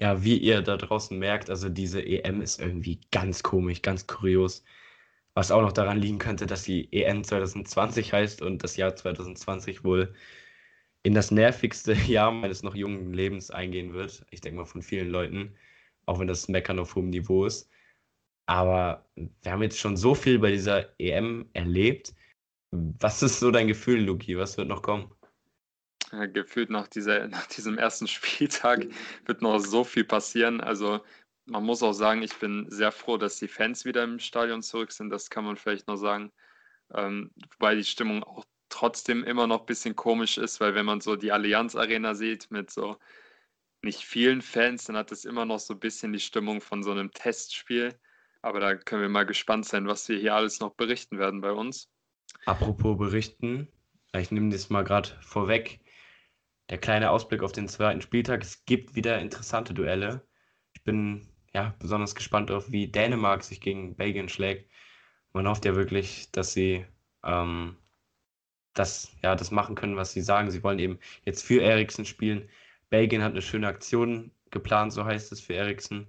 Ja, 0.01 0.25
wie 0.25 0.37
ihr 0.37 0.63
da 0.63 0.77
draußen 0.77 1.17
merkt, 1.17 1.49
also 1.49 1.69
diese 1.69 2.05
EM 2.05 2.43
ist 2.43 2.59
irgendwie 2.59 3.01
ganz 3.13 3.43
komisch, 3.45 3.83
ganz 3.83 4.07
kurios. 4.07 4.65
Was 5.35 5.51
auch 5.51 5.63
noch 5.63 5.73
daran 5.73 5.99
liegen 5.99 6.19
könnte, 6.19 6.47
dass 6.47 6.65
die 6.65 6.93
EM 6.93 7.25
2020 7.25 8.13
heißt 8.13 8.43
und 8.43 8.63
das 8.63 8.77
Jahr 8.77 8.95
2020 8.95 9.83
wohl 9.83 10.15
in 11.03 11.15
das 11.15 11.31
nervigste 11.31 11.93
Jahr 12.07 12.31
meines 12.31 12.63
noch 12.63 12.75
jungen 12.75 13.13
Lebens 13.13 13.51
eingehen 13.51 13.95
wird. 13.95 14.25
Ich 14.31 14.41
denke 14.41 14.59
mal 14.59 14.67
von 14.67 14.83
vielen 14.83 15.09
Leuten, 15.09 15.55
auch 16.07 16.19
wenn 16.19 16.27
das 16.27 16.49
Meckern 16.49 16.79
auf 16.79 16.95
hohem 16.95 17.11
Niveau 17.11 17.47
ist. 17.47 17.71
Aber 18.47 19.07
wir 19.15 19.53
haben 19.53 19.63
jetzt 19.63 19.79
schon 19.79 19.97
so 19.97 20.15
viel 20.15 20.39
bei 20.39 20.51
dieser 20.51 20.89
EM 21.01 21.49
erlebt. 21.53 22.15
Was 22.71 23.23
ist 23.23 23.41
so 23.41 23.51
dein 23.51 23.69
Gefühl, 23.69 24.03
Luki? 24.03 24.37
Was 24.37 24.57
wird 24.59 24.69
noch 24.69 24.83
kommen? 24.83 25.11
Gefühlt 26.33 26.69
nach, 26.69 26.89
dieser, 26.89 27.29
nach 27.29 27.47
diesem 27.47 27.79
ersten 27.79 28.07
Spieltag 28.07 28.87
wird 29.25 29.41
noch 29.41 29.59
so 29.59 29.85
viel 29.85 30.05
passieren. 30.05 30.61
Also 30.61 31.01
man 31.47 31.65
muss 31.65 31.83
auch 31.83 31.93
sagen, 31.93 32.23
ich 32.23 32.35
bin 32.39 32.67
sehr 32.71 32.93
froh, 32.93 33.17
dass 33.17 33.37
die 33.37 33.49
Fans 33.49 33.85
wieder 33.85 34.05
im 34.05 34.19
Stadion 34.19 34.63
zurück 34.63 34.93
sind. 34.93 35.11
Das 35.11 35.31
kann 35.31 35.45
man 35.45 35.57
vielleicht 35.57 35.89
noch 35.89 35.97
sagen. 35.97 36.33
Ähm, 36.95 37.31
wobei 37.59 37.75
die 37.75 37.85
Stimmung 37.85 38.23
auch 38.23 38.45
trotzdem 38.69 39.25
immer 39.25 39.47
noch 39.47 39.61
ein 39.61 39.67
bisschen 39.67 39.97
komisch 39.97 40.39
ist, 40.39 40.61
weil 40.61 40.75
wenn 40.75 40.87
man 40.87 41.01
so 41.01 41.17
die 41.17 41.33
Allianz 41.33 41.77
Arena 41.77 42.15
sieht 42.15 42.51
mit 42.51 42.71
so 42.71 42.97
nicht 43.83 44.05
vielen 44.05 44.43
Fans, 44.43 44.85
dann 44.85 44.97
hat 44.97 45.13
es 45.13 45.25
immer 45.25 45.45
noch 45.45 45.59
so 45.59 45.75
ein 45.75 45.81
bisschen 45.81 46.13
die 46.13 46.21
Stimmung 46.21 46.61
von 46.61 46.83
so 46.83 46.93
einem 46.93 47.11
Testspiel. 47.11 47.99
Aber 48.41 48.61
da 48.61 48.75
können 48.75 49.03
wir 49.03 49.09
mal 49.09 49.27
gespannt 49.27 49.67
sein, 49.67 49.87
was 49.87 50.09
wir 50.09 50.19
hier 50.19 50.35
alles 50.35 50.61
noch 50.61 50.75
berichten 50.75 51.19
werden 51.19 51.41
bei 51.41 51.53
uns. 51.53 51.89
Apropos 52.47 52.99
berichten, 52.99 53.69
ich 54.17 54.31
nehme 54.31 54.51
das 54.51 54.71
mal 54.71 54.85
gerade 54.85 55.11
vorweg. 55.21 55.81
Der 56.71 56.79
kleine 56.79 57.11
Ausblick 57.11 57.43
auf 57.43 57.53
den 57.53 57.69
zweiten 57.69 58.01
Spieltag. 58.01 58.43
Es 58.43 58.65
gibt 58.65 58.95
wieder 58.95 59.19
interessante 59.19 59.75
Duelle. 59.75 60.27
Ich 60.75 60.83
bin 60.83 61.32
ja, 61.55 61.75
besonders 61.79 62.15
gespannt 62.15 62.51
darauf, 62.51 62.71
wie 62.71 62.89
Dänemark 62.89 63.45
sich 63.45 63.61
gegen 63.61 63.95
Belgien 63.97 64.29
schlägt. 64.29 64.71
Man 65.33 65.49
hofft 65.49 65.65
ja 65.65 65.75
wirklich, 65.75 66.31
dass 66.33 66.53
sie 66.53 66.87
ähm, 67.25 67.77
das, 68.75 69.15
ja, 69.23 69.37
das 69.37 69.51
machen 69.51 69.75
können, 69.75 69.97
was 69.97 70.13
sie 70.13 70.23
sagen. 70.23 70.51
Sie 70.51 70.63
wollen 70.63 70.79
eben 70.79 70.99
jetzt 71.25 71.45
für 71.45 71.63
Eriksen 71.63 72.05
spielen. 72.07 72.49
Belgien 72.91 73.23
hat 73.23 73.33
eine 73.33 73.43
schöne 73.43 73.69
Aktion 73.69 74.31
geplant, 74.51 74.93
so 74.93 75.05
heißt 75.05 75.33
es 75.33 75.41
für 75.41 75.55
Eriksen. 75.55 76.09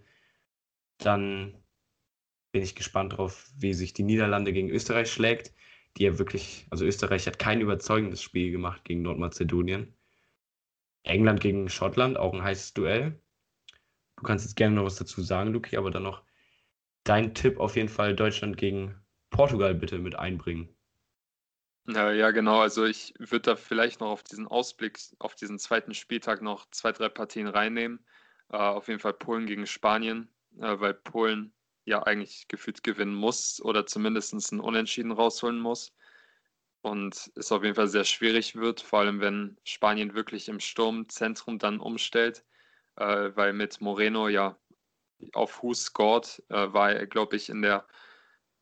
Dann 0.98 1.56
bin 2.52 2.64
ich 2.64 2.76
gespannt 2.76 3.14
darauf, 3.14 3.52
wie 3.58 3.74
sich 3.74 3.94
die 3.94 4.04
Niederlande 4.04 4.54
gegen 4.54 4.70
Österreich 4.70 5.12
schlägt. 5.12 5.54
Die 5.98 6.04
ja 6.04 6.18
wirklich, 6.18 6.66
also 6.70 6.86
Österreich 6.86 7.28
hat 7.28 7.40
kein 7.40 7.62
überzeugendes 7.62 8.22
Spiel 8.22 8.52
gemacht 8.52 8.84
gegen 8.86 9.02
Nordmazedonien. 9.04 9.94
England 11.04 11.42
gegen 11.42 11.70
Schottland, 11.70 12.18
auch 12.18 12.34
ein 12.34 12.44
heißes 12.44 12.74
Duell. 12.74 13.20
Du 14.18 14.24
kannst 14.24 14.46
jetzt 14.46 14.56
gerne 14.56 14.76
noch 14.76 14.86
was 14.86 14.96
dazu 14.96 15.22
sagen, 15.22 15.52
Luki, 15.52 15.78
aber 15.78 15.92
dann 15.92 16.04
noch 16.04 16.24
dein 17.04 17.34
Tipp 17.34 17.60
auf 17.60 17.76
jeden 17.76 17.90
Fall 17.90 18.16
Deutschland 18.16 18.58
gegen 18.58 18.96
Portugal 19.30 19.76
bitte 19.76 20.00
mit 20.00 20.16
einbringen. 20.16 20.70
Ja, 21.88 22.12
ja, 22.12 22.32
genau. 22.32 22.62
Also 22.62 22.86
ich 22.86 23.14
würde 23.20 23.42
da 23.42 23.56
vielleicht 23.58 24.00
noch 24.00 24.10
auf 24.10 24.24
diesen 24.24 24.48
Ausblick, 24.48 25.00
auf 25.20 25.36
diesen 25.36 25.60
zweiten 25.60 25.94
Spieltag 25.94 26.42
noch 26.42 26.70
zwei, 26.72 26.94
drei 26.94 27.10
Partien 27.10 27.48
reinnehmen. 27.48 28.06
Äh, 28.50 28.58
auf 28.58 28.88
jeden 28.88 29.00
Fall 29.02 29.14
Polen 29.14 29.46
gegen 29.48 29.68
Spanien, 29.68 30.30
äh, 30.60 30.80
weil 30.80 30.94
Polen 30.94 31.54
ja 31.86 32.02
eigentlich 32.04 32.48
gefühlt 32.48 32.84
gewinnen 32.84 33.16
muss 33.16 33.62
oder 33.62 33.86
zumindest 33.86 34.34
ein 34.54 34.62
Unentschieden 34.62 35.12
rausholen 35.12 35.60
muss. 35.60 35.94
Und 36.82 37.32
es 37.36 37.52
auf 37.52 37.64
jeden 37.64 37.76
Fall 37.76 37.88
sehr 37.88 38.06
schwierig 38.06 38.56
wird, 38.56 38.82
vor 38.82 39.00
allem 39.00 39.20
wenn 39.20 39.58
Spanien 39.64 40.14
wirklich 40.14 40.50
im 40.50 40.60
Sturmzentrum 40.60 41.60
dann 41.60 41.80
umstellt 41.80 42.46
äh, 42.98 43.32
weil 43.36 43.54
mit 43.54 43.82
Moreno 43.82 44.28
ja 44.28 44.58
auf 45.34 45.64
Who 45.64 45.74
scored, 45.74 46.44
äh, 46.50 46.74
war 46.74 46.92
er, 46.92 47.08
glaube 47.08 47.36
ich, 47.36 47.50
in 47.50 47.62
der 47.62 47.88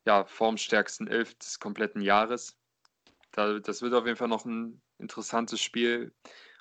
ja, 0.06 0.26
formstärksten 0.26 1.08
Elf 1.08 1.36
des 1.36 1.60
kompletten 1.60 2.02
Jahres. 2.02 2.58
Da, 3.32 3.60
das 3.60 3.82
wird 3.82 3.94
auf 3.94 4.06
jeden 4.06 4.18
Fall 4.18 4.28
noch 4.28 4.46
ein 4.46 4.82
interessantes 4.98 5.62
Spiel. 5.62 6.14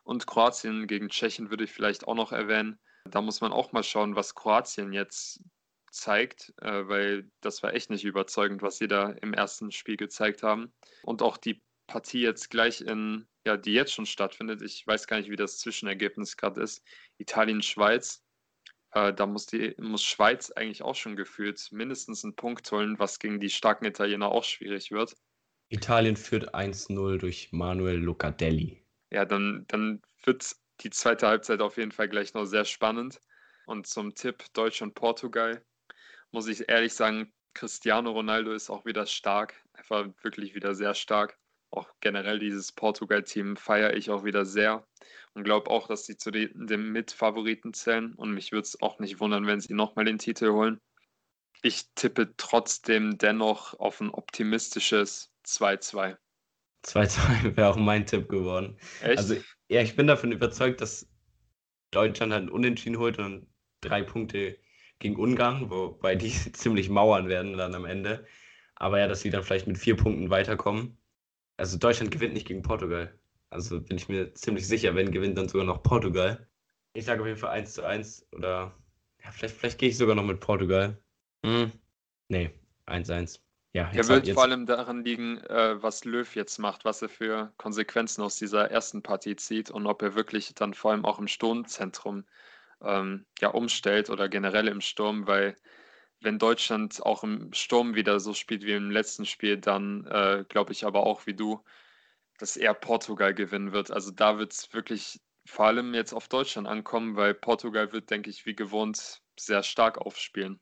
Und 0.04 0.26
Kroatien 0.26 0.86
gegen 0.86 1.08
Tschechien 1.08 1.50
würde 1.50 1.64
ich 1.64 1.72
vielleicht 1.72 2.06
auch 2.06 2.14
noch 2.14 2.32
erwähnen. 2.32 2.78
Da 3.04 3.20
muss 3.20 3.40
man 3.40 3.52
auch 3.52 3.72
mal 3.72 3.82
schauen, 3.82 4.16
was 4.16 4.34
Kroatien 4.34 4.92
jetzt 4.92 5.40
zeigt, 5.90 6.52
äh, 6.60 6.88
weil 6.88 7.30
das 7.40 7.62
war 7.62 7.74
echt 7.74 7.90
nicht 7.90 8.04
überzeugend, 8.04 8.62
was 8.62 8.78
sie 8.78 8.88
da 8.88 9.10
im 9.10 9.34
ersten 9.34 9.72
Spiel 9.72 9.96
gezeigt 9.96 10.42
haben. 10.42 10.72
Und 11.02 11.22
auch 11.22 11.36
die 11.36 11.62
Partie 11.86 12.22
jetzt 12.22 12.50
gleich 12.50 12.80
in, 12.80 13.26
ja, 13.46 13.56
die 13.56 13.72
jetzt 13.72 13.92
schon 13.92 14.06
stattfindet. 14.06 14.62
Ich 14.62 14.86
weiß 14.86 15.06
gar 15.06 15.18
nicht, 15.18 15.30
wie 15.30 15.36
das 15.36 15.58
Zwischenergebnis 15.58 16.36
gerade 16.36 16.60
ist. 16.62 16.82
Italien-Schweiz. 17.18 18.22
Äh, 18.92 19.14
da 19.14 19.26
muss, 19.26 19.46
die, 19.46 19.74
muss 19.78 20.02
Schweiz 20.02 20.50
eigentlich 20.50 20.82
auch 20.82 20.94
schon 20.94 21.16
gefühlt 21.16 21.68
mindestens 21.70 22.24
einen 22.24 22.36
Punkt 22.36 22.70
holen, 22.72 22.98
was 22.98 23.18
gegen 23.18 23.40
die 23.40 23.50
starken 23.50 23.86
Italiener 23.86 24.30
auch 24.30 24.44
schwierig 24.44 24.90
wird. 24.90 25.14
Italien 25.68 26.16
führt 26.16 26.54
1-0 26.54 27.18
durch 27.18 27.52
Manuel 27.52 27.98
Locadelli. 27.98 28.84
Ja, 29.10 29.24
dann, 29.24 29.64
dann 29.68 30.02
wird 30.24 30.56
die 30.80 30.90
zweite 30.90 31.28
Halbzeit 31.28 31.60
auf 31.60 31.76
jeden 31.76 31.92
Fall 31.92 32.08
gleich 32.08 32.34
noch 32.34 32.44
sehr 32.44 32.64
spannend. 32.64 33.20
Und 33.66 33.86
zum 33.86 34.14
Tipp 34.14 34.44
Deutschland 34.52 34.94
Portugal 34.94 35.64
muss 36.32 36.48
ich 36.48 36.68
ehrlich 36.68 36.94
sagen, 36.94 37.32
Cristiano 37.54 38.10
Ronaldo 38.10 38.52
ist 38.52 38.70
auch 38.70 38.84
wieder 38.84 39.06
stark. 39.06 39.54
Einfach 39.72 40.08
wirklich 40.22 40.54
wieder 40.54 40.74
sehr 40.74 40.94
stark 40.94 41.39
auch 41.70 41.88
generell 42.00 42.38
dieses 42.38 42.72
Portugal-Team 42.72 43.56
feiere 43.56 43.96
ich 43.96 44.10
auch 44.10 44.24
wieder 44.24 44.44
sehr 44.44 44.86
und 45.34 45.44
glaube 45.44 45.70
auch, 45.70 45.86
dass 45.86 46.04
sie 46.06 46.16
zu 46.16 46.30
den, 46.30 46.92
Mitfavoriten 46.92 47.72
zählen. 47.72 48.14
Und 48.14 48.32
mich 48.32 48.52
würde 48.52 48.64
es 48.64 48.80
auch 48.82 48.98
nicht 48.98 49.20
wundern, 49.20 49.46
wenn 49.46 49.60
sie 49.60 49.74
nochmal 49.74 50.04
den 50.04 50.18
Titel 50.18 50.50
holen. 50.50 50.80
Ich 51.62 51.92
tippe 51.94 52.34
trotzdem 52.36 53.18
dennoch 53.18 53.78
auf 53.78 54.00
ein 54.00 54.10
optimistisches 54.10 55.32
2-2. 55.46 56.16
2-2 56.84 57.56
wäre 57.56 57.68
auch 57.68 57.76
mein 57.76 58.06
Tipp 58.06 58.28
geworden. 58.28 58.78
Echt? 59.02 59.18
Also, 59.18 59.36
ja, 59.68 59.82
ich 59.82 59.94
bin 59.94 60.06
davon 60.06 60.32
überzeugt, 60.32 60.80
dass 60.80 61.08
Deutschland 61.90 62.32
halt 62.32 62.42
einen 62.42 62.50
Unentschieden 62.50 62.98
holt 62.98 63.18
und 63.18 63.46
drei 63.80 64.02
Punkte 64.02 64.58
gegen 64.98 65.16
Ungarn, 65.16 65.70
wobei 65.70 66.16
die 66.16 66.30
ziemlich 66.52 66.88
mauern 66.88 67.28
werden 67.28 67.56
dann 67.56 67.74
am 67.74 67.84
Ende. 67.84 68.26
Aber 68.74 68.98
ja, 68.98 69.06
dass 69.06 69.20
sie 69.20 69.30
dann 69.30 69.44
vielleicht 69.44 69.66
mit 69.66 69.78
vier 69.78 69.96
Punkten 69.96 70.30
weiterkommen. 70.30 70.99
Also 71.60 71.76
Deutschland 71.76 72.10
gewinnt 72.10 72.32
nicht 72.32 72.46
gegen 72.46 72.62
Portugal. 72.62 73.12
Also 73.50 73.82
bin 73.82 73.98
ich 73.98 74.08
mir 74.08 74.32
ziemlich 74.32 74.66
sicher, 74.66 74.94
wenn 74.94 75.10
gewinnt, 75.10 75.36
dann 75.36 75.46
sogar 75.46 75.66
noch 75.66 75.82
Portugal. 75.82 76.48
Ich 76.94 77.04
sage 77.04 77.20
auf 77.20 77.26
jeden 77.26 77.38
Fall 77.38 77.50
1 77.50 77.74
zu 77.74 77.84
1 77.84 78.28
oder 78.32 78.74
ja, 79.22 79.30
vielleicht, 79.30 79.56
vielleicht 79.56 79.78
gehe 79.78 79.90
ich 79.90 79.98
sogar 79.98 80.14
noch 80.14 80.24
mit 80.24 80.40
Portugal. 80.40 80.96
Hm. 81.44 81.70
Nee, 82.28 82.50
1-1. 82.86 83.40
Ja, 83.74 83.90
er 83.92 84.08
wird 84.08 84.26
jetzt... 84.26 84.36
vor 84.36 84.44
allem 84.44 84.64
daran 84.64 85.04
liegen, 85.04 85.36
äh, 85.36 85.82
was 85.82 86.06
Löw 86.06 86.34
jetzt 86.34 86.56
macht, 86.58 86.86
was 86.86 87.02
er 87.02 87.10
für 87.10 87.52
Konsequenzen 87.58 88.22
aus 88.22 88.36
dieser 88.36 88.70
ersten 88.70 89.02
Partie 89.02 89.36
zieht 89.36 89.70
und 89.70 89.86
ob 89.86 90.00
er 90.00 90.14
wirklich 90.14 90.54
dann 90.54 90.72
vor 90.72 90.92
allem 90.92 91.04
auch 91.04 91.18
im 91.18 91.28
Sturmzentrum 91.28 92.24
ähm, 92.80 93.26
ja, 93.38 93.50
umstellt 93.50 94.08
oder 94.08 94.30
generell 94.30 94.66
im 94.66 94.80
Sturm, 94.80 95.26
weil 95.26 95.56
wenn 96.20 96.38
Deutschland 96.38 97.04
auch 97.04 97.24
im 97.24 97.52
Sturm 97.52 97.94
wieder 97.94 98.20
so 98.20 98.34
spielt 98.34 98.64
wie 98.64 98.72
im 98.72 98.90
letzten 98.90 99.26
Spiel, 99.26 99.56
dann 99.56 100.06
äh, 100.06 100.44
glaube 100.48 100.72
ich 100.72 100.84
aber 100.84 101.06
auch 101.06 101.26
wie 101.26 101.34
du, 101.34 101.62
dass 102.38 102.56
eher 102.56 102.74
Portugal 102.74 103.34
gewinnen 103.34 103.72
wird. 103.72 103.90
Also 103.90 104.10
da 104.10 104.38
wird 104.38 104.52
es 104.52 104.72
wirklich 104.72 105.20
vor 105.46 105.66
allem 105.66 105.94
jetzt 105.94 106.12
auf 106.12 106.28
Deutschland 106.28 106.68
ankommen, 106.68 107.16
weil 107.16 107.34
Portugal 107.34 107.92
wird, 107.92 108.10
denke 108.10 108.30
ich, 108.30 108.46
wie 108.46 108.54
gewohnt 108.54 109.22
sehr 109.38 109.62
stark 109.62 109.98
aufspielen. 109.98 110.60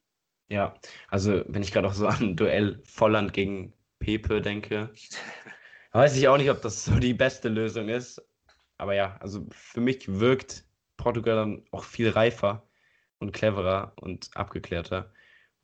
Ja, 0.48 0.74
also 1.08 1.44
wenn 1.46 1.62
ich 1.62 1.72
gerade 1.72 1.88
auch 1.88 1.92
so 1.92 2.06
an 2.06 2.36
Duell 2.36 2.80
Volland 2.84 3.32
gegen 3.32 3.74
Pepe 3.98 4.40
denke, 4.40 4.94
weiß 5.92 6.16
ich 6.16 6.28
auch 6.28 6.38
nicht, 6.38 6.50
ob 6.50 6.62
das 6.62 6.84
so 6.84 6.98
die 6.98 7.14
beste 7.14 7.48
Lösung 7.48 7.88
ist. 7.88 8.22
Aber 8.78 8.94
ja, 8.94 9.16
also 9.20 9.44
für 9.50 9.80
mich 9.80 10.20
wirkt 10.20 10.64
Portugal 10.96 11.36
dann 11.36 11.64
auch 11.72 11.84
viel 11.84 12.08
reifer 12.08 12.68
und 13.18 13.32
cleverer 13.32 13.92
und 13.96 14.30
abgeklärter 14.34 15.12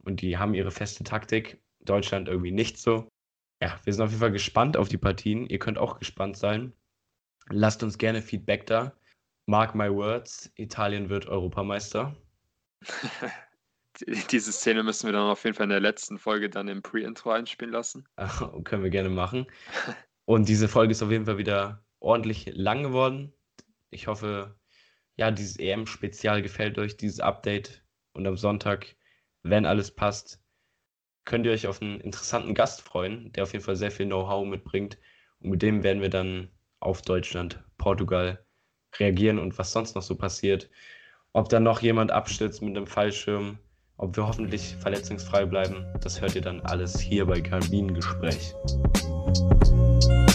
und 0.05 0.21
die 0.21 0.39
haben 0.39 0.55
ihre 0.55 0.71
feste 0.71 1.05
Taktik. 1.05 1.61
Deutschland 1.81 2.29
irgendwie 2.29 2.53
nicht 2.53 2.79
so. 2.79 3.09
Ja, 3.61 3.79
wir 3.85 3.93
sind 3.93 4.03
auf 4.03 4.11
jeden 4.11 4.21
Fall 4.21 4.33
gespannt 4.33 4.77
auf 4.77 4.89
die 4.89 4.99
Partien. 4.99 5.47
Ihr 5.47 5.59
könnt 5.59 5.79
auch 5.79 5.99
gespannt 5.99 6.37
sein. 6.37 6.73
Lasst 7.51 7.83
uns 7.83 7.99
gerne 7.99 8.23
Feedback 8.23 8.67
da. 8.67 8.95
Mark 9.47 9.75
my 9.75 9.91
words, 9.91 10.51
Italien 10.57 11.11
wird 11.11 11.27
Europameister. 11.27 12.17
Diese 14.31 14.53
Szene 14.53 14.83
müssen 14.83 15.07
wir 15.07 15.13
dann 15.13 15.31
auf 15.31 15.45
jeden 15.45 15.55
Fall 15.55 15.65
in 15.65 15.71
der 15.71 15.81
letzten 15.81 16.19
Folge 16.19 16.51
dann 16.51 16.67
im 16.69 16.83
Pre-Intro 16.83 17.31
einspielen 17.31 17.73
lassen. 17.73 18.09
können 18.65 18.83
wir 18.83 18.91
gerne 18.91 19.11
machen. 19.11 19.47
Und 20.25 20.49
diese 20.49 20.69
Folge 20.69 20.93
ist 20.93 21.03
auf 21.03 21.13
jeden 21.13 21.27
Fall 21.27 21.39
wieder 21.39 21.85
ordentlich 22.01 22.47
lang 22.55 22.83
geworden. 22.83 23.33
Ich 23.91 24.09
hoffe, 24.09 24.59
ja, 25.17 25.31
dieses 25.31 25.59
EM-Spezial 25.59 26.43
gefällt 26.43 26.79
euch, 26.79 26.97
dieses 26.97 27.21
Update. 27.21 27.85
Und 28.15 28.27
am 28.27 28.37
Sonntag 28.37 28.97
wenn 29.45 29.67
alles 29.67 29.95
passt, 29.95 30.41
könnt 31.25 31.47
ihr 31.47 31.53
euch 31.53 31.67
auf 31.69 31.81
einen 31.81 32.01
interessanten 32.01 32.55
Gast 32.55 32.83
freuen, 32.83 33.33
der 33.33 33.45
auf 33.45 33.53
jeden 33.53 33.65
Fall 33.65 33.77
sehr 33.77 33.91
viel 33.91 34.07
Know-how 34.07 34.45
mitbringt. 34.47 34.99
Und 35.41 35.51
mit 35.51 35.63
dem 35.63 35.83
werden 35.83 36.03
wir 36.03 36.11
dann 36.11 36.51
auf 36.81 37.03
Deutschland, 37.03 37.63
Portugal 37.79 38.45
reagieren 38.99 39.39
und 39.39 39.57
was 39.59 39.73
sonst 39.73 39.95
noch 39.95 40.03
so 40.03 40.17
passiert. 40.17 40.71
Ob 41.33 41.49
da 41.49 41.61
noch 41.61 41.83
jemand 41.83 42.11
abstürzt 42.11 42.63
mit 42.63 42.77
einem 42.77 42.87
Fallschirm, 42.87 43.59
ob 43.97 44.17
wir 44.17 44.27
hoffentlich 44.27 44.77
verletzungsfrei 44.81 45.45
bleiben, 45.45 45.87
das 46.01 46.21
hört 46.21 46.35
ihr 46.35 46.43
dann 46.43 46.61
alles 46.61 46.99
hier 46.99 47.27
bei 47.27 47.41
Kabinengespräch. 47.41 48.55
Musik 48.67 50.34